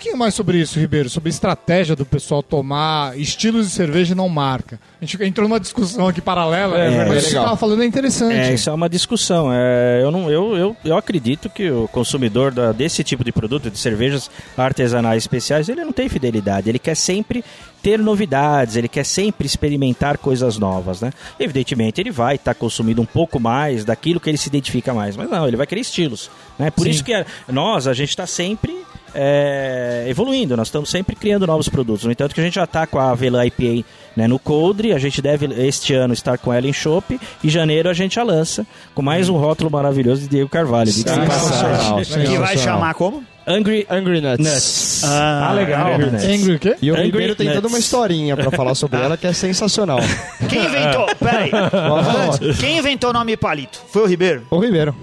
Pouquinho 0.02 0.18
mais 0.18 0.34
sobre 0.34 0.58
isso, 0.60 0.80
Ribeiro, 0.80 1.08
sobre 1.12 1.30
a 1.30 1.32
estratégia 1.32 1.96
do 1.96 2.04
pessoal 2.04 2.42
tomar 2.42 3.16
estilos 3.20 3.68
de 3.68 3.72
cerveja 3.72 4.14
e 4.14 4.16
não 4.18 4.28
marca. 4.28 4.80
A 5.00 5.06
gente 5.06 5.24
entrou 5.24 5.48
numa 5.48 5.60
discussão 5.60 6.08
aqui 6.08 6.20
paralela, 6.20 6.76
É, 6.76 6.90
mas 6.90 6.98
é 6.98 7.04
o 7.04 7.14
que 7.14 7.22
você 7.22 7.28
estava 7.38 7.56
falando 7.56 7.84
é 7.84 7.86
interessante. 7.86 8.34
É, 8.34 8.52
isso 8.56 8.68
é 8.68 8.74
uma 8.74 8.90
discussão. 8.90 9.54
É, 9.54 10.00
eu, 10.02 10.10
não, 10.10 10.28
eu, 10.32 10.56
eu, 10.58 10.78
eu 10.84 10.98
acredito 10.98 11.52
que 11.52 11.70
o 11.70 11.88
consumidor 11.90 12.52
da- 12.52 12.72
desse 12.72 13.04
tipo 13.04 13.24
de 13.24 13.32
produto, 13.32 13.70
de 13.70 13.78
cervejas 13.78 14.28
artesanais 14.58 15.22
especiais, 15.22 15.70
ele 15.70 15.86
não 15.86 15.92
tem 15.94 16.10
fidelidade. 16.10 16.68
Ele 16.68 16.80
quer 16.80 16.96
sempre 16.96 17.46
ter 17.84 18.00
novidades, 18.00 18.78
ele 18.78 18.88
quer 18.88 19.06
sempre 19.06 19.46
experimentar 19.46 20.18
coisas 20.18 20.58
novas, 20.58 21.00
né? 21.02 21.12
Evidentemente, 21.40 22.02
ele 22.02 22.10
vai 22.10 22.38
estar 22.38 22.56
consumindo 22.56 23.04
um 23.04 23.06
pouco 23.06 23.40
mais 23.40 23.86
daquilo 23.86 24.20
que 24.20 24.32
ele 24.32 24.38
se 24.38 24.50
identifica 24.50 24.96
mais, 24.96 25.16
mas 25.16 25.30
não, 25.30 25.48
ele 25.48 25.58
vai 25.58 25.68
querer 25.68 25.82
estilos, 25.82 26.32
né? 26.58 26.72
Por 26.72 26.86
Sim. 26.86 26.90
isso 26.90 27.04
que 27.04 27.14
a- 27.14 27.24
nós, 27.48 27.88
a 27.88 27.94
gente 27.94 28.10
está 28.10 28.26
sempre 28.26 28.82
é, 29.14 30.06
evoluindo, 30.08 30.56
nós 30.56 30.68
estamos 30.68 30.90
sempre 30.90 31.16
criando 31.16 31.46
novos 31.48 31.70
produtos. 31.70 32.06
No 32.06 32.12
entanto, 32.12 32.34
que 32.34 32.42
a 32.42 32.44
gente 32.44 32.56
já 32.56 32.64
está 32.64 32.86
com 32.88 33.00
a 33.00 33.14
Vela 33.14 33.46
IPA 33.46 33.86
né, 34.16 34.28
no 34.28 34.40
Coldre, 34.40 34.94
a 34.94 35.00
gente 35.00 35.22
deve 35.22 35.46
este 35.66 35.94
ano 35.94 36.14
estar 36.14 36.38
com 36.38 36.54
ela 36.54 36.68
em 36.68 36.74
Chopp, 36.74 37.20
e 37.44 37.50
janeiro 37.50 37.90
a 37.90 37.94
gente 37.94 38.20
a 38.20 38.24
lança 38.24 38.66
com 38.94 39.02
mais 39.02 39.30
um 39.30 39.38
rótulo 39.38 39.70
maravilhoso 39.72 40.22
de 40.22 40.28
Diego 40.28 40.50
Carvalho. 40.50 40.86
de 40.92 41.04
Sensacional, 41.04 41.98
passagem. 41.98 42.26
Que 42.26 42.38
vai 42.38 42.58
chamar 42.58 42.94
como? 42.94 43.24
Angry 43.48 43.86
Angry 43.90 44.22
Nuts. 44.22 44.40
Nuts. 44.40 45.04
Ah, 45.06 45.52
legal. 45.56 45.94
Angry 45.96 46.12
Nuts. 46.12 46.24
Angry 46.26 46.56
o 46.56 46.60
quê? 46.60 46.76
E 46.82 46.92
o 46.92 46.94
Angry 46.94 47.06
Ribeiro 47.08 47.36
tem 47.36 47.48
toda 47.48 47.62
Nuts. 47.62 47.72
uma 47.74 47.80
historinha 47.80 48.38
pra 48.38 48.52
falar 48.52 48.76
sobre 48.76 49.00
ela 49.02 49.18
que 49.18 49.26
é 49.28 49.34
sensacional. 49.34 50.00
Quem 50.48 50.64
inventou? 50.66 51.08
Peraí. 51.20 51.52
Antes, 51.54 52.60
Quem 52.60 52.78
inventou 52.78 53.10
o 53.10 53.14
nome 53.14 53.36
Palito? 53.36 53.82
Foi 53.92 54.04
o 54.04 54.06
Ribeiro? 54.06 54.44
O 54.50 54.60
Ribeiro. 54.60 54.96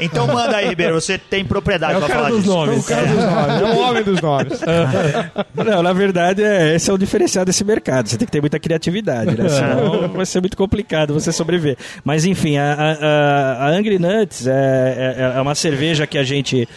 Então 0.00 0.26
manda 0.26 0.56
aí, 0.56 0.68
Ribeiro. 0.68 0.94
Você 0.94 1.18
tem 1.18 1.44
propriedade 1.44 1.94
É 1.94 1.96
o 1.96 2.00
pra 2.00 2.08
cara 2.08 2.20
falar 2.20 2.30
dos 2.30 2.42
disso. 2.44 2.54
nomes. 2.54 2.90
É 2.90 3.64
o 3.64 3.78
homem 3.78 4.02
dos 4.02 4.20
nomes. 4.20 4.60
Não, 5.54 5.82
na 5.82 5.92
verdade, 5.92 6.42
é, 6.42 6.74
esse 6.74 6.90
é 6.90 6.92
o 6.94 6.98
diferencial 6.98 7.44
desse 7.44 7.64
mercado. 7.64 8.08
Você 8.08 8.16
tem 8.16 8.26
que 8.26 8.32
ter 8.32 8.40
muita 8.40 8.58
criatividade, 8.58 9.36
né? 9.40 9.48
Senão 9.48 10.08
vai 10.08 10.26
ser 10.26 10.40
muito 10.40 10.56
complicado 10.56 11.14
você 11.14 11.32
sobreviver. 11.32 11.76
Mas 12.04 12.24
enfim, 12.24 12.56
a, 12.58 12.72
a- 12.74 12.92
a- 12.92 13.66
a 13.66 13.68
Angry 13.70 13.98
Nuts 13.98 14.46
é, 14.46 14.52
é- 15.18 15.38
é 15.38 15.40
uma 15.40 15.54
cerveja 15.54 16.06
que 16.06 16.18
a 16.18 16.22
gente 16.24 16.68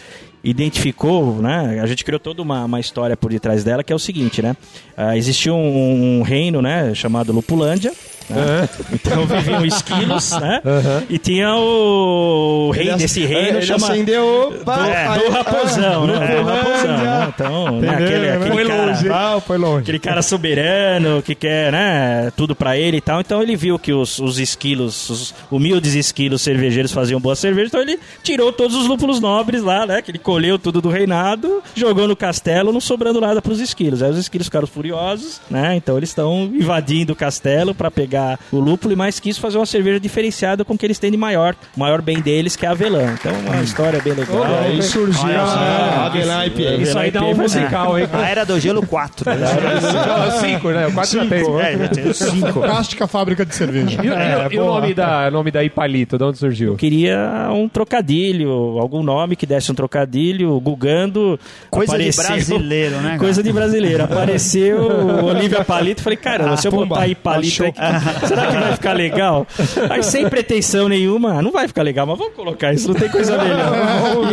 identificou, 0.44 1.36
né? 1.36 1.80
A 1.80 1.86
gente 1.86 2.04
criou 2.04 2.18
toda 2.18 2.42
uma, 2.42 2.64
uma 2.64 2.80
história 2.80 3.16
por 3.16 3.30
detrás 3.30 3.62
dela, 3.62 3.84
que 3.84 3.92
é 3.92 3.96
o 3.96 3.98
seguinte, 3.98 4.42
né? 4.42 4.56
Ah, 4.96 5.16
existia 5.16 5.52
um, 5.52 6.18
um 6.18 6.22
reino, 6.22 6.60
né? 6.60 6.94
Chamado 6.94 7.32
Lupulândia. 7.32 7.92
Né? 8.30 8.68
Então 8.92 9.26
viviam 9.26 9.64
esquilos, 9.64 10.32
né? 10.32 10.60
E 11.08 11.18
tinha 11.18 11.54
o 11.56 12.70
rei 12.74 12.88
Ele 12.88 12.96
desse 12.96 13.24
reino 13.24 13.58
ele 13.58 13.66
chama 13.66 13.86
acendeu... 13.88 14.50
do, 14.50 14.64
do 14.64 15.30
raposão, 15.30 16.06
né? 16.06 16.36
Do 16.36 16.42
raposão, 16.44 16.96
né? 16.98 17.32
Então, 17.34 17.80
né? 17.80 17.88
aquele, 17.90 18.30
aquele 18.30 18.68
cara, 18.68 19.14
Ah, 19.36 19.40
foi 19.40 19.58
longe. 19.58 19.82
aquele 19.82 19.98
cara 19.98 20.22
soberano 20.22 21.22
que 21.22 21.34
quer, 21.34 21.72
né, 21.72 22.30
tudo 22.36 22.54
pra 22.54 22.76
ele 22.76 22.98
e 22.98 23.00
tal. 23.00 23.20
Então 23.20 23.42
ele 23.42 23.56
viu 23.56 23.78
que 23.78 23.92
os, 23.92 24.18
os 24.18 24.38
esquilos, 24.38 25.08
os 25.10 25.34
humildes 25.50 25.94
esquilos 25.94 26.42
cervejeiros 26.42 26.92
faziam 26.92 27.20
boa 27.20 27.34
cerveja, 27.36 27.68
então 27.68 27.80
ele 27.80 27.98
tirou 28.22 28.52
todos 28.52 28.76
os 28.76 28.86
lúpulos 28.86 29.20
nobres 29.20 29.62
lá, 29.62 29.86
né, 29.86 30.02
que 30.02 30.10
ele 30.10 30.18
colheu 30.18 30.58
tudo 30.58 30.80
do 30.80 30.88
reinado, 30.88 31.62
jogou 31.74 32.06
no 32.08 32.16
castelo, 32.16 32.72
não 32.72 32.80
sobrando 32.80 33.20
nada 33.20 33.40
pros 33.40 33.60
esquilos. 33.60 34.02
Aí 34.02 34.10
os 34.10 34.18
esquilos 34.18 34.46
ficaram 34.46 34.66
furiosos, 34.66 35.40
né? 35.50 35.76
Então 35.76 35.96
eles 35.96 36.10
estão 36.10 36.44
invadindo 36.52 37.12
o 37.12 37.16
castelo 37.16 37.74
pra 37.74 37.90
pegar 37.90 38.11
o 38.50 38.58
lúpulo 38.58 38.92
e 38.92 38.96
mais 38.96 39.18
quis 39.20 39.38
fazer 39.38 39.58
uma 39.58 39.66
cerveja 39.66 39.98
diferenciada 40.00 40.64
com 40.64 40.74
o 40.74 40.78
que 40.78 40.86
eles 40.86 40.98
têm 40.98 41.10
de 41.10 41.16
maior, 41.16 41.54
o 41.76 41.80
maior 41.80 42.00
bem 42.02 42.20
deles 42.20 42.56
que 42.56 42.64
é 42.64 42.68
a 42.68 42.72
avelã. 42.72 43.14
Então 43.14 43.32
uma 43.46 43.62
história 43.62 44.00
bem 44.02 44.12
legal. 44.14 44.42
E 44.44 44.66
aí 44.66 44.82
surgiu 44.82 45.22
Olha 45.24 45.40
a 45.40 46.06
Avelã 46.06 46.46
IPA. 46.46 46.60
Isso 46.82 46.98
aí 46.98 47.10
dá 47.10 47.22
um 47.24 47.34
musical, 47.34 47.98
hein? 47.98 48.08
A 48.12 48.28
Era 48.28 48.44
do 48.44 48.58
Gelo 48.60 48.84
4. 48.86 49.30
Não, 49.30 50.40
Cinco, 50.40 50.70
né? 50.70 50.86
O 50.86 50.92
quatro 50.92 51.12
já 51.12 51.26
tem. 51.26 51.60
É, 51.60 51.78
já 51.78 51.88
tem 51.88 52.08
os 52.08 52.18
cinco. 52.18 52.52
Fantástica 52.62 53.06
fábrica 53.06 53.44
de 53.44 53.54
cerveja. 53.54 54.00
E, 54.02 54.06
e- 54.52 54.56
e 54.56 54.58
o 54.58 54.64
nome 54.66 54.94
da, 54.94 55.30
nome 55.30 55.50
da 55.50 55.62
Ipalito, 55.64 56.18
de 56.18 56.24
onde 56.24 56.38
surgiu? 56.38 56.74
queria 56.76 57.48
um 57.52 57.68
trocadilho, 57.68 58.50
algum 58.78 59.02
nome 59.02 59.36
que 59.36 59.46
desse 59.46 59.70
um 59.70 59.74
trocadilho, 59.74 60.58
gugando. 60.60 61.38
Coisa 61.70 61.96
de 61.98 62.08
apareceu- 62.10 62.56
brasileiro, 62.56 62.96
né, 62.96 63.02
cara? 63.10 63.18
Coisa 63.18 63.42
de 63.42 63.52
brasileiro. 63.52 64.04
Apareceu 64.04 64.76
o 64.78 65.24
Olivia 65.32 65.64
Palito, 65.64 66.02
falei, 66.02 66.16
caramba, 66.16 66.56
se 66.56 66.66
eu 66.66 66.72
pumba, 66.72 66.86
botar 66.86 67.02
aí 67.02 67.14
Palito 67.14 67.64
aqui, 67.64 67.80
será 68.26 68.46
que 68.46 68.56
vai 68.56 68.72
ficar 68.72 68.92
legal? 68.92 69.46
Aí 69.90 70.02
sem 70.02 70.28
pretensão 70.28 70.88
nenhuma, 70.88 71.40
não 71.42 71.50
vai 71.52 71.68
ficar 71.68 71.82
legal, 71.82 72.06
mas 72.06 72.18
vamos 72.18 72.34
colocar 72.34 72.72
isso, 72.72 72.88
não 72.88 72.94
tem 72.94 73.08
coisa 73.08 73.36
melhor. 73.38 73.72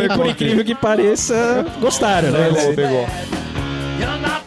E 0.00 0.08
por 0.16 0.26
incrível 0.26 0.64
que 0.64 0.74
pareça, 0.74 1.66
gostaram, 1.80 2.30
né? 2.30 2.50
Pegou, 2.52 2.74
pegou. 2.74 3.06
You're 3.98 4.18
not 4.22 4.40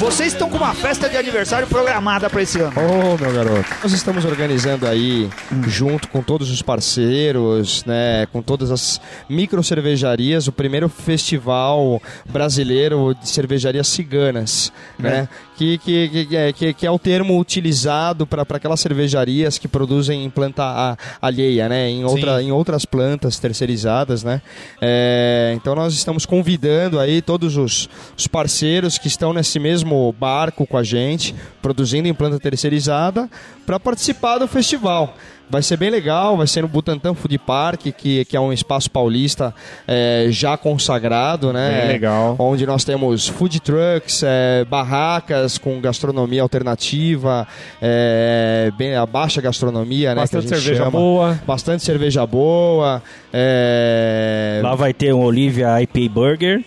Vocês 0.00 0.32
estão 0.32 0.48
com 0.48 0.56
uma 0.56 0.72
festa 0.72 1.10
de 1.10 1.16
aniversário 1.18 1.68
programada 1.68 2.30
pra 2.30 2.40
esse 2.40 2.58
ano. 2.58 2.72
Ô, 2.74 3.18
meu 3.18 3.32
garoto. 3.34 3.68
Nós 3.82 3.92
estamos 3.92 4.24
organizando 4.24 4.86
aí, 4.86 5.28
junto 5.68 6.08
com 6.08 6.22
todos 6.22 6.50
os 6.50 6.62
parceiros, 6.62 7.84
né, 7.84 8.26
com 8.32 8.40
todas 8.40 8.70
as 8.70 8.98
micro 9.28 9.62
cervejarias, 9.62 10.48
o 10.48 10.52
primeiro 10.52 10.88
festival 10.88 12.00
brasileiro 12.30 13.14
de 13.14 13.28
cervejarias 13.28 13.88
ciganas, 13.88 14.72
né? 14.98 15.28
Que, 15.56 15.76
que, 15.76 16.08
que, 16.08 16.24
que 16.24 16.36
é, 16.36 16.72
que, 16.72 16.86
é 16.86 16.90
o 16.90 16.98
termo 16.98 17.38
utilizado 17.38 18.26
para 18.26 18.42
aquelas 18.48 18.80
cervejarias 18.80 19.58
que 19.58 19.68
produzem 19.68 20.24
em 20.24 20.30
planta 20.30 20.62
a- 20.64 20.96
alheia, 21.20 21.68
né? 21.68 21.90
Em, 21.90 22.02
outra, 22.02 22.42
em 22.42 22.50
outras 22.50 22.86
plantas 22.86 23.38
terceirizadas, 23.38 24.24
né? 24.24 24.40
É, 24.80 25.52
então 25.54 25.74
nós 25.74 25.92
estamos 25.92 26.24
convidando 26.24 26.98
aí 26.98 27.20
todos 27.20 27.58
os, 27.58 27.90
os 28.16 28.26
parceiros 28.26 28.96
que 28.96 29.06
estão 29.06 29.34
nesse 29.34 29.58
mesmo 29.58 29.89
barco 30.18 30.66
com 30.66 30.76
a 30.76 30.82
gente, 30.82 31.34
produzindo 31.62 32.08
em 32.08 32.14
planta 32.14 32.38
terceirizada, 32.38 33.28
para 33.66 33.78
participar 33.78 34.38
do 34.38 34.48
festival. 34.48 35.14
Vai 35.50 35.62
ser 35.62 35.76
bem 35.76 35.90
legal, 35.90 36.36
vai 36.36 36.46
ser 36.46 36.62
no 36.62 36.68
Butantã 36.68 37.12
Food 37.12 37.36
Park, 37.38 37.80
que, 37.96 38.24
que 38.24 38.36
é 38.36 38.40
um 38.40 38.52
espaço 38.52 38.88
paulista 38.88 39.52
é, 39.86 40.28
já 40.30 40.56
consagrado, 40.56 41.52
né? 41.52 41.80
Bem 41.80 41.88
legal. 41.88 42.36
Onde 42.38 42.64
nós 42.64 42.84
temos 42.84 43.26
food 43.26 43.58
trucks, 43.58 44.22
é, 44.22 44.64
barracas 44.64 45.58
com 45.58 45.80
gastronomia 45.80 46.40
alternativa, 46.40 47.48
é, 47.82 48.70
bem 48.78 48.94
a 48.94 49.04
baixa 49.04 49.40
gastronomia, 49.40 50.10
né? 50.14 50.20
Bastante 50.20 50.38
a 50.38 50.56
gente 50.56 50.60
cerveja 50.60 50.84
chama. 50.84 50.98
boa. 50.98 51.40
Bastante 51.44 51.82
cerveja 51.82 52.24
boa. 52.24 53.02
É... 53.32 54.60
Lá 54.62 54.76
vai 54.76 54.94
ter 54.94 55.12
um 55.12 55.24
Olivia 55.24 55.82
IPA 55.82 56.08
Burger, 56.12 56.64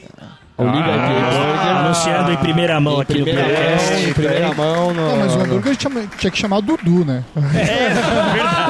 Olivia 0.64 0.96
IPA 0.96 1.08
Burger. 1.08 1.78
anunciando 1.78 2.32
em 2.32 2.38
primeira 2.38 2.80
mão 2.80 2.98
Em 2.98 3.02
aqui 3.02 3.18
no 3.20 3.24
primeira 3.26 3.50
podcast. 3.50 3.92
mão, 3.94 4.02
em 4.10 4.14
primeira 4.14 4.54
mão. 4.54 4.94
No, 4.94 5.10
Não, 5.10 5.18
mas 5.18 5.34
o 5.34 5.38
no- 5.38 5.44
hambúrguer 5.46 5.76
chama- 5.80 6.02
tinha 6.18 6.32
que 6.32 6.38
chamar 6.38 6.62
Dudu, 6.62 7.06
né? 7.06 7.24
Verdade, 7.36 8.63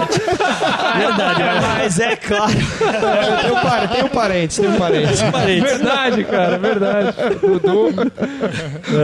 Mas 1.78 2.00
é 2.00 2.16
claro. 2.16 2.52
Tem 2.54 3.52
um 3.52 3.62
par- 3.62 3.90
tem 3.90 4.04
um 4.04 4.08
parente, 4.10 4.62
tem 4.62 4.70
um 4.70 4.78
parente. 4.78 5.32
parentes. 5.32 5.72
Verdade, 5.72 6.24
cara, 6.24 6.58
verdade. 6.58 7.14
Dudu. 7.42 8.12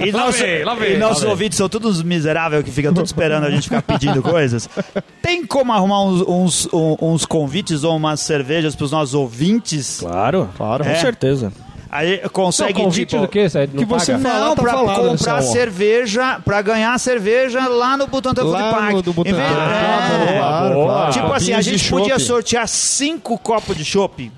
e, 0.00 0.08
e 0.08 0.12
Lá 0.12 0.26
nosso- 0.26 0.38
vem, 0.38 0.64
lá 0.64 0.74
vem, 0.74 0.90
e 0.92 0.98
lá 0.98 1.08
nossos 1.08 1.22
vem. 1.22 1.30
ouvintes 1.30 1.56
são 1.58 1.68
todos 1.68 2.02
miseráveis 2.02 2.62
que 2.64 2.70
ficam 2.70 2.92
todos 2.92 3.10
esperando 3.10 3.44
a 3.46 3.50
gente 3.50 3.64
ficar 3.64 3.82
pedindo 3.82 4.20
coisas. 4.22 4.68
Tem 5.20 5.44
como 5.46 5.72
arrumar 5.72 6.02
uns, 6.04 6.20
uns, 6.22 6.68
uns 6.72 7.24
convites 7.26 7.84
ou 7.84 7.96
umas 7.96 8.20
cervejas 8.20 8.74
pros 8.74 8.90
nossos 8.92 9.14
ouvintes? 9.14 9.98
Claro, 10.00 10.48
claro, 10.56 10.84
É. 10.84 10.94
com 10.94 11.00
certeza. 11.00 11.52
Aí 11.94 12.20
Não, 12.22 12.30
consegue, 12.30 12.72
convite 12.72 13.10
tipo... 13.10 13.20
do 13.20 13.28
quê? 13.28 13.50
Você 13.50 13.66
não 13.66 13.66
que 13.66 13.84
você 13.84 14.12
paga? 14.12 14.38
Não, 14.40 14.54
tá 14.56 14.62
pra 14.62 14.72
falado, 14.72 15.08
comprar 15.10 15.42
cerveja, 15.42 16.40
pra 16.42 16.62
ganhar 16.62 16.98
cerveja 16.98 17.68
lá 17.68 17.98
no 17.98 18.06
Butantã 18.06 18.40
Food 18.40 18.52
Lá 18.54 18.72
Park. 18.72 18.92
no 18.94 19.02
do 19.02 19.12
vez- 19.12 19.36
Ah, 19.36 20.30
é. 20.30 20.72
boa, 20.72 20.86
boa. 20.86 21.10
Tipo 21.10 21.32
assim, 21.34 21.52
a 21.52 21.60
gente 21.60 21.86
podia 21.90 22.18
sortear 22.18 22.66
cinco 22.66 23.36
copos 23.36 23.76
de 23.76 23.84
chopp. 23.84 24.32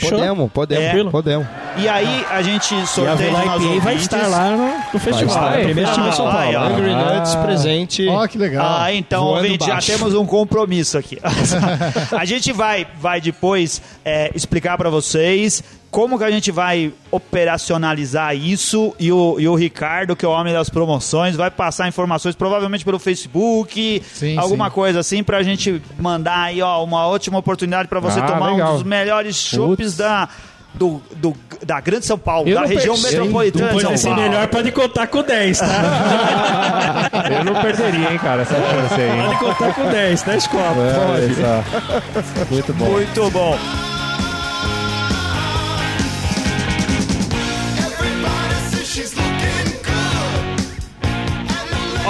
Fechou. 0.00 0.18
Podemos, 0.18 0.52
podemos, 0.52 1.06
É. 1.06 1.10
podemos. 1.10 1.46
E 1.76 1.88
aí 1.88 2.26
a 2.30 2.42
gente 2.42 2.74
E 2.74 2.80
a 2.80 2.86
sorteia 2.86 3.16
Vila 3.16 3.38
os 3.40 3.46
nossos 3.46 3.62
IPA 3.64 3.80
vai 3.80 3.92
ouvintes. 3.94 4.02
estar 4.02 4.26
lá 4.28 4.50
no, 4.50 4.74
no 4.92 4.98
festival. 5.00 5.26
estar. 5.26 5.58
É, 5.60 5.64
primeiro 5.64 5.92
time 5.92 6.10
de 6.10 6.16
São 6.16 6.28
Ah, 6.28 6.32
Paulo. 6.32 6.58
ó. 6.58 6.62
Angry 6.64 6.94
Nuts 6.94 7.34
Ah. 7.34 7.42
presente. 7.44 8.08
Ó, 8.08 8.26
que 8.26 8.38
legal. 8.38 8.66
Ah, 8.80 8.92
então, 8.94 9.24
ouvinte, 9.24 9.66
já 9.66 9.78
temos 9.78 10.14
um 10.14 10.26
compromisso 10.26 10.98
aqui. 10.98 11.18
a 12.16 12.24
gente 12.24 12.52
vai, 12.52 12.86
vai 13.00 13.20
depois 13.20 13.80
é, 14.04 14.30
explicar 14.34 14.76
pra 14.76 14.90
vocês 14.90 15.62
como 15.92 16.16
que 16.18 16.24
a 16.24 16.30
gente 16.30 16.50
vai 16.50 16.90
operacionalizar 17.10 18.34
isso 18.34 18.94
e 18.98 19.12
o, 19.12 19.36
e 19.38 19.46
o 19.46 19.54
Ricardo, 19.54 20.16
que 20.16 20.24
é 20.24 20.28
o 20.28 20.30
homem 20.32 20.52
das 20.52 20.70
promoções, 20.70 21.36
vai 21.36 21.50
passar 21.50 21.86
informações 21.86 22.34
provavelmente 22.34 22.82
pelo 22.84 22.98
Facebook, 22.98 24.02
Sim, 24.14 24.38
alguma 24.38 24.68
sim. 24.68 24.74
coisa 24.74 25.00
assim, 25.00 25.22
pra 25.22 25.42
gente 25.42 25.82
mandar 26.00 26.44
aí, 26.44 26.62
ó, 26.62 26.82
uma 26.82 27.06
ótima 27.06 27.38
oportunidade 27.38 27.88
pra 27.88 28.00
você 28.00 28.18
Ah, 28.20 28.22
tomar 28.26 28.52
legal. 28.52 28.70
um 28.70 28.74
dos 28.76 28.82
melhores 28.82 29.36
chopes 29.36 29.94
da, 29.96 30.28
do, 30.74 31.02
do- 31.16 31.36
da 31.64 31.78
Grande 31.78 32.06
São 32.06 32.18
Paulo, 32.18 32.48
Eu 32.48 32.58
da 32.58 32.64
região 32.66 32.96
metropolitana 32.96 33.66
Depois 33.66 33.82
São 33.82 33.92
desse 33.92 34.08
melhor 34.10 34.48
pode 34.48 34.72
contar 34.72 35.06
com 35.08 35.22
10, 35.22 35.58
tá? 35.60 35.66
Eu 37.38 37.44
não 37.44 37.60
perderia, 37.60 38.12
hein, 38.12 38.18
cara, 38.18 38.42
essa 38.42 38.54
chance 38.54 38.94
aí. 39.00 39.22
pode 39.26 39.38
contar 39.38 39.74
com 39.74 39.90
10, 39.90 40.22
10 40.22 40.46
copos. 40.46 40.82
É, 40.82 41.30
essa- 41.30 42.46
Muito 42.50 42.72
bom. 42.72 42.84
Muito 42.86 43.30
bom. 43.30 43.58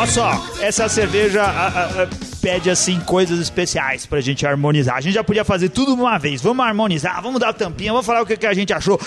Olha 0.02 0.10
só, 0.10 0.32
essa 0.60 0.88
cerveja 0.88 1.44
a- 1.44 1.68
a- 1.68 2.02
a, 2.02 2.08
pede 2.40 2.68
assim 2.68 2.98
coisas 2.98 3.38
especiais 3.38 4.04
pra 4.04 4.20
gente 4.20 4.44
harmonizar. 4.44 4.96
A 4.96 5.00
gente 5.00 5.14
já 5.14 5.22
podia 5.22 5.44
fazer 5.44 5.68
tudo 5.68 5.94
de 5.94 6.00
uma 6.00 6.18
vez. 6.18 6.42
Vamos 6.42 6.66
harmonizar, 6.66 7.22
vamos 7.22 7.38
dar 7.38 7.52
tampinha, 7.52 7.92
vamos 7.92 8.04
falar 8.04 8.20
o 8.22 8.26
que, 8.26 8.36
que 8.36 8.44
a 8.44 8.52
gente 8.52 8.72
achou. 8.72 9.00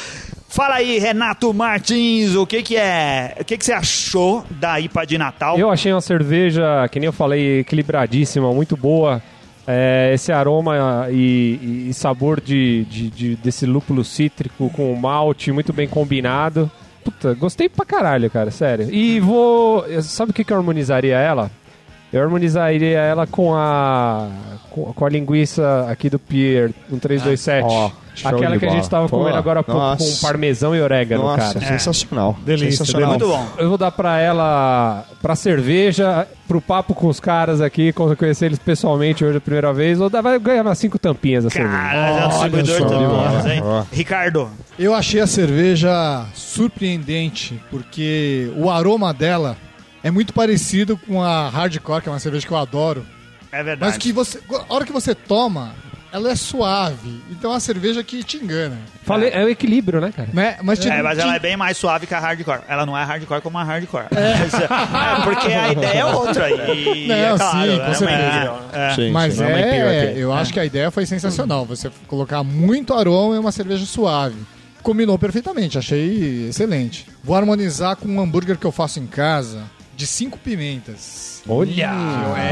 Fala 0.48 0.76
aí, 0.76 0.98
Renato 0.98 1.54
Martins, 1.54 2.34
o 2.36 2.48
que 2.48 2.64
que 2.64 2.78
é? 2.78 3.36
O 3.42 3.44
que 3.44 3.58
que 3.58 3.66
você 3.66 3.74
achou 3.74 4.46
da 4.52 4.80
IPA 4.80 5.06
de 5.06 5.18
Natal? 5.18 5.60
Eu 5.60 5.70
achei 5.70 5.92
uma 5.92 6.00
cerveja, 6.00 6.88
que 6.90 6.98
nem 6.98 7.08
eu 7.08 7.14
falei, 7.14 7.60
equilibradíssima, 7.60 8.54
muito 8.54 8.78
boa. 8.78 9.22
É, 9.68 10.12
esse 10.14 10.32
aroma 10.32 11.10
e, 11.12 11.88
e 11.90 11.94
sabor 11.94 12.40
de, 12.40 12.86
de- 12.86 13.10
de- 13.10 13.36
desse 13.36 13.66
lúpulo 13.66 14.02
cítrico 14.06 14.70
com 14.70 14.94
o 14.94 14.98
malte 14.98 15.52
muito 15.52 15.74
bem 15.74 15.90
combinado. 15.90 16.72
Puta, 17.06 17.36
gostei 17.36 17.70
pra 17.70 17.86
caralho, 17.86 18.32
cara, 18.32 18.50
sério. 18.50 18.92
E 18.92 19.20
vou. 19.20 19.86
Sabe 20.02 20.32
o 20.32 20.34
que, 20.34 20.44
que 20.44 20.52
eu 20.52 20.58
harmonizaria 20.58 21.16
ela? 21.16 21.52
Eu 22.12 22.24
harmonizaria 22.24 22.98
ela 22.98 23.28
com 23.28 23.54
a. 23.54 24.28
com, 24.72 25.06
a 25.06 25.10
linguiça 25.10 25.86
aqui 25.88 26.10
do 26.10 26.18
Pier 26.18 26.74
1327. 26.90 27.64
Ó, 27.70 27.92
show 28.16 28.30
Aquela 28.36 28.58
que 28.58 28.66
a 28.66 28.70
gente 28.70 28.78
bola. 28.80 28.90
tava 28.90 29.10
Pô, 29.10 29.18
comendo 29.20 29.38
agora 29.38 29.60
há 29.60 29.64
pouco 29.64 29.98
com 29.98 30.16
parmesão 30.22 30.76
e 30.76 30.82
orégano, 30.82 31.24
Nossa, 31.24 31.54
cara. 31.60 31.66
sensacional. 31.66 32.38
Delícia, 32.46 32.86
sensacional. 32.86 33.10
Muito 33.12 33.28
bom. 33.28 33.48
Eu 33.58 33.70
vou 33.70 33.78
dar 33.78 33.92
pra 33.92 34.20
ela, 34.20 35.06
pra 35.22 35.36
cerveja, 35.36 36.28
pro 36.48 36.60
papo 36.62 36.94
com 36.94 37.08
os 37.08 37.20
caras 37.20 37.62
aqui, 37.62 37.92
conhecer 37.94 38.46
eles 38.48 38.60
pessoalmente 38.60 39.24
hoje 39.26 39.38
a 39.38 39.42
primeira 39.42 39.74
vez, 39.74 39.98
vou 40.00 40.10
dar, 40.10 40.22
vai 40.22 40.38
ganhar 40.40 40.62
umas 40.64 40.78
cinco 40.78 40.98
tampinhas 41.00 41.46
a 41.46 41.50
cerveja. 41.50 41.76
Cara, 41.78 41.98
é 41.98 42.28
um 42.28 42.38
Olha 42.40 42.64
distribuidor 42.64 42.78
só. 42.90 42.98
de 43.00 43.06
bolas, 43.06 43.46
hein? 43.46 43.64
Ricardo, 43.92 44.50
Eu 44.78 44.94
achei 44.94 45.20
a 45.22 45.28
cerveja 45.28 46.26
surpreendente, 46.34 47.62
porque 47.70 48.52
o 48.56 48.70
aroma 48.70 49.14
dela 49.14 49.56
é 50.04 50.12
muito 50.12 50.34
parecido 50.34 50.98
com 50.98 51.22
a 51.22 51.50
Hardcore, 51.50 52.02
que 52.02 52.10
é 52.10 52.12
uma 52.12 52.20
cerveja 52.20 52.46
que 52.46 52.52
eu 52.54 52.58
adoro. 52.58 53.06
é 53.52 53.64
verdade. 53.64 53.92
Mas 53.92 53.98
que 53.98 54.12
você, 54.12 54.40
a 54.70 54.74
hora 54.74 54.86
que 54.86 54.92
você 54.92 55.16
toma, 55.16 55.72
ela 56.16 56.32
é 56.32 56.36
suave. 56.36 57.22
Então 57.30 57.52
é 57.52 57.54
uma 57.56 57.60
cerveja 57.60 58.02
que 58.02 58.24
te 58.24 58.38
engana. 58.38 58.78
Falei, 59.04 59.32
é 59.34 59.44
o 59.44 59.50
equilíbrio, 59.50 60.00
né, 60.00 60.14
cara? 60.16 60.30
Né? 60.32 60.56
Mas, 60.64 60.80
te, 60.80 60.88
É, 60.88 61.02
mas 61.02 61.18
te- 61.18 61.22
ela 61.22 61.36
é 61.36 61.40
bem 61.40 61.58
mais 61.58 61.76
suave 61.76 62.08
que 62.08 62.14
a 62.14 62.20
hardcore. 62.20 62.62
Ela 62.70 62.86
não 62.86 62.98
é 62.98 63.04
hardcore 63.04 63.42
como 63.42 63.58
a 63.58 63.64
hardcore. 63.64 64.06
É, 64.16 64.36
porque 65.26 65.52
a 65.52 65.74
ideia 65.74 66.00
é 66.00 66.06
outra. 66.06 66.50
E, 66.74 67.06
Não, 67.06 67.16
é 67.16 67.38
claro, 67.38 67.72
sim, 67.72 67.80
com 67.80 67.94
certeza. 67.94 68.54
É, 68.72 68.92
é. 68.92 68.96
Sim, 68.96 69.12
Mas 69.12 69.42
é 69.42 69.52
é, 69.52 70.14
eu 70.16 70.32
acho 70.34 70.54
que 70.54 70.60
a 70.60 70.66
ideia 70.66 70.90
foi 70.90 71.06
sensacional. 71.06 71.66
Você 71.66 71.92
colocar 72.08 72.44
muito 72.44 72.94
aroma 72.94 73.36
em 73.36 73.40
uma 73.40 73.52
cerveja 73.52 73.86
suave. 73.86 74.38
Combinou 74.82 75.20
perfeitamente, 75.20 75.78
achei 75.78 76.48
excelente. 76.48 77.06
Vou 77.24 77.36
harmonizar 77.36 77.98
com 77.98 78.08
um 78.08 78.22
hambúrguer 78.22 78.58
que 78.58 78.66
eu 78.66 78.72
faço 78.72 79.00
em 79.02 79.08
casa 79.08 79.64
de 79.96 80.06
cinco 80.08 80.38
pimentas. 80.38 81.42
Olha! 81.48 81.92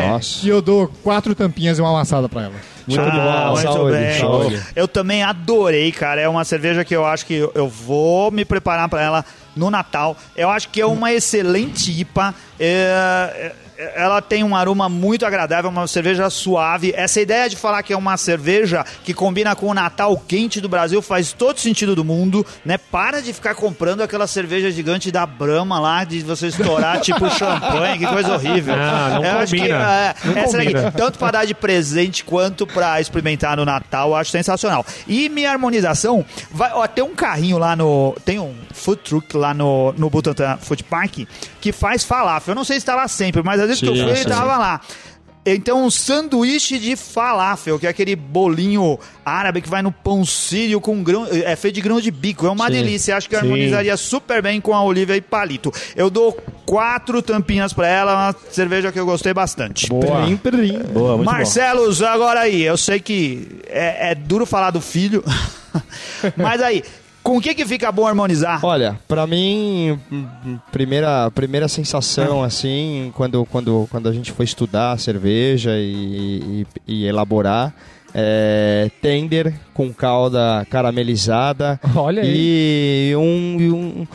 Nossa. 0.08 0.46
E 0.46 0.50
eu 0.50 0.62
dou 0.62 0.88
quatro 1.04 1.34
tampinhas 1.34 1.78
e 1.78 1.82
uma 1.82 1.90
amassada 1.90 2.30
pra 2.30 2.44
ela. 2.44 2.54
Muito 2.88 3.02
Ah, 3.02 3.46
bom. 3.48 3.52
muito 3.54 3.62
Saúde, 3.74 3.98
bem. 3.98 4.20
saúde. 4.20 4.64
Eu 4.76 4.88
também 4.88 5.24
adorei, 5.24 5.92
cara. 5.92 6.22
É 6.22 6.28
uma 6.30 6.44
cerveja 6.46 6.84
que 6.86 6.96
eu 6.96 7.06
acho 7.06 7.26
que 7.26 7.34
eu- 7.36 7.52
eu 7.56 7.68
vou 7.68 8.30
me 8.30 8.44
preparar 8.46 8.88
pra 8.90 9.02
ela 9.02 9.26
no 9.56 9.70
Natal. 9.72 10.16
Eu 10.36 10.50
acho 10.50 10.70
que 10.70 10.82
é 10.82 10.86
uma 10.86 11.12
excelente 11.14 11.92
IPA. 11.92 12.36
É, 12.60 13.34
é, 13.36 13.56
ela 13.96 14.22
tem 14.22 14.44
um 14.44 14.56
aroma 14.56 14.88
muito 14.90 15.26
agradável, 15.26 15.70
uma 15.70 15.88
cerveja 15.88 16.30
suave. 16.30 16.94
Essa 16.96 17.22
ideia 17.22 17.50
de 17.50 17.56
falar 17.56 17.84
que 17.84 17.94
é 17.94 17.98
uma 17.98 18.18
cerveja 18.18 18.86
que 19.04 19.14
combina 19.14 19.56
com 19.56 19.68
o 19.68 19.74
Natal 19.74 20.16
quente 20.28 20.60
do 20.62 20.70
Brasil 20.70 21.02
faz 21.02 21.34
todo 21.34 21.60
sentido 21.60 21.96
do 21.96 22.04
mundo, 22.04 22.46
né? 22.66 22.78
Para 22.78 23.22
de 23.22 23.34
ficar 23.34 23.56
comprando 23.56 24.02
aquela 24.02 24.28
cerveja 24.28 24.72
gigante 24.72 25.12
da 25.12 25.26
Brahma 25.26 25.80
lá, 25.80 26.04
de 26.04 26.20
você 26.22 26.48
estourar 26.48 27.00
tipo 27.02 27.30
champanhe, 27.30 28.00
que 28.00 28.08
coisa 28.08 28.34
horrível. 28.34 28.76
Não, 28.76 29.10
não 29.16 29.24
Eu 29.26 29.40
acho 29.40 29.54
que, 29.54 29.60
combina. 29.60 29.76
é, 29.92 30.16
Não 30.26 30.38
essa 30.38 30.58
daqui, 30.58 30.72
combina. 30.74 30.92
tanto 30.92 31.20
para 31.20 31.32
dar 31.32 31.46
de 31.46 31.54
presente 31.54 32.24
quanto 32.24 32.66
para 32.68 33.00
experimentar 33.02 33.58
no 33.58 33.66
Natal, 33.66 34.10
eu 34.10 34.16
acho 34.16 34.32
sensacional. 34.32 34.86
E 35.08 35.30
minha 35.30 35.52
harmonização, 35.52 36.26
vai, 36.52 36.72
ó, 36.74 36.86
tem 36.88 37.04
um 37.04 37.16
carrinho 37.16 37.58
lá 37.58 37.76
no, 37.76 38.16
tem 38.26 38.40
um 38.40 38.54
food 38.74 39.02
truck 39.04 39.36
lá 39.38 39.54
no, 39.54 39.94
no 39.98 40.10
Butantã 40.10 40.58
Food 40.62 40.84
Park 40.84 41.20
que 41.64 41.72
faz 41.72 42.04
falafel. 42.04 42.52
Eu 42.52 42.56
não 42.58 42.66
sei 42.66 42.78
se 42.78 42.86
tá 42.86 42.94
lá 42.94 43.08
sempre, 43.08 43.42
mas 43.42 43.58
às 43.58 43.68
vezes 43.68 43.82
que 43.82 43.88
eu 43.88 43.96
Sim, 43.96 44.02
fui 44.04 44.12
ele 44.12 44.24
sim. 44.24 44.28
tava 44.28 44.58
lá. 44.58 44.82
Então, 45.46 45.86
um 45.86 45.90
sanduíche 45.90 46.78
de 46.78 46.98
falafel, 46.98 47.80
que 47.80 47.88
é 47.88 47.90
aquele 47.90 48.18
bolinho 48.18 49.00
árabe 49.26 49.62
que 49.62 49.70
vai 49.70 49.82
no 49.82 49.90
pão 49.90 50.26
sírio 50.26 50.82
com 50.82 51.02
grão, 51.02 51.26
é 51.32 51.56
feito 51.56 51.76
de 51.76 51.82
grão 51.82 52.02
de 52.02 52.12
bico. 52.12 52.46
É 52.46 52.50
uma 52.50 52.68
Sim. 52.68 52.74
delícia. 52.74 53.16
Acho 53.16 53.30
que 53.30 53.36
Sim. 53.38 53.44
harmonizaria 53.44 53.96
super 53.96 54.42
bem 54.42 54.60
com 54.60 54.74
a 54.74 54.84
Olivia 54.84 55.16
e 55.16 55.22
palito. 55.22 55.72
Eu 55.96 56.10
dou 56.10 56.38
quatro 56.66 57.22
tampinhas 57.22 57.72
pra 57.72 57.88
ela, 57.88 58.14
uma 58.14 58.36
cerveja 58.52 58.92
que 58.92 59.00
eu 59.00 59.06
gostei 59.06 59.34
bastante. 59.34 59.88
Boa. 59.88 60.26
Prim, 60.26 60.36
prim. 60.36 60.80
Boa, 60.92 61.16
muito 61.16 61.32
Marcelos, 61.32 62.02
agora 62.02 62.42
aí, 62.42 62.62
eu 62.62 62.76
sei 62.76 63.00
que 63.00 63.48
é, 63.68 64.12
é 64.12 64.16
duro 64.16 64.46
falar 64.46 64.72
do 64.72 64.82
filho, 64.82 65.24
mas 66.36 66.62
aí, 66.62 66.84
com 67.24 67.38
o 67.38 67.42
que 67.42 67.56
que 67.56 67.66
fica 67.66 67.92
bom 67.92 68.06
harmonizar? 68.06 68.64
Olha, 68.66 69.00
pra 69.08 69.26
mim, 69.26 69.98
primeira, 70.72 71.32
primeira 71.32 71.68
sensação, 71.68 72.44
assim, 72.44 73.12
quando, 73.16 73.46
quando, 73.46 73.88
quando 73.90 74.10
a 74.10 74.12
gente 74.12 74.32
foi 74.32 74.46
estudar 74.46 74.92
a 74.92 74.98
cerveja 74.98 75.72
e, 75.78 76.66
e- 76.88 76.94
e 76.96 77.06
elaborar, 77.06 77.74
é 78.14 78.92
tender 79.02 79.54
com 79.74 79.92
calda 79.92 80.68
caramelizada 80.70 81.80
Olha 81.96 82.22
aí. 82.22 83.10
e 83.12 83.16
um, 83.16 83.58
e 83.60 84.08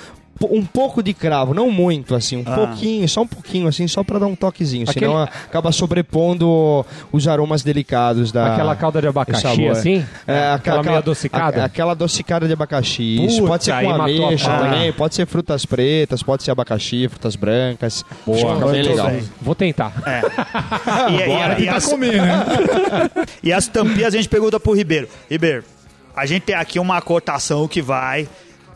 um, 0.43 0.64
pouco 0.64 1.03
de 1.03 1.12
cravo, 1.12 1.53
não 1.55 1.70
muito, 1.70 2.14
assim, 2.14 2.36
um 2.36 2.45
Ah. 2.47 2.55
pouquinho, 2.55 3.09
só 3.09 3.22
um 3.22 3.26
pouquinho, 3.26 3.66
assim, 3.68 3.89
só 3.89 4.05
pra 4.05 4.18
dar 4.18 4.26
um 4.26 4.36
toquezinho, 4.36 4.84
Aquele- 4.89 5.07
senão 5.07 5.22
acaba 5.22 5.72
sobrepondo 5.72 6.84
os 7.12 7.26
aromas 7.26 7.62
delicados 7.62 8.30
da... 8.32 8.55
Aquela 8.55 8.76
calda 8.76 9.01
de 9.01 9.07
abacaxi, 9.09 9.66
assim? 9.68 10.05
É, 10.26 10.53
aquela 10.53 10.82
meio 10.82 10.97
adocicada? 10.99 11.62
a- 11.62 11.64
aquela 11.66 11.93
adocicada 11.93 12.47
de 12.47 12.53
abacaxi. 12.53 13.24
Isso 13.24 13.39
Putz, 13.39 13.49
pode 13.49 13.64
ser 13.64 13.72
com 13.82 13.91
ameixa 13.91 14.51
também, 14.59 14.93
pode 14.93 15.14
ser 15.14 15.26
frutas 15.26 15.64
pretas, 15.66 16.22
pode 16.22 16.43
ser 16.43 16.51
abacaxi, 16.51 17.09
frutas 17.09 17.34
brancas. 17.36 18.05
Boa. 18.24 18.55
Fica 18.55 18.66
bem 18.68 18.82
legal. 18.82 19.07
bem. 19.11 19.22
Vou 19.41 19.55
tentar. 19.55 19.93
É. 20.07 20.22
E, 21.59 21.62
e- 21.62 21.64
e 21.64 21.68
as, 21.68 21.86
comer, 21.86 22.20
né? 22.20 22.45
e 23.43 23.53
as 23.53 23.66
tampinhas 23.66 24.14
a 24.14 24.16
gente 24.16 24.28
pergunta 24.28 24.59
pro 24.61 24.72
Ribeiro. 24.72 25.09
Ribeiro, 25.30 25.64
a 26.14 26.26
gente 26.26 26.43
tem 26.43 26.55
aqui 26.55 26.78
uma 26.78 27.01
cotação 27.01 27.66
que 27.66 27.80
vai 27.80 28.28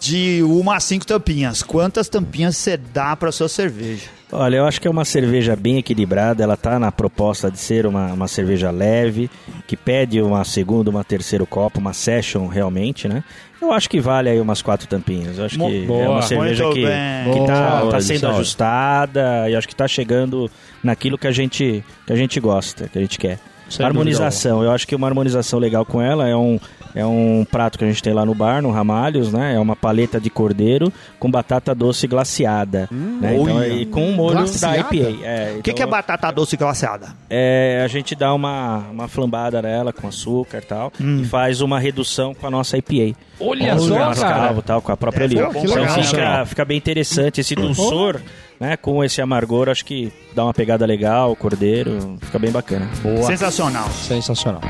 de 0.03 0.43
uma 0.43 0.77
a 0.77 0.81
cinco 0.81 1.07
tampinhas. 1.07 1.63
Quantas 1.63 2.09
tampinhas 2.09 2.57
você 2.57 2.77
dá 2.77 3.15
pra 3.15 3.31
sua 3.31 3.49
cerveja? 3.49 4.09
Olha, 4.33 4.57
eu 4.57 4.65
acho 4.67 4.81
que 4.81 4.89
é 4.89 4.91
uma 4.91 5.05
cerveja 5.05 5.55
bem 5.55 5.79
equilibrada. 5.79 6.43
Ela 6.43 6.57
tá 6.57 6.77
na 6.79 6.91
proposta 6.91 7.49
de 7.51 7.59
ser 7.59 7.87
uma, 7.87 8.13
uma 8.13 8.27
cerveja 8.27 8.71
leve, 8.73 9.31
que 9.67 9.77
pede 9.77 10.21
uma 10.21 10.43
segunda, 10.45 10.91
uma 10.91 11.05
terceiro 11.05 11.47
copo, 11.47 11.79
uma 11.79 11.93
session 11.93 12.49
realmente, 12.49 13.07
né? 13.07 13.23
Eu 13.61 13.71
acho 13.73 13.89
que 13.89 14.01
vale 14.01 14.29
aí 14.29 14.41
umas 14.41 14.61
quatro 14.61 14.89
tampinhas. 14.89 15.39
Eu 15.39 15.45
acho 15.45 15.57
Mo- 15.57 15.69
que 15.69 15.85
é 15.85 15.87
boa, 15.87 16.09
uma 16.11 16.23
cerveja 16.23 16.65
que, 16.71 16.85
bem. 16.85 17.33
que 17.35 17.47
tá, 17.47 17.81
Boa, 17.81 17.91
tá 17.93 18.01
sendo 18.01 18.27
ajustada 18.27 19.49
e 19.49 19.55
acho 19.55 19.69
que 19.69 19.77
tá 19.77 19.87
chegando 19.87 20.51
naquilo 20.83 21.17
que 21.17 21.29
a 21.29 21.33
gente, 21.33 21.85
que 22.05 22.13
a 22.13 22.17
gente 22.17 22.41
gosta, 22.41 22.89
que 22.89 22.99
a 22.99 23.01
gente 23.01 23.19
quer. 23.21 23.39
Sem 23.71 23.87
harmonização, 23.87 24.63
eu 24.63 24.71
acho 24.71 24.87
que 24.87 24.95
uma 24.95 25.07
harmonização 25.07 25.59
legal 25.59 25.87
com 25.87 26.03
ela 26.03 26.29
é 26.29 26.37
um 26.37 26.59
É 26.95 27.05
um 27.07 27.45
prato 27.51 27.78
que 27.78 27.84
a 27.84 27.88
gente 27.88 28.03
tem 28.03 28.12
lá 28.12 28.24
no 28.26 28.34
bar, 28.34 28.61
no 28.62 28.70
Ramalhos, 28.70 29.32
né? 29.32 29.55
É 29.55 29.59
uma 29.59 29.74
paleta 29.74 30.20
de 30.20 30.28
cordeiro 30.28 30.93
com 31.18 31.30
batata 31.30 31.74
doce 31.74 32.07
glaciada. 32.07 32.88
né? 32.90 33.34
Então, 33.36 33.64
e 33.64 33.86
com 33.86 34.11
o 34.11 34.12
molho 34.12 34.36
Glaciada? 34.38 34.74
da 34.74 34.78
IPA. 34.80 35.24
É, 35.24 35.51
O 35.59 35.62
que, 35.62 35.70
então, 35.70 35.74
que 35.74 35.82
é 35.82 35.86
batata 35.86 36.30
doce 36.30 36.57
glaciada? 36.57 37.09
é, 37.30 37.82
a 37.84 37.88
gente 37.88 38.14
dá 38.14 38.34
uma, 38.34 38.78
uma 38.90 39.09
flambada 39.09 39.62
nela 39.62 39.93
com 39.93 40.07
açúcar 40.09 40.59
e 40.59 40.66
tal 40.66 40.93
e 41.01 41.24
faz 41.24 41.61
uma 41.61 41.78
redução 41.80 42.34
com 42.34 42.47
a 42.47 42.51
nossa 42.51 42.76
IPA. 42.76 43.16
Olha 43.40 43.72
Com 43.74 43.80
só, 43.80 43.95
o 43.95 43.99
mascavo 43.99 44.49
cara. 44.49 44.62
tal, 44.62 44.82
com 44.82 44.93
a 44.93 44.97
própria 44.97 45.28
pra 45.28 45.61
Então 45.62 46.03
fica, 46.05 46.47
fica 46.47 46.64
bem 46.64 46.76
interessante 46.76 47.40
esse 47.40 47.55
dulçor, 47.55 48.20
né? 48.61 48.76
Com 48.76 49.03
esse 49.03 49.20
amargor, 49.20 49.68
acho 49.68 49.84
que 49.84 50.12
dá 50.34 50.45
uma 50.45 50.55
pegada 50.55 50.84
legal, 50.86 51.32
o 51.32 51.36
cordeiro, 51.36 52.18
fica 52.20 52.38
bem 52.38 52.51
bacana. 52.51 52.88
Sensacional. 53.26 53.88
Sensacional. 53.90 54.61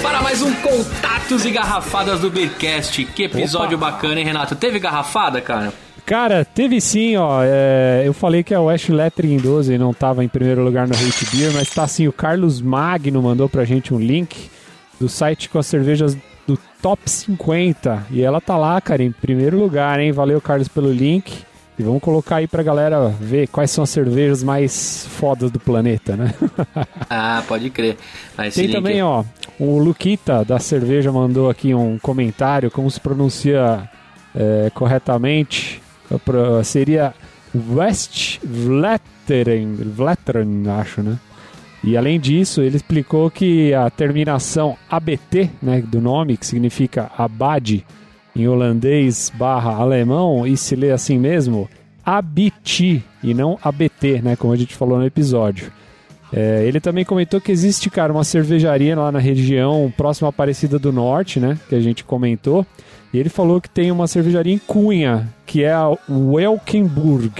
Para 0.00 0.22
mais 0.22 0.40
um 0.42 0.54
Contatos 0.54 1.44
e 1.44 1.50
Garrafadas 1.50 2.20
do 2.20 2.30
Beercast. 2.30 3.04
Que 3.04 3.24
episódio 3.24 3.76
bacana, 3.76 4.20
hein, 4.20 4.24
Renato? 4.24 4.54
Teve 4.56 4.78
garrafada, 4.78 5.40
cara? 5.40 5.72
Cara, 6.06 6.44
teve 6.44 6.80
sim, 6.80 7.16
ó. 7.16 7.42
é, 7.42 8.02
eu 8.04 8.12
falei 8.12 8.42
que 8.42 8.54
a 8.54 8.60
West 8.60 8.88
Lettering 8.88 9.36
12 9.36 9.76
não 9.78 9.92
tava 9.92 10.24
em 10.24 10.28
primeiro 10.28 10.62
lugar 10.64 10.86
no 10.86 10.94
Hate 10.94 11.26
Beer, 11.34 11.52
mas 11.52 11.70
tá 11.70 11.86
sim. 11.86 12.08
O 12.08 12.12
Carlos 12.12 12.60
Magno 12.60 13.22
mandou 13.22 13.48
pra 13.48 13.64
gente 13.64 13.92
um 13.92 13.98
link 13.98 14.50
do 15.00 15.08
site 15.08 15.48
com 15.48 15.58
as 15.58 15.66
cervejas 15.66 16.16
do 16.46 16.58
Top 16.80 17.02
50. 17.08 18.06
E 18.10 18.22
ela 18.22 18.40
tá 18.40 18.56
lá, 18.56 18.80
cara, 18.80 19.02
em 19.02 19.12
primeiro 19.12 19.58
lugar, 19.58 20.00
hein? 20.00 20.12
Valeu, 20.12 20.40
Carlos, 20.40 20.68
pelo 20.68 20.92
link. 20.92 21.44
E 21.78 21.82
vamos 21.82 22.02
colocar 22.02 22.36
aí 22.36 22.46
pra 22.46 22.62
galera 22.62 23.08
ver 23.08 23.48
quais 23.48 23.70
são 23.70 23.84
as 23.84 23.90
cervejas 23.90 24.42
mais 24.42 25.06
fodas 25.08 25.50
do 25.50 25.58
planeta, 25.58 26.16
né? 26.16 26.34
Ah, 27.08 27.42
pode 27.46 27.70
crer. 27.70 27.96
Esse 28.44 28.62
Tem 28.62 28.70
também, 28.70 29.02
ó, 29.02 29.24
o 29.58 29.78
Luquita 29.78 30.44
da 30.44 30.58
cerveja 30.58 31.12
mandou 31.12 31.50
aqui 31.50 31.74
um 31.74 31.98
comentário, 31.98 32.70
como 32.70 32.90
se 32.90 32.98
pronuncia 33.00 33.88
é, 34.34 34.70
corretamente. 34.74 35.82
Seria 36.64 37.14
West 37.54 38.38
Vletteren, 38.42 39.74
Vletteren, 39.74 40.64
acho, 40.68 41.02
né? 41.02 41.18
E 41.84 41.96
além 41.96 42.20
disso, 42.20 42.62
ele 42.62 42.76
explicou 42.76 43.30
que 43.30 43.74
a 43.74 43.90
terminação 43.90 44.76
ABT, 44.88 45.50
né, 45.60 45.82
do 45.82 46.00
nome, 46.00 46.36
que 46.36 46.46
significa 46.46 47.10
abade 47.18 47.84
em 48.34 48.48
holandês 48.48 49.30
barra 49.34 49.74
alemão, 49.74 50.46
e 50.46 50.56
se 50.56 50.74
lê 50.74 50.90
assim 50.90 51.18
mesmo, 51.18 51.68
abiti, 52.04 53.02
e 53.22 53.34
não 53.34 53.58
ABT, 53.62 54.22
né, 54.22 54.36
como 54.36 54.52
a 54.52 54.56
gente 54.56 54.74
falou 54.74 54.98
no 54.98 55.06
episódio. 55.06 55.72
É, 56.32 56.64
ele 56.64 56.80
também 56.80 57.04
comentou 57.04 57.40
que 57.40 57.52
existe, 57.52 57.90
cara, 57.90 58.12
uma 58.12 58.24
cervejaria 58.24 58.98
lá 58.98 59.12
na 59.12 59.18
região 59.18 59.92
próxima 59.94 60.28
à 60.28 60.30
Aparecida 60.30 60.78
do 60.78 60.90
Norte, 60.90 61.38
né? 61.38 61.58
Que 61.68 61.74
a 61.74 61.80
gente 61.80 62.02
comentou. 62.02 62.66
E 63.12 63.18
ele 63.18 63.28
falou 63.28 63.60
que 63.60 63.68
tem 63.68 63.90
uma 63.92 64.06
cervejaria 64.06 64.54
em 64.54 64.58
Cunha, 64.58 65.28
que 65.44 65.62
é 65.62 65.72
a 65.72 65.94
Welkenburg. 66.08 67.30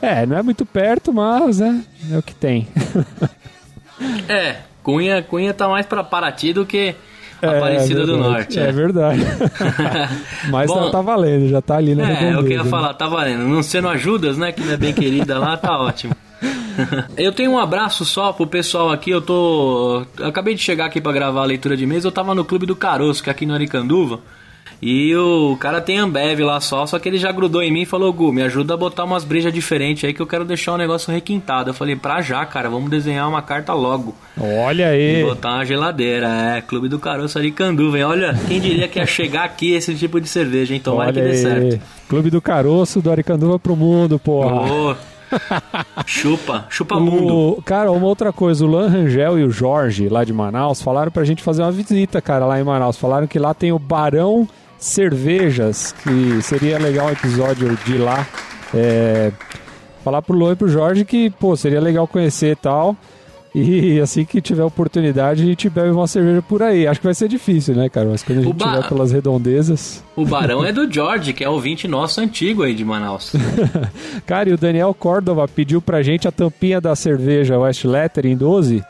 É, 0.00 0.24
não 0.24 0.38
é 0.38 0.42
muito 0.42 0.64
perto, 0.64 1.12
mas 1.12 1.60
né, 1.60 1.84
é 2.10 2.18
o 2.18 2.22
que 2.22 2.34
tem. 2.34 2.66
É, 4.28 4.56
Cunha, 4.82 5.22
Cunha 5.22 5.54
tá 5.54 5.68
mais 5.68 5.86
pra 5.86 6.02
Paraty 6.02 6.52
do 6.52 6.66
que 6.66 6.96
Aparecida 7.44 8.02
é 8.02 8.06
do 8.06 8.16
Norte. 8.16 8.58
É, 8.58 8.68
É, 8.68 8.72
verdade. 8.72 9.20
mas 10.50 10.70
Bom, 10.70 10.84
tá, 10.86 10.90
tá 10.90 11.00
valendo, 11.02 11.48
já 11.48 11.60
tá 11.60 11.76
ali 11.76 11.94
na 11.94 12.02
É, 12.02 12.10
eu 12.12 12.14
redondeza, 12.16 12.42
queria 12.42 12.64
né? 12.64 12.70
falar, 12.70 12.94
tá 12.94 13.06
valendo. 13.06 13.44
Não 13.44 13.62
sendo 13.62 13.88
ajudas, 13.88 14.36
né, 14.38 14.52
que 14.52 14.62
não 14.62 14.72
é 14.72 14.76
bem 14.76 14.92
querida 14.92 15.38
lá, 15.38 15.56
tá 15.56 15.78
ótimo. 15.78 16.14
eu 17.16 17.32
tenho 17.32 17.52
um 17.52 17.58
abraço 17.58 18.04
só 18.04 18.32
pro 18.32 18.46
pessoal 18.46 18.90
aqui, 18.90 19.10
eu 19.10 19.20
tô... 19.20 20.02
Eu 20.18 20.26
acabei 20.28 20.54
de 20.54 20.60
chegar 20.62 20.86
aqui 20.86 21.00
pra 21.00 21.12
gravar 21.12 21.42
a 21.42 21.46
leitura 21.46 21.76
de 21.76 21.86
mês, 21.86 22.04
eu 22.04 22.12
tava 22.12 22.34
no 22.34 22.44
Clube 22.44 22.66
do 22.66 22.76
Caroço, 22.76 23.22
que 23.22 23.30
é 23.30 23.32
aqui 23.32 23.46
no 23.46 23.54
Aricanduva, 23.54 24.20
e 24.82 25.14
o 25.16 25.56
cara 25.58 25.80
tem 25.80 25.98
Ambev 25.98 26.40
lá 26.40 26.60
só, 26.60 26.84
só 26.86 26.98
que 26.98 27.08
ele 27.08 27.18
já 27.18 27.32
grudou 27.32 27.62
em 27.62 27.72
mim 27.72 27.82
e 27.82 27.86
falou, 27.86 28.12
Gu, 28.12 28.32
me 28.32 28.42
ajuda 28.42 28.74
a 28.74 28.76
botar 28.76 29.04
umas 29.04 29.24
brejas 29.24 29.52
diferentes 29.52 30.04
aí 30.04 30.12
que 30.12 30.20
eu 30.20 30.26
quero 30.26 30.44
deixar 30.44 30.72
o 30.74 30.78
negócio 30.78 31.12
requintado. 31.12 31.70
Eu 31.70 31.74
falei, 31.74 31.96
pra 31.96 32.20
já, 32.20 32.44
cara, 32.44 32.68
vamos 32.68 32.90
desenhar 32.90 33.28
uma 33.28 33.40
carta 33.42 33.72
logo. 33.72 34.14
Olha 34.38 34.94
E 34.96 35.16
aí. 35.16 35.22
botar 35.24 35.54
uma 35.54 35.64
geladeira, 35.64 36.28
é, 36.28 36.60
Clube 36.60 36.88
do 36.88 36.98
Caroço 36.98 37.38
Aricanduva, 37.38 37.96
hein? 37.98 38.04
Olha, 38.04 38.34
quem 38.48 38.60
diria 38.60 38.88
que 38.88 38.98
ia 38.98 39.06
chegar 39.06 39.44
aqui 39.44 39.72
esse 39.72 39.94
tipo 39.94 40.20
de 40.20 40.28
cerveja, 40.28 40.74
hein? 40.74 40.80
Tomara 40.80 41.10
Olha 41.10 41.14
que 41.14 41.20
dê 41.20 41.30
aí. 41.30 41.36
certo. 41.36 41.80
Clube 42.08 42.30
do 42.30 42.42
Caroço 42.42 43.00
do 43.00 43.10
Aricanduva 43.10 43.58
pro 43.58 43.74
mundo, 43.74 44.18
porra. 44.18 44.70
Ô, 44.70 44.94
chupa, 46.06 46.66
chupa 46.68 46.98
mundo. 47.00 47.56
O, 47.58 47.62
cara, 47.62 47.90
uma 47.90 48.06
outra 48.06 48.32
coisa, 48.32 48.64
o 48.64 48.68
Lan 48.68 48.88
Rangel 48.88 49.38
e 49.38 49.44
o 49.44 49.50
Jorge, 49.50 50.08
lá 50.08 50.24
de 50.24 50.32
Manaus, 50.32 50.82
falaram 50.82 51.10
pra 51.10 51.24
gente 51.24 51.42
fazer 51.42 51.62
uma 51.62 51.72
visita, 51.72 52.20
cara, 52.20 52.46
lá 52.46 52.60
em 52.60 52.64
Manaus. 52.64 52.96
Falaram 52.96 53.26
que 53.26 53.38
lá 53.38 53.54
tem 53.54 53.72
o 53.72 53.78
Barão 53.78 54.46
Cervejas, 54.84 55.94
que 56.02 56.42
seria 56.42 56.78
legal 56.78 57.06
um 57.06 57.10
episódio 57.10 57.76
de 57.86 57.96
lá. 57.96 58.26
É, 58.74 59.32
falar 60.04 60.20
pro 60.20 60.36
Luan 60.36 60.52
e 60.52 60.56
pro 60.56 60.68
Jorge 60.68 61.04
que, 61.06 61.30
pô, 61.30 61.56
seria 61.56 61.80
legal 61.80 62.06
conhecer 62.06 62.52
e 62.52 62.56
tal. 62.56 62.94
E 63.54 63.98
assim 64.04 64.24
que 64.26 64.40
tiver 64.42 64.62
oportunidade, 64.62 65.42
a 65.42 65.46
gente 65.46 65.70
bebe 65.70 65.88
uma 65.90 66.06
cerveja 66.06 66.42
por 66.42 66.62
aí. 66.62 66.86
Acho 66.86 67.00
que 67.00 67.06
vai 67.06 67.14
ser 67.14 67.28
difícil, 67.28 67.74
né, 67.74 67.88
cara? 67.88 68.08
Mas 68.10 68.22
quando 68.22 68.40
a 68.40 68.42
gente 68.42 68.56
ba- 68.56 68.72
tiver 68.76 68.88
pelas 68.88 69.10
redondezas. 69.10 70.04
O 70.14 70.26
Barão 70.26 70.62
é 70.64 70.70
do 70.70 70.90
George, 70.92 71.32
que 71.32 71.42
é 71.42 71.48
ouvinte 71.48 71.88
nosso 71.88 72.20
antigo 72.20 72.62
aí 72.62 72.74
de 72.74 72.84
Manaus. 72.84 73.32
Cara, 74.26 74.50
e 74.50 74.52
o 74.52 74.58
Daniel 74.58 74.92
Córdova 74.92 75.48
pediu 75.48 75.80
pra 75.80 76.02
gente 76.02 76.28
a 76.28 76.32
tampinha 76.32 76.80
da 76.80 76.94
cerveja 76.94 77.58
West 77.58 77.84
Letter 77.84 78.26
em 78.26 78.36
12. 78.36 78.84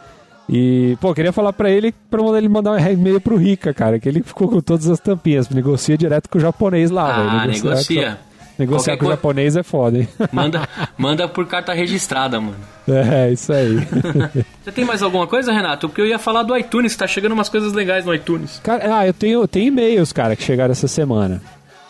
E, 0.49 0.97
pô, 1.01 1.14
queria 1.14 1.32
falar 1.32 1.53
pra 1.53 1.70
ele 1.70 1.92
pra 2.11 2.22
mandar 2.22 2.38
ele 2.38 2.49
mandar 2.49 2.72
um 2.72 2.78
e-mail 2.78 3.20
pro 3.20 3.36
Rica, 3.36 3.72
cara, 3.72 3.99
que 3.99 4.09
ele 4.09 4.22
ficou 4.22 4.47
com 4.49 4.61
todas 4.61 4.88
as 4.88 5.01
tampinhas. 5.01 5.49
Negocia 5.49 5.97
direto 5.97 6.28
com 6.28 6.36
o 6.38 6.40
japonês 6.40 6.90
lá, 6.90 7.12
velho. 7.16 7.28
Ah, 7.30 7.47
Negociar 7.47 7.70
negocia. 7.70 8.11
com- 8.18 8.34
Negociar 8.57 8.92
Qualquer 8.92 8.99
com 9.01 9.07
o 9.07 9.11
japonês 9.11 9.57
é 9.57 9.62
foda, 9.64 9.99
hein? 9.99 10.09
Manda, 10.30 10.68
manda 10.97 11.26
por 11.26 11.45
carta 11.47 11.72
registrada, 11.72 12.40
mano. 12.40 12.55
é, 12.86 13.32
isso 13.32 13.53
aí. 13.53 13.78
Você 14.62 14.70
tem 14.70 14.84
mais 14.84 15.03
alguma 15.03 15.26
coisa, 15.26 15.51
Renato? 15.53 15.88
Porque 15.88 16.01
eu 16.01 16.07
ia 16.07 16.20
falar 16.20 16.45
do 16.45 16.57
iTunes, 16.57 16.95
tá 16.95 17.05
chegando 17.07 17.32
umas 17.32 17.49
coisas 17.49 17.72
legais 17.72 18.05
no 18.05 18.14
iTunes. 18.14 18.61
cara, 18.62 18.99
ah, 18.99 19.05
eu 19.07 19.12
tenho, 19.12 19.49
tenho 19.49 19.66
e-mails, 19.68 20.12
cara, 20.12 20.36
que 20.36 20.42
chegaram 20.45 20.70
essa 20.70 20.86
semana. 20.86 21.42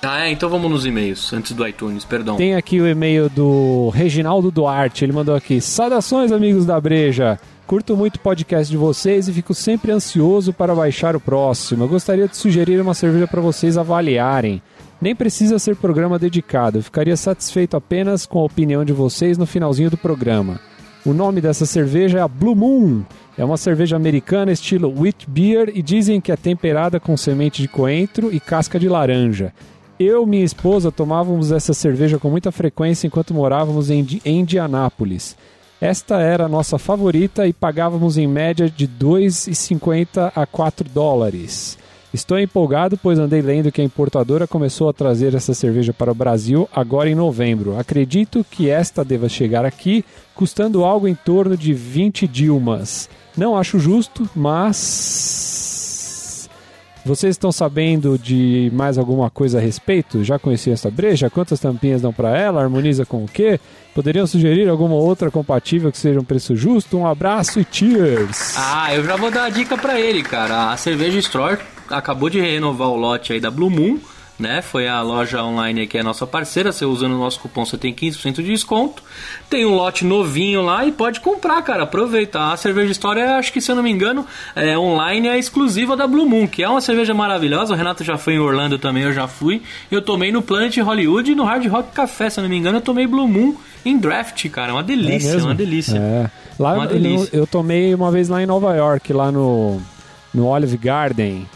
Ah, 0.03 0.27
é, 0.27 0.31
então 0.31 0.49
vamos 0.49 0.71
nos 0.71 0.87
e-mails, 0.87 1.33
antes 1.35 1.53
do 1.53 1.67
iTunes, 1.67 2.05
perdão. 2.05 2.37
Tem 2.37 2.55
aqui 2.55 2.81
o 2.81 2.87
e-mail 2.87 3.29
do 3.29 3.91
Reginaldo 3.91 4.51
Duarte. 4.51 5.05
Ele 5.05 5.13
mandou 5.13 5.35
aqui: 5.35 5.61
Saudações, 5.61 6.31
amigos 6.33 6.65
da 6.67 6.79
Breja. 6.81 7.39
Curto 7.67 7.97
muito 7.97 8.17
o 8.17 8.21
podcast 8.21 8.71
de 8.71 8.77
vocês 8.77 9.27
e 9.27 9.33
fico 9.33 9.55
sempre 9.55 9.91
ansioso 9.91 10.53
para 10.53 10.75
baixar 10.75 11.17
o 11.17 11.21
próximo. 11.21 11.85
Eu 11.85 11.89
gostaria 11.89 12.29
de 12.29 12.37
sugerir 12.37 12.79
uma 12.81 12.93
cerveja 12.95 13.27
para 13.27 13.41
vocês 13.41 13.79
avaliarem. 13.79 14.61
Nem 15.01 15.15
precisa 15.17 15.59
ser 15.59 15.75
programa 15.77 16.19
dedicado, 16.19 16.79
eu 16.79 16.83
ficaria 16.83 17.17
satisfeito 17.17 17.77
apenas 17.77 18.27
com 18.27 18.39
a 18.39 18.45
opinião 18.45 18.85
de 18.85 18.93
vocês 18.93 19.37
no 19.37 19.45
finalzinho 19.47 19.91
do 19.91 19.97
programa. 19.97 20.61
O 21.05 21.13
nome 21.13 21.41
dessa 21.41 21.67
cerveja 21.67 22.19
é 22.19 22.23
a 22.23 22.29
Blue 22.29 22.55
Moon. 22.55 23.03
É 23.37 23.45
uma 23.45 23.57
cerveja 23.57 23.97
americana 23.97 24.53
estilo 24.53 24.89
wheat 25.01 25.29
beer 25.29 25.71
e 25.75 25.83
dizem 25.83 26.21
que 26.21 26.33
é 26.33 26.37
temperada 26.37 27.01
com 27.01 27.17
semente 27.17 27.61
de 27.61 27.69
coentro 27.69 28.33
e 28.33 28.39
casca 28.41 28.79
de 28.79 28.89
laranja. 28.89 29.53
Eu 29.99 30.23
e 30.23 30.27
minha 30.27 30.45
esposa 30.45 30.91
tomávamos 30.91 31.53
essa 31.53 31.75
cerveja 31.75 32.19
com 32.19 32.31
muita 32.31 32.51
frequência 32.53 33.07
enquanto 33.07 33.35
morávamos 33.35 33.91
em, 33.91 34.03
Di- 34.03 34.23
em 34.25 34.41
Indianápolis. 34.41 35.37
Esta 35.85 36.19
era 36.19 36.47
a 36.47 36.49
nossa 36.49 36.79
favorita 36.79 37.47
e 37.47 37.53
pagávamos 37.53 38.17
em 38.17 38.27
média 38.27 38.71
de 38.71 38.89
2,50 38.89 40.33
a 40.35 40.47
4 40.47 40.89
dólares. 40.89 41.77
Estou 42.11 42.39
empolgado, 42.39 42.97
pois 42.97 43.19
andei 43.19 43.43
lendo 43.43 43.71
que 43.71 43.83
a 43.83 43.85
importadora 43.85 44.47
começou 44.47 44.89
a 44.89 44.95
trazer 44.95 45.35
essa 45.35 45.53
cerveja 45.53 45.93
para 45.93 46.11
o 46.11 46.15
Brasil 46.15 46.67
agora 46.75 47.11
em 47.11 47.15
novembro. 47.15 47.79
Acredito 47.79 48.43
que 48.51 48.71
esta 48.71 49.05
deva 49.05 49.29
chegar 49.29 49.67
aqui 49.67 50.03
custando 50.35 50.85
algo 50.85 51.07
em 51.07 51.15
torno 51.15 51.55
de 51.55 51.75
20 51.75 52.27
dilmas. 52.27 53.11
Não 53.37 53.55
acho 53.55 53.79
justo, 53.79 54.27
mas 54.35 55.54
vocês 57.05 57.35
estão 57.35 57.53
sabendo 57.53 58.19
de 58.19 58.71
mais 58.73 58.97
alguma 58.97 59.29
coisa 59.29 59.59
a 59.59 59.61
respeito? 59.61 60.25
Já 60.25 60.39
conheciam 60.39 60.73
essa 60.73 60.91
breja? 60.91 61.29
Quantas 61.29 61.61
tampinhas 61.61 62.01
dão 62.01 62.13
para 62.13 62.37
ela? 62.37 62.63
Harmoniza 62.63 63.05
com 63.05 63.25
o 63.25 63.29
quê? 63.29 63.61
Poderiam 63.95 64.27
sugerir 64.27 64.69
alguma 64.69 64.95
outra 64.95 65.31
compatível 65.31 65.93
que 65.93 65.99
seja 65.99 66.19
um 66.19 66.25
preço 66.25 66.57
justo? 66.57 66.97
Um 66.97 67.07
abraço 67.07 67.61
e 67.61 67.67
cheers! 67.71 68.55
Ah, 68.57 68.95
eu 68.95 69.05
já 69.05 69.17
vou 69.17 69.31
dar 69.31 69.45
a 69.45 69.51
dica 69.51 69.77
pra 69.77 70.01
ele, 70.01 70.23
cara. 70.23 70.73
A 70.73 70.77
cerveja 70.77 71.19
Store 71.19 71.59
acabou 71.91 72.31
de 72.31 72.41
renovar 72.41 72.89
o 72.89 72.97
lote 72.97 73.33
aí 73.33 73.41
da 73.41 73.51
Blue 73.51 73.71
Moon, 73.71 73.99
né? 74.39 74.63
Foi 74.63 74.89
a 74.89 75.01
loja 75.01 75.43
online 75.43 75.87
que 75.87 75.97
é 75.97 76.01
a 76.01 76.05
nossa 76.05 76.27
parceira. 76.27 76.73
Você 76.73 76.85
usando 76.85 77.13
o 77.15 77.19
nosso 77.19 77.39
cupom 77.41 77.65
você 77.65 77.77
tem 77.77 77.95
15% 77.95 78.37
de 78.37 78.45
desconto. 78.45 79.03
Tem 79.49 79.65
um 79.65 79.75
lote 79.75 80.05
novinho 80.05 80.63
lá 80.63 80.85
e 80.85 80.93
pode 80.93 81.21
comprar, 81.21 81.63
cara. 81.63 81.85
Aproveita. 81.85 82.53
A 82.53 82.57
cerveja 82.57 82.91
história, 82.91 83.37
acho 83.37 83.53
que 83.53 83.61
se 83.61 83.71
eu 83.71 83.77
não 83.77 83.83
me 83.83 83.91
engano, 83.91 84.27
é 84.57 84.77
online 84.77 85.29
é 85.29 85.39
exclusiva 85.39 85.97
da 85.97 86.07
Blue 86.07 86.29
Moon, 86.29 86.47
que 86.47 86.63
é 86.63 86.69
uma 86.69 86.81
cerveja 86.81 87.15
maravilhosa. 87.15 87.75
O 87.75 87.77
Renato 87.77 88.03
já 88.03 88.19
foi 88.19 88.35
em 88.35 88.39
Orlando 88.39 88.79
também, 88.79 89.05
eu 89.05 89.13
já 89.13 89.29
fui. 89.29 89.63
Eu 89.91 90.03
tomei 90.03 90.33
no 90.33 90.43
Planet 90.43 90.77
Hollywood 90.79 91.31
e 91.31 91.35
no 91.35 91.45
Hard 91.45 91.67
Rock 91.67 91.93
Café, 91.93 92.29
se 92.31 92.41
eu 92.41 92.43
não 92.43 92.49
me 92.49 92.57
engano, 92.57 92.79
eu 92.79 92.83
tomei 92.83 93.07
Blue 93.07 93.29
Moon 93.29 93.55
em 93.85 93.97
draft, 93.97 94.49
cara. 94.49 94.73
Uma 94.73 94.83
delícia, 94.83 95.33
mesmo? 95.35 95.49
uma 95.49 95.55
delícia. 95.55 95.99
É. 95.99 96.31
Lá 96.59 96.75
Uma 96.75 96.85
eu, 96.85 96.89
delícia. 96.89 97.37
eu 97.37 97.47
tomei 97.47 97.95
uma 97.95 98.11
vez 98.11 98.29
lá 98.29 98.43
em 98.43 98.47
Nova 98.47 98.75
York, 98.75 99.13
lá 99.13 99.31
no, 99.31 99.81
no 100.33 100.47
Olive 100.47 100.77
Garden. 100.77 101.47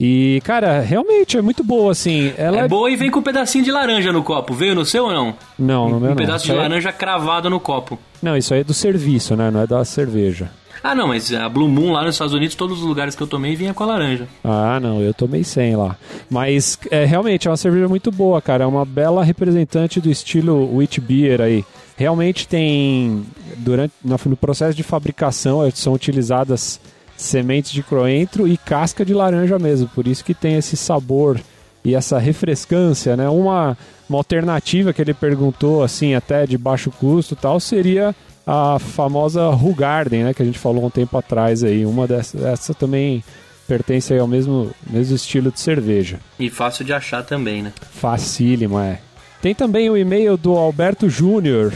E, 0.00 0.40
cara, 0.44 0.78
realmente 0.80 1.36
é 1.36 1.42
muito 1.42 1.64
boa, 1.64 1.90
assim. 1.90 2.32
Ela 2.36 2.60
É 2.60 2.68
boa 2.68 2.88
e 2.88 2.94
vem 2.94 3.10
com 3.10 3.18
um 3.18 3.22
pedacinho 3.22 3.64
de 3.64 3.72
laranja 3.72 4.12
no 4.12 4.22
copo. 4.22 4.54
Veio 4.54 4.72
no 4.72 4.84
seu 4.84 5.06
ou 5.06 5.12
não? 5.12 5.34
Não, 5.58 5.88
no 5.88 5.98
meu 5.98 6.06
um 6.06 6.10
não. 6.10 6.16
pedaço 6.16 6.44
Isso 6.44 6.52
de 6.52 6.52
aí- 6.52 6.58
laranja 6.68 6.92
cravado 6.92 7.50
no 7.50 7.58
copo. 7.58 7.98
Não, 8.22 8.36
isso 8.36 8.54
aí 8.54 8.60
é 8.60 8.64
do 8.64 8.72
serviço, 8.72 9.34
né? 9.34 9.50
Não 9.50 9.60
é 9.60 9.66
da 9.66 9.84
cerveja. 9.84 10.50
Ah, 10.84 10.94
não, 10.94 11.08
mas 11.08 11.32
a 11.32 11.48
Blue 11.48 11.66
Moon 11.66 11.90
lá 11.90 12.04
nos 12.04 12.14
Estados 12.14 12.32
Unidos, 12.32 12.54
todos 12.54 12.78
os 12.78 12.84
lugares 12.84 13.16
que 13.16 13.22
eu 13.24 13.26
tomei 13.26 13.56
vinha 13.56 13.74
com 13.74 13.82
a 13.82 13.86
laranja. 13.86 14.28
Ah, 14.44 14.78
não, 14.80 15.00
eu 15.02 15.12
tomei 15.12 15.42
100 15.42 15.74
lá. 15.74 15.96
Mas 16.30 16.78
é, 16.92 17.04
realmente 17.04 17.48
é 17.48 17.50
uma 17.50 17.56
cerveja 17.56 17.88
muito 17.88 18.12
boa, 18.12 18.40
cara. 18.40 18.62
É 18.62 18.66
uma 18.68 18.84
bela 18.84 19.24
representante 19.24 20.00
do 20.00 20.08
estilo 20.08 20.76
wheat 20.76 21.00
beer 21.00 21.40
aí. 21.40 21.64
Realmente 21.96 22.46
tem 22.46 23.24
durante 23.56 23.92
no, 24.04 24.36
processo 24.36 24.76
de 24.76 24.84
fabricação 24.84 25.68
são 25.74 25.92
utilizadas 25.92 26.80
sementes 27.18 27.72
de 27.72 27.82
coentro 27.82 28.48
e 28.48 28.56
casca 28.56 29.04
de 29.04 29.12
laranja 29.12 29.58
mesmo. 29.58 29.88
Por 29.88 30.06
isso 30.06 30.24
que 30.24 30.32
tem 30.32 30.54
esse 30.54 30.76
sabor 30.76 31.38
e 31.84 31.94
essa 31.94 32.18
refrescância, 32.18 33.16
né? 33.16 33.28
Uma, 33.28 33.76
uma 34.08 34.18
alternativa 34.18 34.92
que 34.92 35.02
ele 35.02 35.12
perguntou 35.12 35.82
assim 35.82 36.14
até 36.14 36.46
de 36.46 36.56
baixo 36.56 36.90
custo, 36.90 37.36
tal, 37.36 37.58
seria 37.60 38.14
a 38.46 38.78
famosa 38.78 39.50
Ru 39.50 39.74
Garden, 39.74 40.24
né, 40.24 40.32
que 40.32 40.42
a 40.42 40.46
gente 40.46 40.58
falou 40.58 40.86
um 40.86 40.90
tempo 40.90 41.18
atrás 41.18 41.62
aí. 41.62 41.84
Uma 41.84 42.06
dessas, 42.06 42.42
essa 42.42 42.72
também 42.72 43.22
pertence 43.66 44.16
ao 44.16 44.26
mesmo, 44.26 44.70
mesmo 44.88 45.14
estilo 45.14 45.52
de 45.52 45.60
cerveja. 45.60 46.18
E 46.38 46.48
fácil 46.48 46.84
de 46.84 46.92
achar 46.92 47.22
também, 47.22 47.62
né? 47.62 47.72
Facílimo, 47.90 48.78
é. 48.78 49.00
Tem 49.42 49.54
também 49.54 49.90
o 49.90 49.96
e-mail 49.96 50.36
do 50.36 50.56
Alberto 50.56 51.10
Júnior. 51.10 51.72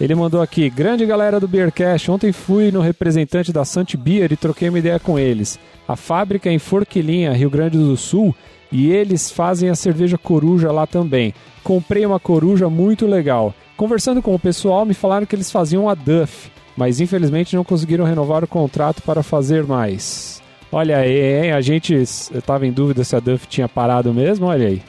Ele 0.00 0.14
mandou 0.14 0.42
aqui: 0.42 0.68
Grande 0.68 1.06
galera 1.06 1.40
do 1.40 1.48
Beercast, 1.48 2.10
ontem 2.10 2.32
fui 2.32 2.70
no 2.70 2.80
representante 2.80 3.52
da 3.52 3.64
Sant 3.64 3.96
Beer 3.96 4.32
e 4.32 4.36
troquei 4.36 4.68
uma 4.68 4.78
ideia 4.78 5.00
com 5.00 5.18
eles. 5.18 5.58
A 5.88 5.96
fábrica 5.96 6.48
é 6.48 6.52
em 6.52 6.58
Forquilinha, 6.58 7.32
Rio 7.32 7.48
Grande 7.48 7.78
do 7.78 7.96
Sul, 7.96 8.34
e 8.70 8.90
eles 8.90 9.30
fazem 9.30 9.70
a 9.70 9.74
cerveja 9.74 10.18
coruja 10.18 10.70
lá 10.70 10.86
também. 10.86 11.32
Comprei 11.62 12.04
uma 12.04 12.20
coruja 12.20 12.68
muito 12.68 13.06
legal. 13.06 13.54
Conversando 13.76 14.22
com 14.22 14.34
o 14.34 14.38
pessoal, 14.38 14.84
me 14.84 14.94
falaram 14.94 15.26
que 15.26 15.34
eles 15.34 15.50
faziam 15.50 15.88
a 15.88 15.94
Duff, 15.94 16.50
mas 16.76 17.00
infelizmente 17.00 17.56
não 17.56 17.64
conseguiram 17.64 18.04
renovar 18.04 18.42
o 18.42 18.48
contrato 18.48 19.02
para 19.02 19.22
fazer 19.22 19.64
mais. 19.64 20.42
Olha 20.70 20.98
aí, 20.98 21.44
hein? 21.44 21.52
A 21.52 21.60
gente 21.60 21.94
estava 21.94 22.66
em 22.66 22.72
dúvida 22.72 23.04
se 23.04 23.14
a 23.14 23.20
Duff 23.20 23.46
tinha 23.46 23.68
parado 23.68 24.12
mesmo, 24.12 24.46
olha 24.46 24.66
aí. 24.66 24.82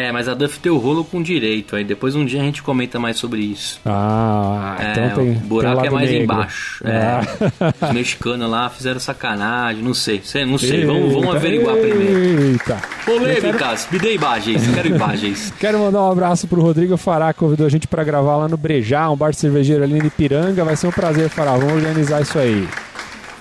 É, 0.00 0.12
mas 0.12 0.28
a 0.28 0.34
Duff 0.34 0.60
deu 0.60 0.76
rolo 0.78 1.04
com 1.04 1.20
direito. 1.20 1.74
Aí 1.74 1.82
depois 1.82 2.14
um 2.14 2.24
dia 2.24 2.40
a 2.40 2.44
gente 2.44 2.62
comenta 2.62 3.00
mais 3.00 3.16
sobre 3.16 3.40
isso. 3.40 3.80
Ah, 3.84 4.76
É, 4.78 4.92
então 4.92 5.24
tem. 5.24 5.30
o 5.32 5.34
buraco 5.40 5.80
tem 5.80 5.90
um 5.90 5.92
é 5.92 5.96
mais 5.96 6.08
negro. 6.10 6.24
embaixo. 6.24 6.84
Ah. 6.84 7.20
É. 7.80 7.86
Os 7.86 7.92
mexicanos 7.92 8.48
lá 8.48 8.68
fizeram 8.70 9.00
sacanagem, 9.00 9.82
não 9.82 9.94
sei. 9.94 10.22
Não 10.46 10.56
sei, 10.56 10.84
vamos, 10.84 11.12
vamos 11.12 11.34
averiguar 11.34 11.74
primeiro. 11.76 12.42
Eita. 12.52 12.76
Polêmicas, 13.04 13.88
me 13.90 13.98
dê 13.98 14.14
imagens, 14.14 14.62
quero 14.72 14.88
imagens. 14.88 15.52
Quero 15.58 15.78
mandar 15.80 16.02
um 16.02 16.10
abraço 16.12 16.46
pro 16.46 16.60
Rodrigo 16.60 16.96
Fará, 16.96 17.32
que 17.32 17.40
convidou 17.40 17.66
a 17.66 17.70
gente 17.70 17.88
pra 17.88 18.04
gravar 18.04 18.36
lá 18.36 18.46
no 18.48 18.56
Brejá, 18.56 19.10
um 19.10 19.16
bar 19.16 19.30
de 19.30 19.38
cervejeiro 19.38 19.82
ali 19.82 19.98
no 19.98 20.06
Ipiranga. 20.06 20.64
Vai 20.64 20.76
ser 20.76 20.86
um 20.86 20.92
prazer, 20.92 21.28
Fará. 21.28 21.52
Vamos 21.56 21.72
organizar 21.74 22.22
isso 22.22 22.38
aí. 22.38 22.68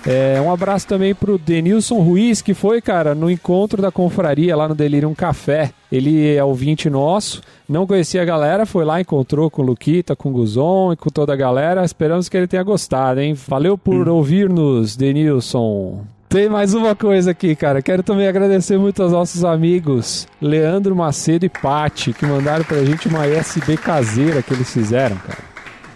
É, 0.05 0.39
um 0.39 0.51
abraço 0.51 0.87
também 0.87 1.13
pro 1.13 1.37
Denilson 1.37 1.99
Ruiz, 1.99 2.41
que 2.41 2.53
foi, 2.53 2.81
cara, 2.81 3.13
no 3.13 3.29
encontro 3.29 3.81
da 3.81 3.91
confraria 3.91 4.55
lá 4.55 4.67
no 4.67 4.75
Delirium 4.75 5.13
Café. 5.13 5.71
Ele 5.91 6.35
é 6.35 6.43
ouvinte 6.43 6.89
nosso, 6.89 7.41
não 7.67 7.87
conhecia 7.87 8.21
a 8.21 8.25
galera, 8.25 8.65
foi 8.65 8.85
lá, 8.85 9.01
encontrou 9.01 9.49
com 9.49 9.61
o 9.61 9.65
Luquita, 9.65 10.15
com 10.15 10.29
o 10.29 10.31
Guzon 10.31 10.93
e 10.93 10.95
com 10.95 11.09
toda 11.09 11.33
a 11.33 11.35
galera. 11.35 11.83
Esperamos 11.83 12.29
que 12.29 12.37
ele 12.37 12.47
tenha 12.47 12.63
gostado, 12.63 13.19
hein? 13.19 13.33
Valeu 13.33 13.77
por 13.77 14.07
ouvir-nos, 14.07 14.95
Denilson. 14.95 16.05
Tem 16.29 16.49
mais 16.49 16.73
uma 16.73 16.93
coisa 16.93 17.31
aqui, 17.31 17.55
cara. 17.55 17.81
Quero 17.81 18.03
também 18.03 18.27
agradecer 18.27 18.77
muito 18.77 19.01
aos 19.01 19.13
nossos 19.13 19.45
amigos 19.45 20.27
Leandro 20.41 20.93
Macedo 20.93 21.45
e 21.45 21.49
Pati, 21.49 22.11
que 22.11 22.25
mandaram 22.25 22.65
pra 22.65 22.83
gente 22.83 23.07
uma 23.07 23.25
USB 23.25 23.77
caseira 23.77 24.41
que 24.41 24.53
eles 24.53 24.71
fizeram, 24.71 25.15
cara. 25.15 25.39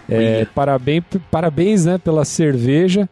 É, 0.08 0.46
parabéns, 0.54 1.04
parabéns, 1.30 1.84
né, 1.84 1.98
pela 1.98 2.24
cerveja. 2.24 3.08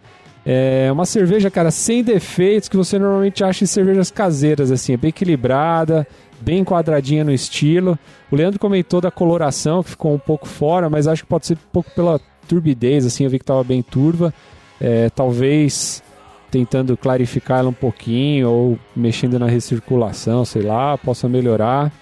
É 0.52 0.90
uma 0.90 1.06
cerveja, 1.06 1.48
cara, 1.48 1.70
sem 1.70 2.02
defeitos 2.02 2.68
que 2.68 2.76
você 2.76 2.98
normalmente 2.98 3.44
acha 3.44 3.62
em 3.62 3.68
cervejas 3.68 4.10
caseiras, 4.10 4.72
assim, 4.72 4.94
é 4.94 4.96
bem 4.96 5.10
equilibrada, 5.10 6.04
bem 6.40 6.64
quadradinha 6.64 7.22
no 7.22 7.30
estilo. 7.30 7.96
O 8.32 8.34
Leandro 8.34 8.58
comentou 8.58 9.00
da 9.00 9.12
coloração, 9.12 9.80
que 9.80 9.90
ficou 9.90 10.12
um 10.12 10.18
pouco 10.18 10.48
fora, 10.48 10.90
mas 10.90 11.06
acho 11.06 11.22
que 11.22 11.28
pode 11.28 11.46
ser 11.46 11.54
um 11.54 11.70
pouco 11.72 11.92
pela 11.92 12.20
turbidez, 12.48 13.06
assim, 13.06 13.22
eu 13.22 13.30
vi 13.30 13.38
que 13.38 13.44
tava 13.44 13.62
bem 13.62 13.80
turva. 13.80 14.34
É, 14.80 15.08
talvez 15.10 16.02
tentando 16.50 16.96
clarificar 16.96 17.60
ela 17.60 17.68
um 17.68 17.72
pouquinho 17.72 18.50
ou 18.50 18.78
mexendo 18.96 19.38
na 19.38 19.46
recirculação, 19.46 20.44
sei 20.44 20.62
lá, 20.62 20.98
possa 20.98 21.28
melhorar. 21.28 21.92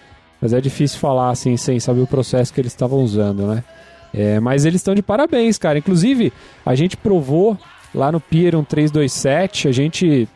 Mas 0.40 0.54
é 0.54 0.60
difícil 0.62 0.98
falar 0.98 1.28
assim 1.28 1.54
sem 1.58 1.78
saber 1.78 2.00
o 2.00 2.06
processo 2.06 2.54
que 2.54 2.62
eles 2.62 2.72
estavam 2.72 3.00
usando, 3.00 3.46
né? 3.46 3.62
É, 4.14 4.40
mas 4.40 4.64
eles 4.64 4.80
estão 4.80 4.94
de 4.94 5.02
parabéns, 5.02 5.58
cara. 5.58 5.78
Inclusive, 5.78 6.32
a 6.64 6.74
gente 6.74 6.96
provou 6.96 7.58
lá 7.94 8.12
no 8.12 8.20
Pier 8.20 8.54
1327, 8.54 9.68
a 9.68 9.72
gente 9.72 10.28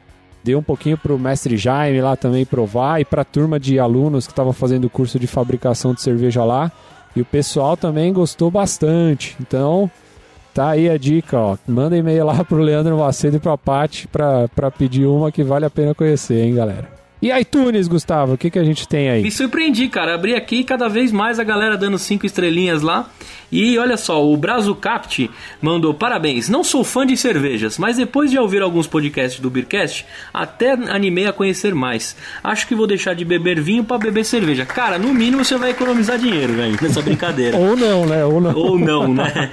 deu 0.44 0.58
um 0.58 0.62
pouquinho 0.62 0.98
pro 0.98 1.18
mestre 1.18 1.56
Jaime 1.56 2.00
lá 2.00 2.16
também 2.16 2.44
provar 2.44 3.00
e 3.00 3.04
pra 3.04 3.24
turma 3.24 3.60
de 3.60 3.78
alunos 3.78 4.26
que 4.26 4.32
estavam 4.32 4.52
fazendo 4.52 4.86
o 4.86 4.90
curso 4.90 5.18
de 5.18 5.26
fabricação 5.26 5.94
de 5.94 6.02
cerveja 6.02 6.44
lá. 6.44 6.70
E 7.14 7.20
o 7.20 7.24
pessoal 7.24 7.76
também 7.76 8.12
gostou 8.12 8.50
bastante. 8.50 9.36
Então, 9.40 9.90
tá 10.52 10.70
aí 10.70 10.88
a 10.88 10.96
dica, 10.96 11.38
ó. 11.38 11.56
Manda 11.68 11.96
e-mail 11.96 12.26
lá 12.26 12.42
pro 12.42 12.58
Leandro 12.58 12.98
Macedo 12.98 13.36
e 13.36 13.40
pra 13.40 13.56
Paty 13.56 14.08
pra 14.08 14.70
pedir 14.76 15.06
uma 15.06 15.30
que 15.30 15.44
vale 15.44 15.64
a 15.64 15.70
pena 15.70 15.94
conhecer, 15.94 16.42
hein, 16.42 16.54
galera. 16.54 16.91
E 17.22 17.30
iTunes, 17.30 17.86
Gustavo, 17.86 18.32
o 18.32 18.38
que, 18.38 18.50
que 18.50 18.58
a 18.58 18.64
gente 18.64 18.88
tem 18.88 19.08
aí? 19.08 19.22
Me 19.22 19.30
surpreendi, 19.30 19.88
cara. 19.88 20.12
Abri 20.12 20.34
aqui 20.34 20.64
cada 20.64 20.88
vez 20.88 21.12
mais 21.12 21.38
a 21.38 21.44
galera 21.44 21.78
dando 21.78 21.96
cinco 21.96 22.26
estrelinhas 22.26 22.82
lá. 22.82 23.08
E 23.52 23.78
olha 23.78 23.98
só, 23.98 24.26
o 24.26 24.34
Brazo 24.34 24.74
Capt 24.74 25.30
mandou 25.60 25.92
parabéns. 25.92 26.48
Não 26.48 26.64
sou 26.64 26.82
fã 26.82 27.06
de 27.06 27.16
cervejas, 27.18 27.76
mas 27.76 27.98
depois 27.98 28.30
de 28.30 28.38
ouvir 28.38 28.62
alguns 28.62 28.86
podcasts 28.86 29.38
do 29.38 29.50
Beercast, 29.50 30.06
até 30.32 30.72
animei 30.72 31.26
a 31.26 31.32
conhecer 31.34 31.74
mais. 31.74 32.16
Acho 32.42 32.66
que 32.66 32.74
vou 32.74 32.86
deixar 32.86 33.14
de 33.14 33.26
beber 33.26 33.60
vinho 33.60 33.84
pra 33.84 33.98
beber 33.98 34.24
cerveja. 34.24 34.64
Cara, 34.64 34.98
no 34.98 35.12
mínimo 35.12 35.44
você 35.44 35.56
vai 35.58 35.70
economizar 35.70 36.18
dinheiro, 36.18 36.54
velho, 36.54 36.78
nessa 36.80 37.02
brincadeira. 37.02 37.58
Ou 37.58 37.76
não, 37.76 38.06
né? 38.06 38.24
Ou 38.24 38.40
não. 38.40 38.54
Ou 38.54 38.78
não, 38.78 39.14
né? 39.14 39.32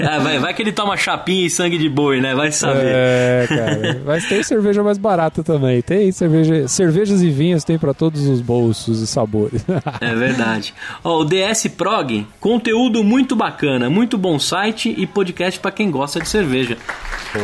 Ah, 0.00 0.18
vai, 0.18 0.38
vai 0.38 0.54
que 0.54 0.62
ele 0.62 0.72
toma 0.72 0.96
chapinha 0.96 1.46
e 1.46 1.50
sangue 1.50 1.76
de 1.78 1.88
boi, 1.88 2.20
né? 2.20 2.34
Vai 2.34 2.50
saber. 2.50 2.86
É, 2.86 3.46
cara. 3.48 4.00
Mas 4.04 4.26
tem 4.26 4.42
cerveja 4.42 4.82
mais 4.82 4.98
barata 4.98 5.42
também. 5.42 5.82
Tem 5.82 6.10
cerveja, 6.16 6.66
cervejas 6.66 7.22
e 7.22 7.28
vinhos 7.28 7.62
tem 7.62 7.78
pra 7.78 7.92
todos 7.92 8.26
os 8.26 8.40
bolsos 8.40 9.02
e 9.02 9.06
sabores. 9.06 9.64
É 10.00 10.14
verdade. 10.14 10.74
Ó, 11.02 11.20
o 11.20 11.24
DS 11.24 11.68
Prog, 11.68 12.26
conteúdo 12.40 13.02
muito 13.02 13.34
bacana, 13.34 13.88
muito 13.88 14.18
bom 14.18 14.38
site 14.38 14.94
e 14.96 15.06
podcast 15.06 15.58
pra 15.58 15.70
quem 15.70 15.90
gosta 15.90 16.20
de 16.20 16.28
cerveja. 16.28 16.76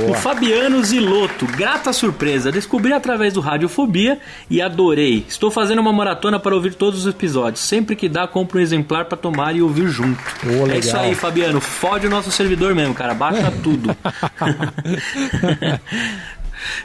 O 0.09 0.15
Fabiano 0.15 0.83
Ziloto, 0.83 1.47
grata 1.47 1.93
surpresa, 1.93 2.53
descobri 2.53 2.93
através 2.93 3.35
do 3.35 3.41
Radiofobia 3.41 4.19
e 4.51 4.61
adorei. 4.61 5.25
Estou 5.29 5.51
fazendo 5.51 5.81
uma 5.81 5.93
maratona 5.93 6.39
para 6.39 6.55
ouvir 6.55 6.75
todos 6.75 7.01
os 7.01 7.07
episódios. 7.07 7.65
Sempre 7.65 7.97
que 7.97 8.09
dá, 8.09 8.27
compro 8.27 8.59
um 8.59 8.63
exemplar 8.63 9.07
pra 9.07 9.17
tomar 9.17 9.57
e 9.57 9.63
ouvir 9.63 9.89
junto. 9.89 10.21
Ô, 10.47 10.71
é 10.71 10.79
isso 10.79 10.97
aí, 10.97 11.15
Fabiano. 11.15 11.61
Fode 11.61 12.07
o 12.07 12.11
nosso 12.11 12.31
servidor 12.31 12.75
mesmo, 12.75 12.95
cara. 12.95 13.15
Baixa 13.15 13.51
tudo. 13.63 13.97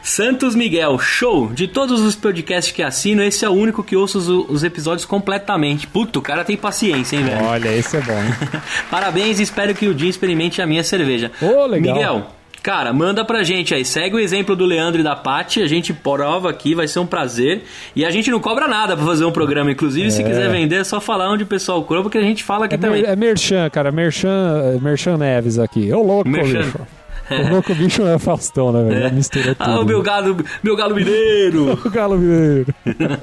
Santos 0.02 0.54
Miguel, 0.54 0.98
show! 0.98 1.48
De 1.52 1.66
todos 1.68 2.00
os 2.00 2.14
podcasts 2.16 2.72
que 2.72 2.82
assino, 2.82 3.22
esse 3.22 3.44
é 3.44 3.48
o 3.48 3.52
único 3.52 3.82
que 3.82 3.96
ouço 3.96 4.18
os, 4.18 4.28
os 4.28 4.64
episódios 4.64 5.04
completamente. 5.04 5.86
Puto, 5.86 6.18
o 6.18 6.22
cara 6.22 6.44
tem 6.44 6.56
paciência, 6.56 7.16
hein, 7.16 7.24
velho? 7.24 7.44
Olha, 7.44 7.68
esse 7.76 7.96
é 7.96 8.00
bom? 8.00 8.22
Parabéns 8.90 9.38
e 9.40 9.42
espero 9.42 9.74
que 9.74 9.86
o 9.86 9.96
Jim 9.98 10.08
experimente 10.08 10.60
a 10.62 10.66
minha 10.66 10.82
cerveja. 10.84 11.30
Ô, 11.40 11.66
legal. 11.66 11.94
Miguel, 11.94 12.26
cara, 12.62 12.92
manda 12.92 13.24
pra 13.24 13.42
gente 13.42 13.74
aí. 13.74 13.84
Segue 13.84 14.16
o 14.16 14.18
exemplo 14.18 14.54
do 14.56 14.64
Leandro 14.64 15.00
e 15.00 15.04
da 15.04 15.14
Paty. 15.16 15.62
A 15.62 15.66
gente 15.66 15.92
prova 15.92 16.50
aqui, 16.50 16.74
vai 16.74 16.86
ser 16.88 16.98
um 16.98 17.06
prazer. 17.06 17.62
E 17.94 18.04
a 18.04 18.10
gente 18.10 18.30
não 18.30 18.40
cobra 18.40 18.66
nada 18.68 18.96
pra 18.96 19.04
fazer 19.06 19.24
um 19.24 19.32
programa. 19.32 19.70
Inclusive, 19.70 20.10
se 20.10 20.22
É. 20.22 20.24
quiser 20.24 20.50
vender, 20.50 20.76
é 20.80 20.84
só 20.84 21.00
falar 21.00 21.30
onde 21.30 21.44
o 21.44 21.46
pessoal 21.46 21.82
cobra, 21.84 22.02
porque 22.02 22.18
a 22.18 22.22
gente 22.22 22.42
fala 22.44 22.66
aqui 22.66 22.74
É, 22.74 22.78
também. 22.78 23.02
mer, 23.02 23.10
é 23.10 23.16
Merchan, 23.16 23.68
cara. 23.70 23.90
Merchan, 23.92 24.78
Merchan 24.82 25.16
Neves 25.16 25.58
aqui. 25.58 25.92
Ô, 25.92 26.02
louco, 26.02 26.28
Merchan. 26.28 26.58
bicho. 26.62 26.78
O 27.30 27.50
louco 27.50 27.74
bicho 27.74 28.02
não 28.02 28.12
é 28.12 28.18
Faustão, 28.18 28.72
né, 28.72 28.82
velho? 28.84 29.14
Mistura 29.14 29.54
tudo. 29.56 29.70
Ah, 29.70 29.80
o 29.80 29.84
meu 29.84 30.02
galo, 30.02 30.36
meu 30.62 30.76
galo 30.76 30.94
mineiro. 30.94 31.78
O 31.84 31.90
galo 31.90 32.18
mineiro. 32.18 32.74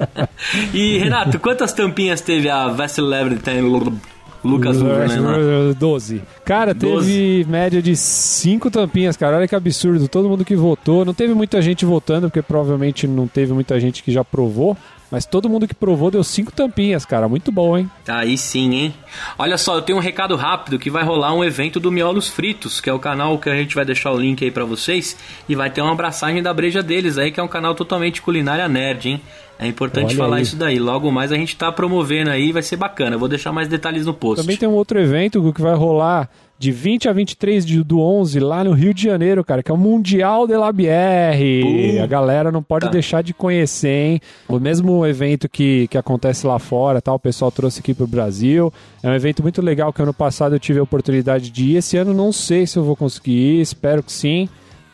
e 0.72 0.98
Renato, 0.98 1.38
quantas 1.38 1.72
tampinhas 1.72 2.20
teve 2.20 2.48
a 2.48 2.68
Vessel 2.68 3.04
Lever 3.04 3.38
tem 3.38 3.60
Lucas 3.60 4.78
Luverland 4.78 5.20
lá? 5.20 5.72
12. 5.76 6.22
Cara, 6.44 6.74
teve 6.74 6.92
12. 6.92 7.46
média 7.48 7.82
de 7.82 7.96
5 7.96 8.70
tampinhas, 8.70 9.16
cara. 9.16 9.36
Olha 9.36 9.48
que 9.48 9.54
absurdo. 9.54 10.08
Todo 10.08 10.28
mundo 10.28 10.44
que 10.44 10.54
votou. 10.54 11.04
Não 11.04 11.14
teve 11.14 11.34
muita 11.34 11.60
gente 11.60 11.84
votando, 11.84 12.28
porque 12.28 12.42
provavelmente 12.42 13.06
não 13.06 13.26
teve 13.26 13.52
muita 13.52 13.78
gente 13.80 14.02
que 14.02 14.12
já 14.12 14.24
provou. 14.24 14.76
Mas 15.10 15.24
todo 15.24 15.48
mundo 15.48 15.68
que 15.68 15.74
provou 15.74 16.10
deu 16.10 16.24
5 16.24 16.52
tampinhas, 16.52 17.04
cara. 17.04 17.28
Muito 17.28 17.52
bom, 17.52 17.78
hein? 17.78 17.90
Aí 18.08 18.36
sim, 18.36 18.74
hein? 18.74 18.94
Olha 19.38 19.56
só, 19.56 19.76
eu 19.76 19.82
tenho 19.82 19.98
um 19.98 20.00
recado 20.00 20.34
rápido 20.34 20.78
que 20.78 20.90
vai 20.90 21.04
rolar 21.04 21.32
um 21.32 21.44
evento 21.44 21.78
do 21.78 21.92
Miolos 21.92 22.28
Fritos, 22.28 22.80
que 22.80 22.90
é 22.90 22.92
o 22.92 22.98
canal 22.98 23.38
que 23.38 23.48
a 23.48 23.54
gente 23.54 23.74
vai 23.74 23.84
deixar 23.84 24.10
o 24.10 24.18
link 24.18 24.44
aí 24.44 24.50
pra 24.50 24.64
vocês. 24.64 25.16
E 25.48 25.54
vai 25.54 25.70
ter 25.70 25.80
uma 25.80 25.92
abraçagem 25.92 26.42
da 26.42 26.52
breja 26.52 26.82
deles 26.82 27.18
aí, 27.18 27.30
que 27.30 27.38
é 27.38 27.42
um 27.42 27.48
canal 27.48 27.74
totalmente 27.74 28.20
culinária 28.20 28.68
nerd, 28.68 29.08
hein? 29.08 29.20
É 29.58 29.66
importante 29.66 30.08
Olha 30.08 30.16
falar 30.16 30.36
aí. 30.36 30.42
isso 30.42 30.56
daí. 30.56 30.78
Logo 30.78 31.10
mais 31.10 31.32
a 31.32 31.36
gente 31.36 31.56
tá 31.56 31.72
promovendo 31.72 32.30
aí, 32.30 32.52
vai 32.52 32.62
ser 32.62 32.76
bacana. 32.76 33.14
Eu 33.14 33.18
vou 33.18 33.28
deixar 33.28 33.52
mais 33.52 33.68
detalhes 33.68 34.04
no 34.04 34.12
post. 34.12 34.42
Também 34.42 34.56
tem 34.56 34.68
um 34.68 34.74
outro 34.74 35.00
evento 35.00 35.52
que 35.52 35.62
vai 35.62 35.74
rolar 35.74 36.28
de 36.58 36.72
20 36.72 37.08
a 37.08 37.12
23 37.12 37.66
de, 37.66 37.82
do 37.82 38.00
11 38.00 38.40
lá 38.40 38.64
no 38.64 38.72
Rio 38.72 38.94
de 38.94 39.02
Janeiro, 39.02 39.44
cara, 39.44 39.62
que 39.62 39.70
é 39.70 39.74
o 39.74 39.76
Mundial 39.76 40.46
de 40.46 40.56
la 40.56 40.72
Bière. 40.72 41.62
Puta. 41.62 42.02
A 42.02 42.06
galera 42.06 42.50
não 42.50 42.62
pode 42.62 42.88
deixar 42.90 43.22
de 43.22 43.34
conhecer, 43.34 43.88
hein? 43.88 44.20
O 44.48 44.58
mesmo 44.58 45.06
evento 45.06 45.48
que, 45.48 45.86
que 45.88 45.98
acontece 45.98 46.46
lá 46.46 46.58
fora, 46.58 47.02
tal, 47.02 47.16
o 47.16 47.20
pessoal 47.20 47.50
trouxe 47.50 47.80
aqui 47.80 47.92
pro 47.92 48.06
Brasil. 48.06 48.72
É 49.02 49.08
um 49.08 49.14
evento 49.14 49.42
muito 49.42 49.60
legal 49.60 49.92
que 49.92 50.00
ano 50.00 50.14
passado 50.14 50.54
eu 50.54 50.60
tive 50.60 50.78
a 50.78 50.82
oportunidade 50.82 51.50
de 51.50 51.72
ir. 51.72 51.76
Esse 51.76 51.96
ano 51.96 52.14
não 52.14 52.32
sei 52.32 52.66
se 52.66 52.78
eu 52.78 52.84
vou 52.84 52.96
conseguir 52.96 53.32
ir, 53.32 53.60
espero 53.60 54.02
que 54.02 54.12
sim. 54.12 54.48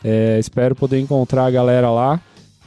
É, 0.05 0.39
espero 0.41 0.75
poder 0.75 0.99
encontrar 0.99 1.47
a 1.47 1.51
galera 1.51 1.91
lá. 1.91 2.21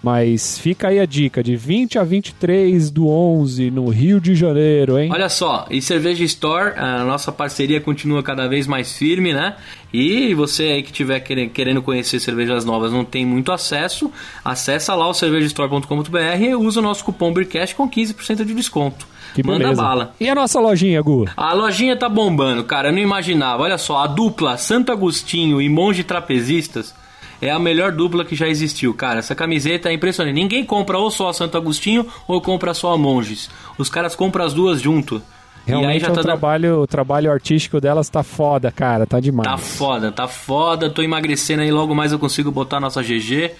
Mas 0.06 0.60
fica 0.60 0.90
aí 0.90 1.00
a 1.00 1.06
dica, 1.08 1.42
de 1.42 1.56
20 1.56 1.98
a 1.98 2.04
23 2.04 2.92
do 2.92 3.08
11 3.08 3.72
no 3.72 3.90
Rio 3.90 4.22
de 4.22 4.36
Janeiro, 4.36 5.00
hein? 5.00 5.10
Olha 5.12 5.28
só, 5.30 5.66
e 5.68 5.82
Cerveja 5.82 6.24
Store, 6.26 6.78
a 6.78 7.04
nossa 7.04 7.32
parceria 7.32 7.82
continua 7.82 8.22
cada 8.22 8.48
vez 8.48 8.68
mais 8.68 8.96
firme, 8.96 9.34
né? 9.34 9.56
E 9.92 10.32
você 10.36 10.66
aí 10.66 10.84
que 10.84 10.92
estiver 10.92 11.22
querendo, 11.22 11.82
conhecer 11.82 12.20
cervejas 12.20 12.64
novas, 12.64 12.92
não 12.92 13.04
tem 13.04 13.26
muito 13.26 13.52
acesso, 13.52 14.12
acessa 14.44 14.94
lá 14.94 15.08
o 15.10 15.14
cervejastore.com.br 15.16 16.20
e 16.40 16.54
usa 16.54 16.82
o 16.82 16.84
nosso 16.84 17.04
cupom 17.04 17.34
BRCAST 17.34 17.74
com 17.74 17.90
15% 17.90 18.46
de 18.46 18.54
desconto. 18.54 19.08
Que 19.34 19.42
Manda 19.42 19.58
beleza. 19.58 19.82
bala. 19.82 20.14
E 20.20 20.30
a 20.30 20.36
nossa 20.36 20.60
lojinha, 20.60 21.02
Gu? 21.02 21.26
A 21.36 21.52
lojinha 21.54 21.98
tá 21.98 22.08
bombando, 22.08 22.64
cara. 22.64 22.90
Eu 22.90 22.94
não 22.94 23.00
imaginava. 23.00 23.64
Olha 23.64 23.80
só, 23.80 24.04
a 24.04 24.08
dupla 24.08 24.56
Santo 24.56 24.92
Agostinho 24.92 25.60
e 25.60 25.68
Monge 25.68 26.04
Trapezistas 26.04 26.94
é 27.42 27.50
a 27.52 27.60
melhor 27.60 27.92
dupla 27.92 28.26
que 28.26 28.36
já 28.36 28.48
existiu, 28.48 28.94
cara. 28.94 29.20
Essa 29.20 29.36
camiseta 29.36 29.90
é 29.90 29.94
impressionante. 29.94 30.36
Ninguém 30.36 30.66
compra 30.66 30.98
ou 30.98 31.12
só 31.12 31.30
a 31.30 31.34
Santo 31.34 31.58
Agostinho 31.58 32.08
ou 32.28 32.42
compra 32.42 32.74
só 32.74 32.94
a 32.94 32.98
Monges. 32.98 33.50
Os 33.78 33.90
caras 33.90 34.16
compram 34.16 34.46
as 34.46 34.54
duas 34.54 34.82
junto. 34.82 35.22
e 35.68 35.72
aí 35.72 35.80
Realmente 35.80 36.02
já 36.02 36.08
é 36.08 36.12
tá 36.12 36.22
trabalho, 36.22 36.82
o 36.82 36.88
trabalho 36.88 37.32
artístico 37.32 37.82
delas 37.82 38.10
tá 38.10 38.24
foda, 38.24 38.72
cara, 38.72 39.06
tá 39.06 39.20
demais. 39.20 39.50
Tá 39.50 39.58
foda, 39.58 40.12
tá 40.12 40.28
foda. 40.28 40.90
Tô 40.90 41.02
emagrecendo 41.02 41.62
aí, 41.62 41.72
logo 41.72 41.94
mais 41.94 42.12
eu 42.12 42.20
consigo 42.20 42.52
botar 42.52 42.80
nossa 42.80 43.02
GG. 43.02 43.52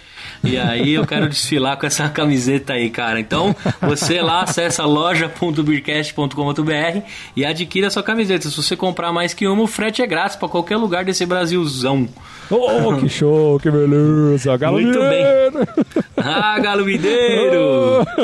E 0.44 0.58
aí 0.58 0.94
eu 0.94 1.06
quero 1.06 1.30
desfilar 1.30 1.78
com 1.78 1.86
essa 1.86 2.10
camiseta 2.10 2.74
aí, 2.74 2.90
cara. 2.90 3.20
Então, 3.20 3.56
você 3.82 4.22
lá 4.22 4.42
acessa 4.42 4.86
loja.beercast.com.br 4.86 7.00
e 7.36 7.46
adquira 7.46 7.88
a 7.88 7.92
sua 7.92 8.04
camiseta. 8.04 8.50
Se 8.50 8.56
você 8.58 8.76
comprar 8.76 9.12
mais 9.12 9.34
que 9.34 9.48
uma, 9.48 9.64
o 9.64 9.68
frete 9.68 10.02
é 10.02 10.08
grátis 10.08 10.36
pra 10.36 10.48
qualquer 10.48 10.78
lugar 10.78 11.04
desse 11.06 11.26
Brasilzão. 11.26 12.08
Oh, 12.50 12.96
que 12.98 13.10
show, 13.10 13.60
que 13.60 13.70
beleza. 13.72 14.56
Galo 14.58 14.80
Muito 14.80 15.00
bem. 15.00 15.10
Mineiro. 15.10 15.68
Ah, 16.18 16.60
Galo 16.60 16.86
Mineiro! 16.86 18.06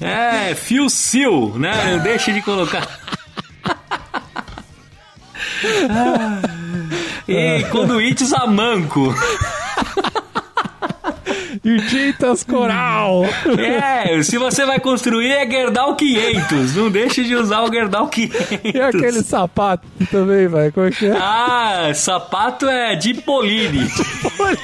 É, 0.00 0.54
fio 0.54 0.86
sil, 0.86 1.58
né? 1.58 1.96
Não 1.96 2.04
deixe 2.04 2.32
de 2.32 2.40
colocar. 2.42 2.86
Ah. 5.90 6.40
E 7.26 7.64
conduítes 7.70 8.32
a 8.32 8.46
manco. 8.46 9.12
E 11.64 11.80
tintas 11.88 12.44
coral. 12.44 13.24
É, 13.58 14.22
se 14.22 14.38
você 14.38 14.64
vai 14.64 14.78
construir 14.80 15.30
é 15.30 15.48
Gerdau 15.48 15.96
500. 15.96 16.76
Não 16.76 16.90
deixe 16.90 17.24
de 17.24 17.34
usar 17.34 17.62
o 17.62 17.72
Gerdau 17.72 18.08
500. 18.08 18.58
E 18.64 18.80
aquele 18.80 19.22
sapato 19.22 19.86
também, 20.10 20.46
vai. 20.48 20.70
Como 20.70 20.86
é 20.86 20.90
que 20.90 21.06
é? 21.06 21.16
Ah, 21.16 21.92
sapato 21.94 22.66
é 22.66 22.94
de 22.94 23.14
Poline. 23.14 23.86
Store. 23.86 24.58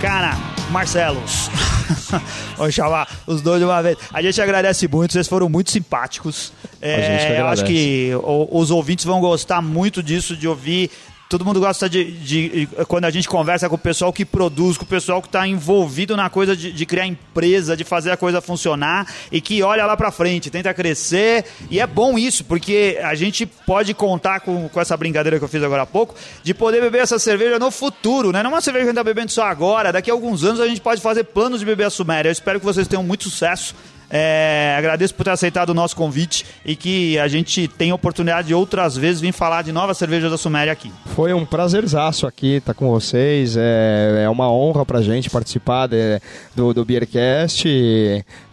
Cara, 0.00 0.36
Marcelos. 0.70 1.50
Vamos 2.56 2.74
chamar 2.74 3.08
os 3.26 3.40
dois 3.40 3.60
de 3.60 3.64
uma 3.64 3.82
vez. 3.82 3.96
A 4.12 4.22
gente 4.22 4.40
agradece 4.40 4.88
muito, 4.88 5.12
vocês 5.12 5.28
foram 5.28 5.48
muito 5.48 5.70
simpáticos. 5.70 6.52
É, 6.80 7.40
eu 7.40 7.46
acho 7.46 7.64
que 7.64 8.10
os 8.50 8.70
ouvintes 8.70 9.04
vão 9.04 9.20
gostar 9.20 9.60
muito 9.62 10.02
disso, 10.02 10.36
de 10.36 10.46
ouvir. 10.46 10.90
Todo 11.28 11.44
mundo 11.44 11.58
gosta 11.58 11.88
de, 11.90 12.04
de- 12.12 12.68
Quando 12.86 13.04
a 13.04 13.10
gente 13.10 13.28
conversa 13.28 13.68
com 13.68 13.74
o 13.74 13.78
pessoal 13.78 14.12
que 14.12 14.24
produz, 14.24 14.78
com 14.78 14.84
o 14.84 14.86
pessoal 14.86 15.20
que 15.20 15.26
está 15.26 15.46
envolvido 15.46 16.16
na 16.16 16.30
coisa 16.30 16.54
de, 16.56 16.70
de 16.70 16.86
criar 16.86 17.04
empresa, 17.04 17.76
de 17.76 17.82
fazer 17.82 18.12
a 18.12 18.16
coisa 18.16 18.40
funcionar 18.40 19.12
e 19.32 19.40
que 19.40 19.60
olha 19.60 19.84
lá 19.86 19.96
pra 19.96 20.12
frente, 20.12 20.50
tenta 20.50 20.72
crescer. 20.72 21.44
E 21.68 21.80
é 21.80 21.86
bom 21.86 22.16
isso, 22.16 22.44
porque 22.44 23.00
a 23.02 23.16
gente 23.16 23.44
pode 23.44 23.92
contar 23.92 24.38
com, 24.38 24.68
com 24.68 24.80
essa 24.80 24.96
brincadeira 24.96 25.36
que 25.38 25.44
eu 25.44 25.48
fiz 25.48 25.62
agora 25.64 25.82
há 25.82 25.86
pouco, 25.86 26.14
de 26.44 26.54
poder 26.54 26.80
beber 26.80 27.02
essa 27.02 27.18
cerveja 27.18 27.58
no 27.58 27.72
futuro, 27.72 28.30
né? 28.30 28.40
Não 28.44 28.50
uma 28.50 28.60
cerveja 28.60 28.84
que 28.84 28.90
a 28.90 28.92
gente 28.92 28.96
tá 29.00 29.04
bebendo 29.04 29.32
só 29.32 29.46
agora, 29.46 29.92
daqui 29.92 30.10
a 30.10 30.14
alguns 30.14 30.44
anos 30.44 30.60
a 30.60 30.68
gente 30.68 30.80
pode 30.80 31.00
fazer 31.00 31.24
planos 31.24 31.58
de 31.58 31.66
beber 31.66 31.84
a 31.84 31.90
Suméria. 31.90 32.28
Eu 32.28 32.32
espero 32.32 32.60
que 32.60 32.64
vocês 32.64 32.86
tenham 32.86 33.02
muito 33.02 33.24
sucesso. 33.24 33.74
É, 34.10 34.74
agradeço 34.78 35.14
por 35.14 35.24
ter 35.24 35.30
aceitado 35.30 35.70
o 35.70 35.74
nosso 35.74 35.96
convite 35.96 36.44
e 36.64 36.76
que 36.76 37.18
a 37.18 37.28
gente 37.28 37.66
tenha 37.68 37.94
oportunidade 37.94 38.48
de 38.48 38.54
outras 38.54 38.96
vezes 38.96 39.20
vir 39.20 39.32
falar 39.32 39.62
de 39.62 39.72
novas 39.72 39.98
cervejas 39.98 40.30
da 40.30 40.38
Suméria 40.38 40.72
aqui. 40.72 40.90
Foi 41.14 41.32
um 41.32 41.44
prazerzaço 41.44 42.26
aqui 42.26 42.56
estar 42.56 42.74
com 42.74 42.88
vocês. 42.90 43.56
É, 43.56 44.22
é 44.24 44.28
uma 44.28 44.50
honra 44.50 44.84
pra 44.84 45.00
gente 45.02 45.30
participar 45.30 45.86
de- 45.86 46.20
do, 46.54 46.72
do 46.74 46.84
Beercast. 46.84 47.66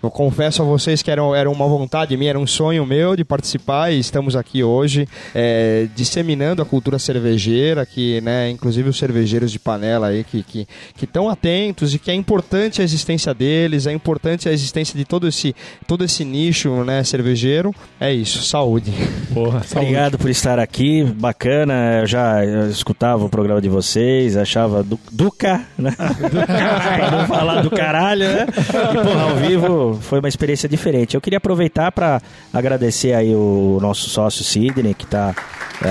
Eu 0.01 0.12
confesso 0.12 0.62
a 0.62 0.66
vocês 0.66 1.01
que 1.01 1.12
era, 1.12 1.22
era 1.36 1.49
uma 1.49 1.68
vontade 1.68 2.16
minha, 2.18 2.32
era 2.32 2.39
um 2.39 2.47
sonho 2.47 2.86
meu 2.86 3.16
de 3.16 3.24
participar 3.24 3.91
e 3.91 3.99
estamos 3.99 4.36
aqui 4.36 4.64
hoje 4.64 5.08
é, 5.34 5.88
disseminando 5.95 6.62
a 6.62 6.66
cultura 6.66 6.99
cervejeira, 6.99 7.86
que, 7.86 8.22
né, 8.22 8.49
inclusive 8.49 8.89
os 8.89 8.97
cervejeiros 8.97 9.51
de 9.51 9.60
panela 9.60 10.08
aí 10.08 10.24
que 10.24 10.39
estão 10.39 10.66
que, 10.97 11.08
que 11.08 11.32
atentos 11.32 11.93
e 11.93 11.99
que 11.99 12.12
é 12.12 12.14
importante 12.14 12.82
a 12.82 12.84
existência 12.84 13.34
deles, 13.34 13.88
é 13.88 13.91
importante 13.91 14.47
a 14.47 14.51
existência 14.51 14.97
de 14.97 15.06
todo 15.06 15.28
esse, 15.28 15.42
todo 15.87 16.03
esse 16.05 16.23
nicho 16.23 16.83
né, 16.83 17.03
cervejeiro. 17.03 17.73
É 17.99 18.13
isso, 18.13 18.43
saúde. 18.43 18.91
Porra, 19.33 19.63
saúde. 19.65 19.87
Obrigado 19.87 20.17
por 20.17 20.29
estar 20.29 20.59
aqui, 20.59 21.03
bacana. 21.03 21.99
Eu 22.01 22.07
já 22.07 22.45
eu 22.45 22.69
escutava 22.69 23.25
o 23.25 23.29
programa 23.29 23.59
de 23.59 23.69
vocês, 23.69 24.37
achava 24.37 24.83
do, 24.83 24.99
Duca, 25.11 25.61
né? 25.77 25.93
pra 25.97 27.11
não 27.11 27.27
falar 27.27 27.61
do 27.61 27.69
caralho, 27.71 28.27
né? 28.27 28.45
E, 28.49 29.03
porra, 29.03 29.21
ao 29.23 29.35
vivo 29.37 29.99
foi 30.01 30.19
uma 30.19 30.29
experiência 30.29 30.69
diferente. 30.69 31.15
Eu 31.15 31.21
queria 31.21 31.37
aproveitar 31.37 31.91
para 31.91 32.21
agradecer 32.53 33.13
aí 33.13 33.33
o 33.35 33.79
nosso 33.81 34.09
sócio 34.09 34.43
Sidney, 34.43 34.93
que 34.93 35.05
está 35.05 35.33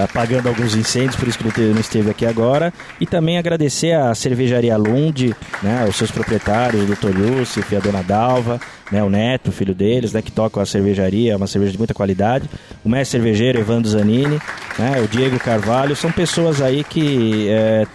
apagando 0.04 0.48
alguns 0.48 0.74
incêndios, 0.74 1.16
por 1.16 1.28
isso 1.28 1.38
que 1.38 1.44
não, 1.44 1.50
teve- 1.50 1.72
não 1.74 1.80
esteve 1.80 2.10
aqui 2.10 2.24
agora. 2.24 2.72
E 3.00 3.06
também 3.06 3.38
agradecer 3.38 3.92
a 3.92 4.14
cervejaria 4.14 4.76
Lund, 4.76 5.34
né? 5.62 5.84
Os 5.88 5.96
seus 5.96 6.10
proprietários, 6.10 6.82
o 6.82 6.86
Dr. 6.86 7.18
Yusuf, 7.18 7.74
a 7.76 7.80
dona 7.80 8.02
Dalva, 8.02 8.60
né, 8.90 9.02
o 9.02 9.10
Neto, 9.10 9.52
filho 9.52 9.74
deles, 9.74 10.12
né, 10.12 10.22
que 10.22 10.32
tocam 10.32 10.62
a 10.62 10.66
cervejaria, 10.66 11.36
uma 11.36 11.46
cerveja 11.46 11.72
de 11.72 11.78
muita 11.78 11.94
qualidade. 11.94 12.48
O 12.84 12.88
mestre 12.88 13.18
cervejeiro 13.18 13.58
Evandro 13.58 13.88
Zanini, 13.88 14.40
né, 14.78 15.00
o 15.02 15.08
Diego 15.08 15.38
Carvalho, 15.38 15.94
são 15.94 16.10
pessoas 16.10 16.60
aí 16.60 16.82
que 16.84 17.48
é, 17.48 17.86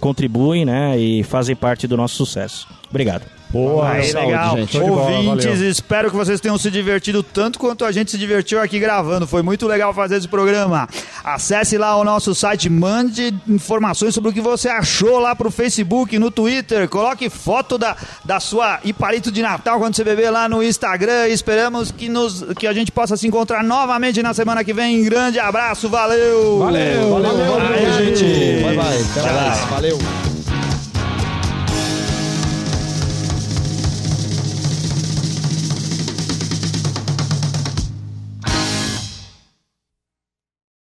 contribuem 0.00 0.64
né, 0.64 0.98
e 0.98 1.22
fazem 1.22 1.56
parte 1.56 1.86
do 1.86 1.96
nosso 1.96 2.16
sucesso. 2.16 2.68
Obrigado. 2.88 3.41
Porra, 3.52 3.90
Aí, 3.92 4.04
saúde, 4.10 4.26
legal. 4.30 4.56
gente. 4.56 4.78
Bola, 4.78 5.02
Ouvintes, 5.02 5.44
valeu. 5.44 5.70
espero 5.70 6.10
que 6.10 6.16
vocês 6.16 6.40
tenham 6.40 6.56
se 6.56 6.70
divertido 6.70 7.22
tanto 7.22 7.58
quanto 7.58 7.84
a 7.84 7.92
gente 7.92 8.10
se 8.10 8.16
divertiu 8.16 8.60
aqui 8.60 8.78
gravando. 8.80 9.26
Foi 9.26 9.42
muito 9.42 9.66
legal 9.66 9.92
fazer 9.92 10.16
esse 10.16 10.26
programa. 10.26 10.88
Acesse 11.22 11.76
lá 11.76 11.94
o 11.96 12.02
nosso 12.04 12.34
site, 12.34 12.70
mande 12.70 13.34
informações 13.46 14.14
sobre 14.14 14.30
o 14.30 14.32
que 14.32 14.40
você 14.40 14.68
achou 14.70 15.18
lá 15.18 15.36
pro 15.36 15.50
Facebook, 15.50 16.18
no 16.18 16.30
Twitter. 16.30 16.88
Coloque 16.88 17.28
foto 17.28 17.76
da, 17.76 17.94
da 18.24 18.40
sua 18.40 18.80
Ipalito 18.84 19.30
de 19.30 19.42
Natal 19.42 19.78
quando 19.78 19.94
você 19.94 20.02
beber 20.02 20.30
lá 20.30 20.48
no 20.48 20.62
Instagram. 20.62 21.28
Esperamos 21.28 21.90
que, 21.90 22.08
nos, 22.08 22.42
que 22.58 22.66
a 22.66 22.72
gente 22.72 22.90
possa 22.90 23.16
se 23.18 23.26
encontrar 23.26 23.62
novamente 23.62 24.22
na 24.22 24.32
semana 24.32 24.64
que 24.64 24.72
vem. 24.72 25.04
Grande 25.04 25.38
abraço, 25.38 25.90
valeu! 25.90 26.58
Valeu, 26.60 27.10
Valeu, 27.10 27.36
Valeu, 27.52 27.92
gente. 27.98 28.16
gente. 28.16 28.62
Bye, 28.64 28.76
bye. 28.76 29.04
Até 29.14 29.32
mais. 29.32 29.58
Valeu. 29.68 30.31